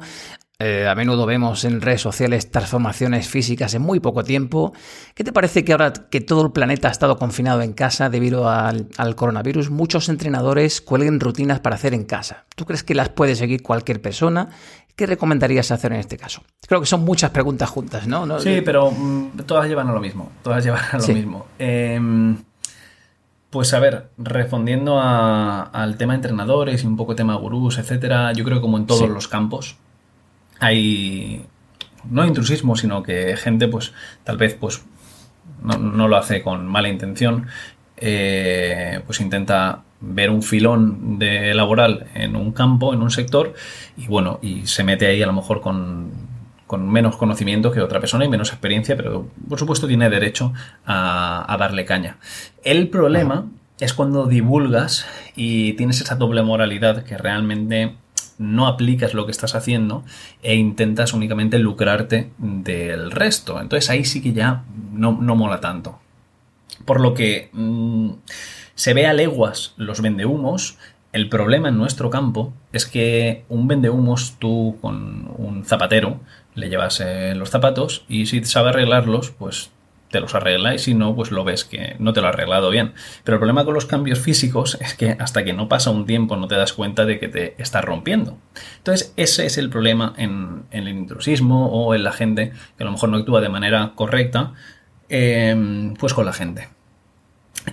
Eh, 0.58 0.88
a 0.88 0.95
menudo 0.95 1.26
vemos 1.26 1.66
en 1.66 1.82
redes 1.82 2.01
sociales 2.01 2.49
transformaciones 2.49 3.28
físicas 3.28 3.74
en 3.74 3.82
muy 3.82 3.99
poco 3.99 4.24
tiempo. 4.24 4.74
¿Qué 5.14 5.26
te 5.26 5.34
parece 5.34 5.66
que 5.66 5.74
ahora 5.74 5.91
que 5.91 6.22
todo 6.22 6.45
el 6.45 6.51
planeta 6.53 6.88
ha 6.88 6.91
estado 6.91 7.18
confinado 7.18 7.62
en 7.62 7.74
casa 7.74 8.10
debido 8.10 8.49
al, 8.49 8.88
coronavirus, 9.16 9.70
muchos 9.70 10.08
entrenadores 10.08 10.80
cuelguen 10.80 11.20
rutinas 11.20 11.60
para 11.60 11.76
hacer 11.76 11.93
en 11.93 12.06
casa? 12.06 12.45
¿Tú 12.56 12.66
crees 12.66 12.84
que 12.84 12.95
las 12.95 13.10
puede 13.10 13.36
seguir 13.36 13.64
cualquier 13.64 14.01
persona? 14.01 14.49
¿Qué 14.95 15.06
recomendarías 15.06 15.72
hacer 15.72 15.91
en 15.91 15.99
este 15.99 16.18
caso? 16.18 16.41
Creo 16.66 16.80
que 16.80 16.88
son 16.88 17.03
muchas 17.03 17.32
preguntas 17.32 17.70
juntas, 17.70 18.08
¿no? 18.08 18.39
Sí, 18.39 18.62
pero 18.64 18.91
mm, 18.91 19.39
todas 19.45 19.68
llevan 19.68 19.89
a 19.89 19.91
lo 19.91 19.99
mismo. 19.99 20.32
Todas 20.41 20.64
llevan 20.64 20.84
a 20.89 20.97
lo 20.97 21.08
mismo. 21.08 21.47
Em, 21.60 22.38
pues 23.49 23.74
a 23.74 23.80
ver, 23.80 24.10
respondiendo 24.18 25.01
al 25.01 25.97
tema 25.97 26.16
entrenadores 26.16 26.86
y 26.86 26.88
un 26.88 26.95
poco 26.95 27.14
tema 27.14 27.36
gurús, 27.36 27.78
etcétera, 27.78 28.32
yo 28.32 28.45
creo 28.45 28.58
que 28.58 28.62
como 28.62 28.78
en 28.78 28.86
todos 28.86 29.10
los 29.10 29.28
campos, 29.28 29.78
hay 30.66 31.45
no 32.09 32.26
intrusismo, 32.26 32.76
sino 32.76 33.03
que 33.03 33.36
gente, 33.38 33.68
pues, 33.68 33.93
tal 34.24 34.38
vez, 34.38 34.55
pues, 34.59 34.84
no, 35.63 36.07
lo 36.07 36.18
hace 36.18 36.41
con 36.41 36.68
mala 36.68 36.89
intención, 36.89 37.47
eh, 37.97 39.01
pues 39.05 39.22
intenta 39.22 39.84
ver 40.01 40.30
un 40.30 40.43
filón 40.43 41.18
de 41.18 41.53
laboral 41.53 42.07
en 42.13 42.36
un 42.36 42.51
campo, 42.51 42.93
en 42.93 43.01
un 43.01 43.09
sector, 43.09 43.53
y 43.97 44.07
bueno, 44.07 44.39
y 44.41 44.68
se 44.68 44.84
mete 44.84 45.07
ahí 45.07 45.24
a 45.24 45.28
lo 45.28 45.34
mejor 45.34 45.61
con, 45.61 46.11
con 46.68 46.88
menos 46.89 47.16
conocimiento 47.16 47.72
que 47.72 47.82
otra 47.82 47.99
persona 47.99 48.26
y 48.26 48.30
menos 48.30 48.49
experiencia, 48.49 48.95
pero 48.95 49.28
por 49.49 49.57
supuesto 49.57 49.88
tiene 49.88 50.09
derecho 50.09 50.53
a, 50.86 51.51
a 51.51 51.57
darle 51.57 51.86
caña. 51.86 52.18
El 52.63 52.89
problema 52.89 53.45
es 53.80 53.93
cuando 53.93 54.28
divulgas 54.28 55.07
y 55.36 55.74
tienes 55.74 56.01
esa 56.01 56.16
doble 56.16 56.43
moralidad 56.43 57.03
que 57.03 57.18
realmente 57.18 57.95
no 58.38 58.68
aplicas 58.68 59.14
lo 59.14 59.26
que 59.26 59.32
estás 59.32 59.56
haciendo 59.56 60.04
e 60.44 60.56
intentas 60.56 61.14
únicamente 61.14 61.60
lucrarte 61.60 62.32
del 62.38 63.12
resto. 63.12 63.60
Entonces 63.60 63.90
ahí 63.90 64.06
sí 64.06 64.22
que 64.22 64.34
ya 64.34 64.64
no, 64.92 65.14
mola 65.14 65.60
tanto. 65.60 66.00
Por 66.86 67.00
lo 67.00 67.14
que 67.14 67.50
mm, 67.54 68.12
se 68.76 68.94
ve 68.94 69.08
a 69.08 69.14
leguas 69.14 69.74
los 69.78 70.02
vendehumos. 70.02 70.78
El 71.14 71.30
problema 71.30 71.70
en 71.70 71.78
nuestro 71.78 72.10
campo 72.10 72.54
es 72.74 72.86
que 72.86 73.46
un 73.48 73.70
vendehumos, 73.70 74.36
tú 74.38 74.78
con 74.82 75.32
un 75.38 75.64
zapatero, 75.64 76.20
le 76.56 76.70
llevas 76.70 77.00
eh, 77.00 77.34
los 77.36 77.50
zapatos 77.50 78.04
y 78.10 78.26
si 78.26 78.44
sabe 78.44 78.70
arreglarlos, 78.70 79.32
pues 79.32 79.72
te 80.16 80.22
los 80.22 80.34
arregla 80.34 80.74
y 80.74 80.80
si 80.80 80.93
no, 80.93 81.13
pues 81.13 81.30
lo 81.32 81.43
ves 81.43 81.66
que 81.66 81.97
no 81.99 82.13
te 82.13 82.22
lo 82.22 82.28
ha 82.28 82.30
arreglado 82.30 82.70
bien. 82.70 82.93
Pero 83.26 83.36
el 83.36 83.39
problema 83.39 83.66
con 83.66 83.74
los 83.74 83.86
cambios 83.86 84.20
físicos 84.20 84.78
es 84.82 84.93
que 84.93 85.18
hasta 85.20 85.43
que 85.43 85.51
no 85.51 85.68
pasa 85.68 85.89
un 85.89 86.05
tiempo 86.05 86.38
no 86.38 86.47
te 86.47 86.55
das 86.55 86.72
cuenta 86.72 87.05
de 87.05 87.20
que 87.20 87.28
te 87.28 87.61
estás 87.61 87.84
rompiendo. 87.84 88.38
Entonces 88.78 89.13
ese 89.18 89.45
es 89.45 89.57
el 89.57 89.70
problema 89.70 90.13
en, 90.16 90.63
el 90.72 90.88
intrusismo 90.88 91.68
o 91.68 91.93
en 91.93 92.05
la 92.05 92.13
gente 92.13 92.53
que 92.78 92.84
a 92.84 92.86
lo 92.86 92.93
mejor 92.93 93.09
no 93.09 93.18
actúa 93.18 93.41
de 93.41 93.49
manera 93.49 93.91
correcta, 93.95 94.53
eh, 95.09 95.93
pues 95.99 96.13
con 96.13 96.26
la 96.26 96.32
gente. 96.32 96.70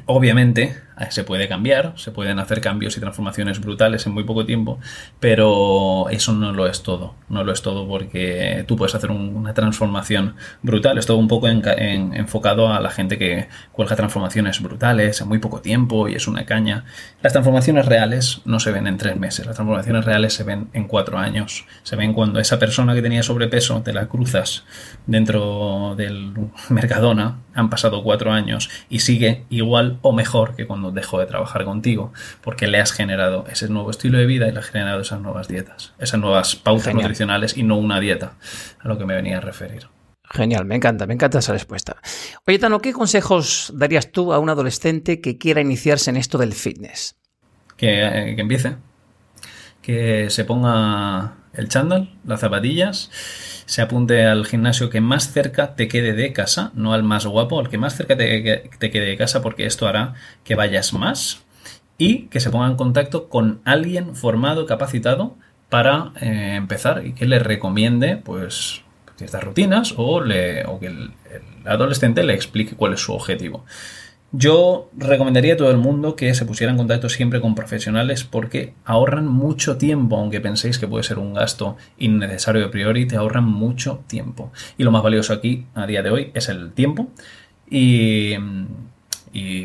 Obviamente 0.07 0.77
se 1.11 1.25
puede 1.25 1.49
cambiar, 1.49 1.95
se 1.97 2.11
pueden 2.11 2.39
hacer 2.39 2.61
cambios 2.61 2.97
y 2.97 3.01
transformaciones 3.01 3.61
brutales 3.61 4.07
en 4.07 4.13
muy 4.13 4.25
poco 4.25 4.45
tiempo, 4.47 4.79
pero 5.21 6.09
eso 6.11 6.33
no 6.33 6.53
lo 6.53 6.67
es 6.67 6.83
todo, 6.83 7.15
no 7.29 7.45
lo 7.45 7.53
es 7.53 7.63
todo 7.63 7.87
porque 7.87 8.65
tú 8.67 8.77
puedes 8.77 8.95
hacer 8.95 9.11
una 9.11 9.55
transformación 9.55 10.37
brutal, 10.63 10.99
es 10.99 11.07
todo 11.07 11.17
un 11.17 11.29
poco 11.29 11.49
enfocado 11.49 12.73
a 12.73 12.81
la 12.81 12.91
gente 12.91 13.19
que 13.19 13.49
cuelga 13.73 13.97
transformaciones 13.97 14.61
brutales 14.63 15.21
en 15.21 15.29
muy 15.29 15.39
poco 15.39 15.61
tiempo 15.61 16.09
y 16.09 16.15
es 16.15 16.29
una 16.29 16.45
caña. 16.45 16.85
Las 17.23 17.33
transformaciones 17.33 17.87
reales 17.87 18.43
no 18.45 18.61
se 18.61 18.73
ven 18.73 18.87
en 18.87 18.99
tres 18.99 19.17
meses, 19.17 19.47
las 19.47 19.57
transformaciones 19.57 20.05
reales 20.05 20.35
se 20.35 20.45
ven 20.45 20.69
en 20.73 20.87
cuatro 20.87 21.19
años, 21.19 21.67
se 21.83 21.97
ven 21.97 22.13
cuando 22.13 22.41
esa 22.41 22.59
persona 22.59 22.95
que 22.95 23.03
tenía 23.03 23.23
sobrepeso 23.23 23.83
te 23.83 23.93
la 23.93 24.07
cruzas 24.07 24.65
dentro 25.07 25.95
del 25.97 26.33
Mercadona, 26.69 27.39
han 27.55 27.71
pasado 27.71 28.03
cuatro 28.03 28.33
años 28.33 28.71
y 28.89 29.01
sigue 29.01 29.45
igual 29.51 29.99
o 30.03 30.13
mejor 30.13 30.55
que 30.55 30.67
cuando 30.67 30.82
dejó 30.91 31.21
de 31.21 31.27
trabajar 31.27 31.65
contigo, 31.65 32.13
porque 32.43 32.67
le 32.67 32.81
has 32.81 32.93
generado 32.93 33.45
ese 33.51 33.69
nuevo 33.69 33.91
estilo 33.91 34.19
de 34.19 34.27
vida 34.27 34.49
y 34.49 34.53
le 34.53 34.59
has 34.59 34.67
generado 34.67 35.01
esas 35.01 35.21
nuevas 35.21 35.49
dietas, 35.49 35.95
esas 35.99 36.21
nuevas 36.21 36.57
pautas 36.57 36.95
nutricionales 36.95 37.57
y 37.57 37.63
no 37.63 37.77
una 37.77 38.01
dieta, 38.01 38.35
a 38.81 38.89
lo 38.89 38.99
que 38.99 39.07
me 39.07 39.15
venía 39.15 39.39
a 39.39 39.41
referir. 39.41 39.89
Genial, 40.31 40.65
me 40.65 40.77
encanta, 40.77 41.07
me 41.07 41.15
encanta 41.15 41.41
esa 41.41 41.53
respuesta. 41.53 41.97
Oye, 42.47 42.59
Tano, 42.59 42.81
¿qué 42.81 42.93
consejos 42.93 43.71
darías 43.75 44.13
tú 44.13 44.33
a 44.33 44.39
un 44.39 44.49
adolescente 44.49 45.21
que 45.21 45.37
quiera 45.37 45.61
iniciarse 45.61 46.11
en 46.11 46.17
esto 46.17 46.39
del 46.39 46.55
fitness? 46.55 47.17
Que, 47.77 48.03
eh, 48.05 48.35
que 48.35 48.41
empiece, 48.41 48.77
que 49.83 50.31
se 50.31 50.45
ponga 50.45 51.35
el 51.55 51.69
chándal, 51.69 52.11
las 52.25 52.41
zapatillas 52.41 53.11
se 53.67 53.83
apunte 53.83 54.25
al 54.27 54.47
gimnasio 54.47 54.91
que 54.91 55.01
más 55.01 55.33
cerca 55.33 55.75
te 55.75 55.89
quede 55.89 56.13
de 56.13 56.33
casa, 56.33 56.73
no 56.75 56.93
al 56.93 57.03
más 57.03 57.27
guapo, 57.27 57.61
al 57.61 57.69
que 57.69 57.79
más 57.79 57.97
cerca 57.97 58.17
te, 58.17 58.43
quede 58.79 59.07
de 59.07 59.17
casa, 59.17 59.43
porque 59.43 59.67
esto 59.67 59.87
hará 59.87 60.15
que 60.45 60.55
vayas 60.55 60.93
más 60.93 61.43
y 61.99 62.25
que 62.25 62.41
se 62.41 62.51
ponga 62.51 62.67
en 62.67 62.77
contacto 62.77 63.29
con 63.29 63.61
alguien 63.65 64.15
formado, 64.15 64.67
capacitado 64.67 65.37
para 65.69 66.13
eh, 66.21 66.55
empezar 66.57 67.07
y 67.07 67.13
que 67.15 67.27
le 67.27 67.39
recomiende 67.39 68.17
pues 68.17 68.83
ciertas 69.17 69.45
rutinas 69.45 69.95
o, 69.97 70.23
que 70.81 70.87
el 70.87 71.13
adolescente 71.65 72.25
le 72.25 72.35
explique 72.35 72.75
cuál 72.75 72.95
es 72.95 73.01
su 73.01 73.13
objetivo. 73.13 73.65
Yo 74.35 74.89
recomendaría 74.97 75.53
a 75.55 75.57
todo 75.59 75.71
el 75.71 75.77
mundo 75.77 76.17
que 76.17 76.33
se 76.35 76.47
pusiera 76.47 76.71
en 76.71 76.79
contacto 76.79 77.11
siempre 77.11 77.43
con 77.43 77.55
profesionales 77.55 78.25
porque 78.25 78.73
ahorran 78.87 79.27
mucho 79.27 79.77
tiempo, 79.77 80.17
aunque 80.17 80.41
penséis 80.41 80.79
que 80.79 80.89
puede 80.89 81.05
ser 81.05 81.19
un 81.19 81.35
gasto 81.35 81.77
innecesario 81.99 82.65
a 82.65 82.71
priori, 82.71 83.07
te 83.07 83.17
ahorran 83.17 83.45
mucho 83.45 84.03
tiempo. 84.07 84.51
Y 84.79 84.85
lo 84.85 84.91
más 84.91 85.03
valioso 85.03 85.35
aquí, 85.35 85.67
a 85.75 85.87
día 85.87 86.03
de 86.03 86.11
hoy, 86.11 86.31
es 86.33 86.49
el 86.49 86.73
tiempo. 86.73 87.09
Y, 87.69 88.37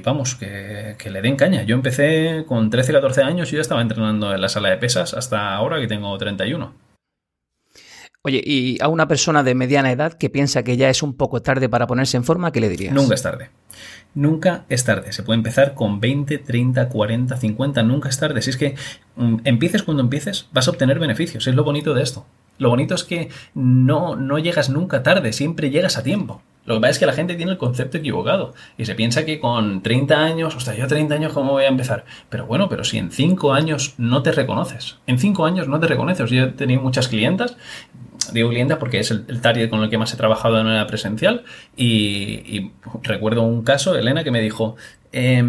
vamos, 0.04 0.36
que, 0.36 0.96
que, 0.98 1.12
le 1.12 1.22
den 1.22 1.38
caña. 1.38 1.64
Yo 1.64 1.76
empecé 1.76 2.44
con 2.46 2.70
13, 2.70 2.92
14 2.92 3.24
años 3.24 3.52
y 3.54 3.56
ya 3.56 3.62
estaba 3.62 3.82
entrenando 3.82 4.34
en 4.34 4.42
la 4.42 4.50
sala 4.50 4.70
de 4.70 4.78
pesas 4.78 5.14
hasta 5.14 5.56
ahora 5.56 5.80
que 5.80 5.88
tengo 5.88 6.18
31. 6.18 6.87
Oye, 8.28 8.42
y 8.46 8.78
a 8.82 8.90
una 8.90 9.08
persona 9.08 9.42
de 9.42 9.56
mediana 9.56 9.90
edad 9.90 10.12
que 10.12 10.30
piensa 10.30 10.62
que 10.62 10.76
ya 10.76 10.90
es 10.90 11.02
un 11.02 11.14
poco 11.14 11.42
tarde 11.42 11.70
para 11.70 11.88
ponerse 11.88 12.18
en 12.18 12.26
forma, 12.26 12.52
¿qué 12.52 12.60
le 12.60 12.68
dirías? 12.68 12.94
Nunca 12.94 13.16
es 13.16 13.22
tarde. 13.22 13.52
Nunca 14.16 14.66
es 14.68 14.84
tarde. 14.84 15.14
Se 15.14 15.24
puede 15.24 15.38
empezar 15.38 15.76
con 15.76 16.02
20, 16.02 16.40
30, 16.40 16.90
40, 16.90 17.38
50. 17.38 17.84
Nunca 17.84 18.10
es 18.10 18.20
tarde. 18.20 18.42
Si 18.42 18.50
es 18.50 18.58
que 18.58 18.76
mm, 19.16 19.38
empieces 19.46 19.84
cuando 19.84 20.04
empieces, 20.04 20.50
vas 20.52 20.68
a 20.68 20.72
obtener 20.72 21.00
beneficios. 21.00 21.48
Es 21.48 21.56
lo 21.56 21.64
bonito 21.64 21.94
de 21.94 22.04
esto. 22.04 22.26
Lo 22.58 22.68
bonito 22.68 22.96
es 22.96 23.06
que 23.06 23.30
no, 23.54 24.18
no 24.18 24.40
llegas 24.40 24.70
nunca 24.70 25.04
tarde, 25.04 25.32
siempre 25.32 25.70
llegas 25.70 25.98
a 25.98 26.04
tiempo. 26.04 26.42
Lo 26.68 26.76
que 26.76 26.82
pasa 26.82 26.92
es 26.92 27.00
que 27.00 27.06
la 27.06 27.14
gente 27.14 27.36
tiene 27.36 27.54
el 27.54 27.58
concepto 27.58 27.98
equivocado 27.98 28.54
y 28.78 28.84
se 28.84 28.94
piensa 28.94 29.24
que 29.24 29.40
con 29.40 29.82
30 29.82 30.20
años, 30.20 30.54
o 30.54 30.60
sea, 30.60 30.76
yo 30.76 30.86
30 30.86 31.16
años, 31.16 31.32
¿cómo 31.32 31.54
voy 31.54 31.64
a 31.64 31.70
empezar? 31.70 32.04
Pero 32.28 32.46
bueno, 32.46 32.68
pero 32.68 32.84
si 32.84 32.98
en 32.98 33.10
5 33.10 33.54
años 33.54 33.94
no 33.98 34.22
te 34.22 34.34
reconoces, 34.34 34.98
en 35.08 35.18
5 35.18 35.46
años 35.46 35.70
no 35.70 35.80
te 35.80 35.88
reconoces. 35.88 36.30
Yo 36.30 36.44
he 36.44 36.48
tenido 36.48 36.82
muchas 36.82 37.08
clientas, 37.08 37.56
digo 38.34 38.50
clientas 38.50 38.78
porque 38.78 39.00
es 39.00 39.12
el, 39.12 39.42
target 39.42 39.70
con 39.70 39.84
el 39.84 39.90
que 39.90 39.98
más 39.98 40.14
he 40.14 40.18
trabajado 40.18 40.56
de 40.56 40.64
manera 40.64 40.88
presencial 40.88 41.44
y, 41.76 42.72
recuerdo 43.04 43.44
un 43.44 43.64
caso, 43.64 43.96
Elena, 43.96 44.24
que 44.24 44.32
me 44.32 44.42
dijo, 44.42 44.76
eh, 45.12 45.44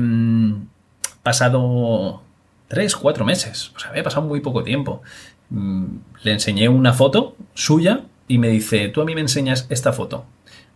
pasado 1.22 2.22
3, 2.68 2.96
4 2.96 3.24
meses, 3.24 3.72
o 3.76 3.78
sea, 3.78 3.90
había 3.90 4.02
pasado 4.02 4.26
muy 4.26 4.40
poco 4.40 4.62
tiempo. 4.62 5.02
Mm, 5.50 5.86
le 6.22 6.32
enseñé 6.32 6.68
una 6.68 6.92
foto 6.92 7.36
suya 7.54 8.02
y 8.28 8.38
me 8.38 8.48
dice, 8.48 8.88
tú 8.88 9.00
a 9.00 9.04
mí 9.04 9.14
me 9.14 9.22
enseñas 9.22 9.66
esta 9.70 9.92
foto 9.92 10.26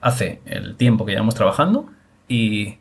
hace 0.00 0.40
el 0.46 0.76
tiempo 0.76 1.07
que 1.07 1.12
llevamos 1.12 1.34
trabajando 1.34 1.86
y 2.28 2.78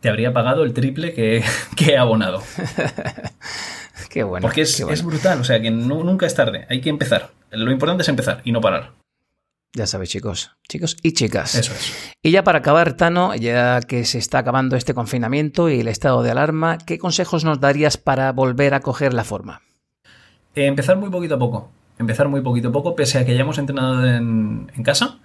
te 0.00 0.08
habría 0.08 0.32
pagado 0.32 0.64
el 0.64 0.72
triple 0.72 1.12
que, 1.14 1.42
he 1.86 1.96
abonado. 1.96 2.42
qué 4.10 4.22
bueno. 4.22 4.46
Porque 4.46 4.62
es, 4.62 5.04
brutal, 5.04 5.40
o 5.40 5.44
sea 5.44 5.60
que 5.60 5.70
nunca 5.70 6.26
es 6.26 6.34
tarde, 6.34 6.66
hay 6.68 6.80
que 6.80 6.90
empezar. 6.90 7.30
Lo 7.50 7.70
importante 7.70 8.02
es 8.02 8.08
empezar 8.08 8.40
y 8.44 8.52
no 8.52 8.60
parar. 8.60 8.92
Ya 9.76 9.88
sabéis, 9.88 10.10
chicos, 10.10 10.52
chicos 10.68 10.96
y 11.02 11.12
chicas. 11.14 11.56
Eso 11.56 11.72
es. 11.72 12.14
Y 12.22 12.30
ya 12.30 12.44
para 12.44 12.60
acabar, 12.60 12.92
Tano, 12.92 13.34
ya 13.34 13.80
que 13.80 14.04
se 14.04 14.18
está 14.18 14.38
acabando 14.38 14.76
este 14.76 14.94
confinamiento 14.94 15.68
y 15.68 15.80
el 15.80 15.88
estado 15.88 16.22
de 16.22 16.30
alarma, 16.30 16.78
¿qué 16.78 16.96
consejos 16.96 17.44
nos 17.44 17.58
darías 17.58 17.96
para 17.96 18.30
volver 18.30 18.74
a 18.74 18.80
coger 18.80 19.12
la 19.12 19.24
forma? 19.24 19.62
Eh, 20.54 20.66
empezar 20.66 20.96
muy 20.96 21.10
poquito 21.10 21.34
a 21.34 21.38
poco. 21.38 21.72
Empezar 21.98 22.28
muy 22.28 22.40
poquito 22.40 22.68
a 22.68 22.72
poco, 22.72 22.94
pese 22.94 23.18
a 23.18 23.26
que 23.26 23.32
hayamos 23.32 23.58
entrenado 23.58 24.06
en, 24.06 24.68
casa. 24.84 25.18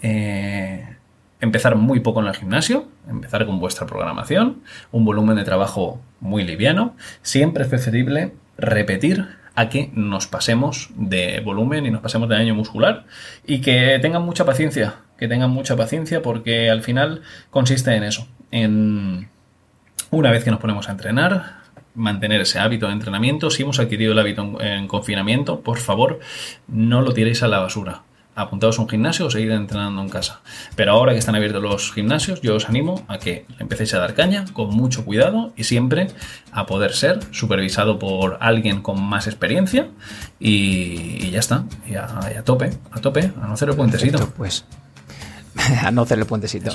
Eh, 0.00 0.96
empezar 1.40 1.74
muy 1.74 1.98
poco 1.98 2.20
en 2.20 2.28
el 2.28 2.36
gimnasio, 2.36 2.86
empezar 3.08 3.46
con 3.46 3.58
vuestra 3.58 3.86
programación, 3.86 4.62
un 4.92 5.04
volumen 5.04 5.36
de 5.36 5.44
trabajo 5.44 6.00
muy 6.20 6.44
liviano. 6.44 6.94
Siempre 7.22 7.64
es 7.64 7.68
preferible 7.68 8.34
repetir 8.56 9.26
a 9.54 9.68
que 9.68 9.90
nos 9.94 10.26
pasemos 10.26 10.90
de 10.94 11.40
volumen 11.40 11.84
y 11.84 11.90
nos 11.90 12.00
pasemos 12.00 12.28
de 12.28 12.36
daño 12.36 12.54
muscular 12.54 13.06
y 13.44 13.60
que 13.60 13.98
tengan 14.00 14.22
mucha 14.22 14.44
paciencia, 14.44 14.96
que 15.18 15.26
tengan 15.26 15.50
mucha 15.50 15.76
paciencia 15.76 16.22
porque 16.22 16.70
al 16.70 16.82
final 16.82 17.22
consiste 17.50 17.94
en 17.96 18.04
eso, 18.04 18.28
en 18.52 19.28
una 20.10 20.30
vez 20.30 20.44
que 20.44 20.50
nos 20.50 20.60
ponemos 20.60 20.88
a 20.88 20.92
entrenar, 20.92 21.58
mantener 21.94 22.40
ese 22.40 22.58
hábito 22.58 22.86
de 22.86 22.92
entrenamiento. 22.92 23.50
Si 23.50 23.62
hemos 23.62 23.78
adquirido 23.80 24.12
el 24.12 24.18
hábito 24.18 24.60
en, 24.60 24.86
confinamiento, 24.86 25.60
por 25.60 25.78
favor, 25.78 26.20
no 26.68 27.02
lo 27.02 27.12
tiréis 27.12 27.42
a 27.42 27.48
la 27.48 27.58
basura. 27.58 28.02
Apuntaos 28.38 28.78
a 28.78 28.82
un 28.82 28.88
gimnasio 28.88 29.26
o 29.26 29.30
seguir 29.30 29.50
entrenando 29.50 30.00
en 30.00 30.08
casa. 30.08 30.42
Pero 30.76 30.92
ahora 30.92 31.12
que 31.12 31.18
están 31.18 31.34
abiertos 31.34 31.60
los 31.60 31.92
gimnasios, 31.92 32.40
yo 32.40 32.54
os 32.54 32.68
animo 32.68 33.04
a 33.08 33.18
que 33.18 33.46
empecéis 33.58 33.94
a 33.94 33.98
dar 33.98 34.14
caña 34.14 34.44
con 34.52 34.70
mucho 34.70 35.04
cuidado 35.04 35.52
y 35.56 35.64
siempre 35.64 36.06
a 36.52 36.64
poder 36.64 36.92
ser 36.92 37.18
supervisado 37.32 37.98
por 37.98 38.38
alguien 38.40 38.80
con 38.80 39.02
más 39.02 39.26
experiencia 39.26 39.88
y, 40.38 41.32
ya 41.32 41.40
está. 41.40 41.64
Y 41.84 41.96
a, 41.96 42.44
tope, 42.44 42.70
a 42.92 43.00
tope, 43.00 43.32
a 43.42 43.48
no 43.48 43.54
hacer 43.54 43.70
el 43.70 43.74
puentecito. 43.74 44.32
pues 44.36 44.64
a 45.84 45.90
no 45.90 46.02
hacer 46.02 46.20
el 46.20 46.26
puentecito. 46.26 46.70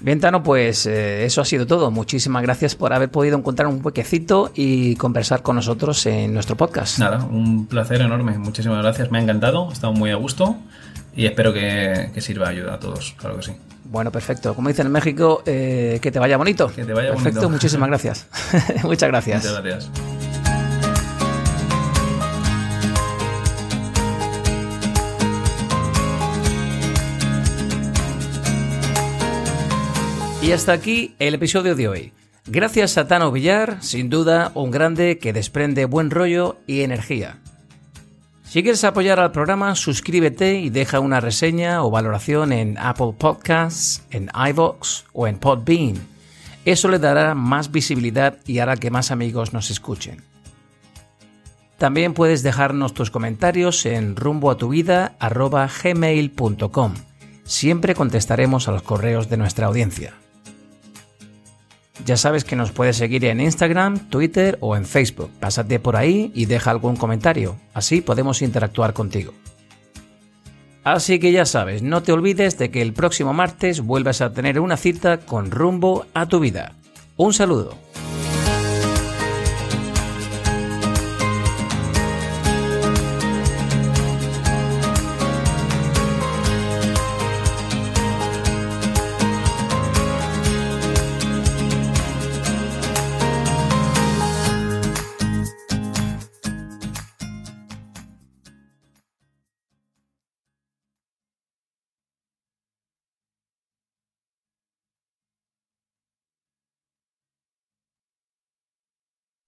Bien, 0.00 0.18
Tano, 0.18 0.42
pues 0.42 0.86
eh, 0.86 1.26
eso 1.26 1.42
ha 1.42 1.44
sido 1.44 1.66
todo. 1.66 1.90
Muchísimas 1.90 2.42
gracias 2.42 2.74
por 2.74 2.94
haber 2.94 3.10
podido 3.10 3.36
encontrar 3.36 3.68
un 3.68 3.80
huequecito 3.84 4.50
y 4.54 4.96
conversar 4.96 5.42
con 5.42 5.56
nosotros 5.56 6.06
en 6.06 6.32
nuestro 6.32 6.56
podcast. 6.56 6.98
Nada, 6.98 7.22
un 7.24 7.66
placer 7.66 8.00
enorme. 8.00 8.38
Muchísimas 8.38 8.82
gracias. 8.82 9.10
Me 9.10 9.18
ha 9.18 9.22
encantado, 9.22 9.68
he 9.68 9.74
estado 9.74 9.92
muy 9.92 10.10
a 10.10 10.16
gusto 10.16 10.56
y 11.14 11.26
espero 11.26 11.52
que, 11.52 12.10
sirva 12.18 12.46
de 12.46 12.56
ayuda 12.56 12.74
a 12.74 12.80
todos, 12.80 13.14
claro 13.16 13.36
que 13.36 13.42
sí. 13.42 13.52
Bueno, 13.84 14.10
perfecto. 14.10 14.54
Como 14.54 14.68
dicen 14.68 14.86
en 14.86 14.92
México, 14.92 15.42
eh, 15.44 15.98
que 16.00 16.10
te 16.10 16.18
vaya 16.18 16.38
bonito. 16.38 16.72
Que 16.74 16.84
te 16.84 16.94
vaya 16.94 17.10
perfecto, 17.10 17.50
muchísimas 17.50 17.88
gracias. 17.90 18.26
Muchas 18.84 19.08
gracias. 19.08 19.44
Muchas 19.44 19.62
gracias. 19.62 19.90
Y 30.42 30.50
hasta 30.50 30.72
aquí 30.72 31.14
el 31.20 31.34
episodio 31.34 31.76
de 31.76 31.86
hoy. 31.86 32.12
Gracias 32.46 32.98
a 32.98 33.06
Tano 33.06 33.30
Villar, 33.30 33.78
sin 33.80 34.10
duda 34.10 34.50
un 34.54 34.72
grande 34.72 35.18
que 35.18 35.32
desprende 35.32 35.84
buen 35.84 36.10
rollo 36.10 36.56
y 36.66 36.80
energía. 36.80 37.38
Si 38.52 38.62
quieres 38.62 38.84
apoyar 38.84 39.18
al 39.18 39.32
programa, 39.32 39.74
suscríbete 39.74 40.56
y 40.56 40.68
deja 40.68 41.00
una 41.00 41.20
reseña 41.20 41.82
o 41.82 41.90
valoración 41.90 42.52
en 42.52 42.76
Apple 42.76 43.14
Podcasts, 43.16 44.02
en 44.10 44.28
iVoox 44.34 45.04
o 45.14 45.26
en 45.26 45.38
Podbean. 45.38 45.94
Eso 46.66 46.88
le 46.88 46.98
dará 46.98 47.34
más 47.34 47.72
visibilidad 47.72 48.36
y 48.46 48.58
hará 48.58 48.76
que 48.76 48.90
más 48.90 49.10
amigos 49.10 49.54
nos 49.54 49.70
escuchen. 49.70 50.22
También 51.78 52.12
puedes 52.12 52.42
dejarnos 52.42 52.92
tus 52.92 53.10
comentarios 53.10 53.86
en 53.86 54.16
rumboatuvida.gmail.com. 54.16 56.94
Siempre 57.44 57.94
contestaremos 57.94 58.68
a 58.68 58.72
los 58.72 58.82
correos 58.82 59.30
de 59.30 59.38
nuestra 59.38 59.68
audiencia. 59.68 60.12
Ya 62.04 62.16
sabes 62.16 62.44
que 62.44 62.56
nos 62.56 62.72
puedes 62.72 62.96
seguir 62.96 63.24
en 63.26 63.40
Instagram, 63.40 64.08
Twitter 64.08 64.56
o 64.60 64.76
en 64.76 64.86
Facebook. 64.86 65.30
Pásate 65.38 65.78
por 65.78 65.96
ahí 65.96 66.32
y 66.34 66.46
deja 66.46 66.70
algún 66.70 66.96
comentario. 66.96 67.56
Así 67.74 68.00
podemos 68.00 68.42
interactuar 68.42 68.92
contigo. 68.92 69.32
Así 70.84 71.20
que 71.20 71.30
ya 71.30 71.44
sabes, 71.44 71.82
no 71.82 72.02
te 72.02 72.10
olvides 72.10 72.58
de 72.58 72.70
que 72.70 72.82
el 72.82 72.92
próximo 72.92 73.32
martes 73.32 73.82
vuelvas 73.82 74.20
a 74.20 74.32
tener 74.32 74.58
una 74.58 74.76
cita 74.76 75.18
con 75.18 75.50
rumbo 75.52 76.06
a 76.12 76.26
tu 76.26 76.40
vida. 76.40 76.74
Un 77.16 77.32
saludo. 77.32 77.76